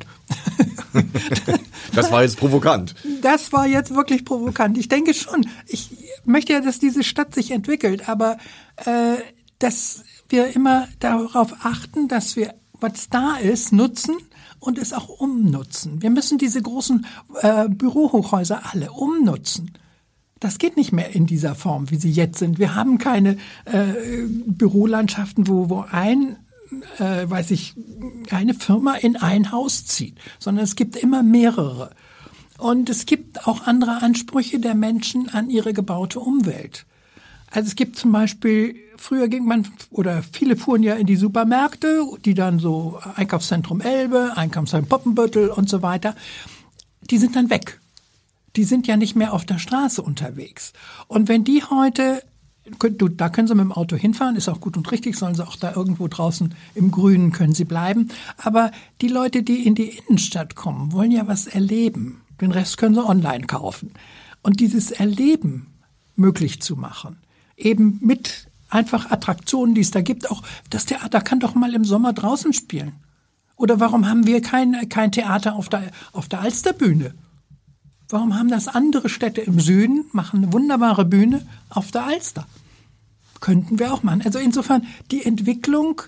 das 1.94 2.12
war 2.12 2.24
jetzt 2.24 2.38
provokant. 2.38 2.96
Das 3.22 3.54
war 3.54 3.66
jetzt 3.66 3.96
wirklich 3.96 4.26
provokant. 4.26 4.78
Ich 4.78 4.90
denke 4.90 5.14
schon. 5.14 5.48
Ich 5.68 5.90
möchte 6.26 6.54
ja, 6.54 6.60
dass 6.60 6.80
diese 6.80 7.04
Stadt 7.04 7.34
sich 7.34 7.52
entwickelt, 7.52 8.10
aber 8.10 8.38
äh, 8.78 9.16
dass 9.60 10.04
wir 10.28 10.54
immer 10.54 10.88
darauf 11.00 11.54
achten, 11.64 12.08
dass 12.08 12.36
wir 12.36 12.56
was 12.80 13.10
da 13.10 13.38
ist, 13.38 13.72
nutzen 13.72 14.16
und 14.60 14.78
es 14.78 14.94
auch 14.94 15.10
umnutzen. 15.10 16.02
Wir 16.02 16.10
müssen 16.10 16.38
diese 16.38 16.62
großen 16.62 17.06
äh, 17.42 17.70
Bürohochhäuser 17.70 18.62
alle 18.72 18.92
umnutzen. 18.92 19.74
Das 20.40 20.58
geht 20.58 20.78
nicht 20.78 20.92
mehr 20.92 21.16
in 21.16 21.26
dieser 21.26 21.56
Form, 21.56 21.90
wie 21.92 21.96
sie 21.96 22.12
jetzt 22.12 22.40
sind. 22.40 22.60
Wir 22.60 22.76
haben 22.76 22.98
keine 22.98 23.38
äh, 23.66 23.94
Bürolandschaften, 24.46 25.48
wo, 25.48 25.70
wo 25.70 25.86
ein 25.90 26.38
äh, 27.00 27.30
weiß 27.30 27.52
ich, 27.52 27.76
eine 28.32 28.54
Firma 28.54 28.96
in 28.96 29.18
ein 29.18 29.52
Haus 29.52 29.86
zieht, 29.86 30.18
sondern 30.40 30.64
es 30.64 30.76
gibt 30.76 30.96
immer 30.96 31.24
mehrere. 31.24 31.92
Und 32.58 32.90
es 32.90 33.06
gibt 33.06 33.48
auch 33.48 33.68
andere 33.68 34.02
Ansprüche 34.02 34.60
der 34.60 34.76
Menschen 34.76 35.30
an 35.30 35.50
ihre 35.50 35.74
gebaute 35.74 36.20
Umwelt. 36.20 36.86
Also 37.56 37.68
es 37.68 37.76
gibt 37.76 37.96
zum 37.96 38.12
Beispiel, 38.12 38.76
früher 38.98 39.30
ging 39.30 39.46
man, 39.46 39.66
oder 39.90 40.22
viele 40.24 40.58
fuhren 40.58 40.84
ja 40.84 40.96
in 40.96 41.08
die 41.08 41.16
Supermärkte, 41.16 42.06
die 42.26 42.34
dann 42.34 42.60
so 42.60 43.00
Einkaufszentrum 43.16 43.80
Elbe, 43.80 44.34
Einkaufszentrum 44.36 44.90
Poppenbüttel 44.90 45.48
und 45.48 45.70
so 45.70 45.82
weiter, 45.82 46.16
die 47.10 47.18
sind 47.18 47.38
dann 47.38 47.50
weg. 47.50 47.80
Die 48.58 48.66
sind 48.66 48.88
ja 48.88 48.98
nicht 48.98 49.16
mehr 49.16 49.32
auf 49.32 49.46
der 49.46 49.58
Straße 49.58 50.02
unterwegs. 50.02 50.74
Und 51.08 51.30
wenn 51.30 51.46
die 51.46 51.64
heute 51.64 52.22
da 53.18 53.30
können 53.30 53.48
Sie 53.48 53.54
mit 53.54 53.64
dem 53.64 53.72
Auto 53.72 53.96
hinfahren, 53.96 54.36
ist 54.36 54.50
auch 54.50 54.60
gut 54.60 54.76
und 54.76 54.92
richtig, 54.92 55.16
sollen 55.16 55.36
Sie 55.36 55.48
auch 55.48 55.56
da 55.56 55.74
irgendwo 55.76 56.08
draußen 56.08 56.56
im 56.74 56.90
Grünen 56.90 57.32
können 57.32 57.54
Sie 57.54 57.64
bleiben. 57.64 58.10
Aber 58.38 58.72
die 59.02 59.08
Leute, 59.08 59.44
die 59.44 59.68
in 59.68 59.76
die 59.76 60.00
Innenstadt 60.08 60.56
kommen, 60.56 60.92
wollen 60.92 61.12
ja 61.12 61.28
was 61.28 61.46
erleben. 61.46 62.22
Den 62.42 62.52
Rest 62.52 62.78
können 62.78 62.96
Sie 62.96 63.06
online 63.06 63.46
kaufen. 63.46 63.94
Und 64.42 64.60
dieses 64.60 64.90
Erleben 64.90 65.68
möglich 66.16 66.60
zu 66.60 66.76
machen, 66.76 67.18
eben 67.58 68.00
mit 68.02 68.48
einfach 68.70 69.12
Attraktionen, 69.12 69.76
die 69.76 69.82
es 69.82 69.92
da 69.92 70.02
gibt. 70.02 70.30
Auch 70.30 70.44
das 70.70 70.86
Theater 70.86 71.22
kann 71.22 71.40
doch 71.40 71.56
mal 71.56 71.74
im 71.74 71.86
Sommer 71.86 72.14
draußen 72.14 72.54
spielen. 72.54 72.94
Oder 73.56 73.80
warum 73.80 74.08
haben 74.08 74.28
wir 74.28 74.42
kein, 74.42 74.90
kein 74.90 75.12
Theater 75.12 75.56
auf 75.56 75.70
der, 75.70 75.92
auf 76.12 76.28
der 76.28 76.42
Alsterbühne? 76.42 77.14
Warum 78.10 78.38
haben 78.38 78.50
das 78.50 78.68
andere 78.68 79.10
Städte 79.10 79.42
im 79.42 79.60
Süden, 79.60 80.06
machen 80.12 80.44
eine 80.44 80.54
wunderbare 80.54 81.06
Bühne 81.06 81.46
auf 81.70 81.92
der 81.92 82.06
Alster? 82.06 82.46
Könnten 83.40 83.80
wir 83.80 83.94
auch 83.94 84.04
machen. 84.04 84.22
Also 84.24 84.40
insofern, 84.40 84.86
die 85.10 85.26
Entwicklung, 85.26 86.02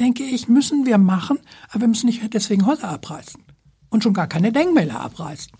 denke 0.00 0.24
ich, 0.24 0.48
müssen 0.48 0.86
wir 0.86 0.98
machen, 0.98 1.38
aber 1.70 1.82
wir 1.82 1.88
müssen 1.88 2.06
nicht 2.06 2.32
deswegen 2.32 2.66
Häuser 2.66 2.88
abreißen. 2.88 3.42
Und 3.90 4.02
schon 4.02 4.14
gar 4.14 4.26
keine 4.26 4.52
Denkmäler 4.52 5.00
abreißen. 5.00 5.52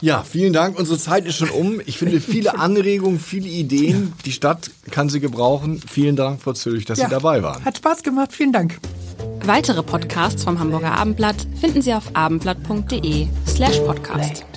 Ja, 0.00 0.22
vielen 0.22 0.52
Dank. 0.52 0.78
Unsere 0.78 0.98
Zeit 0.98 1.26
ist 1.26 1.36
schon 1.36 1.50
um. 1.50 1.80
Ich 1.86 1.98
finde 1.98 2.20
viele 2.20 2.58
Anregungen, 2.58 3.18
viele 3.18 3.48
Ideen. 3.48 4.12
Die 4.24 4.32
Stadt 4.32 4.70
kann 4.90 5.08
sie 5.08 5.20
gebrauchen. 5.20 5.80
Vielen 5.88 6.16
Dank, 6.16 6.42
Frau 6.42 6.52
Zülch, 6.52 6.84
dass 6.84 6.98
ja, 6.98 7.06
Sie 7.06 7.10
dabei 7.10 7.42
waren. 7.42 7.64
Hat 7.64 7.78
Spaß 7.78 8.02
gemacht. 8.02 8.32
Vielen 8.32 8.52
Dank. 8.52 8.78
Weitere 9.44 9.82
Podcasts 9.82 10.44
vom 10.44 10.58
Hamburger 10.58 10.92
Abendblatt 10.92 11.46
finden 11.60 11.82
Sie 11.82 11.94
auf 11.94 12.04
abendblatt.de 12.14 13.26
slash 13.46 13.78
podcast. 13.80 14.53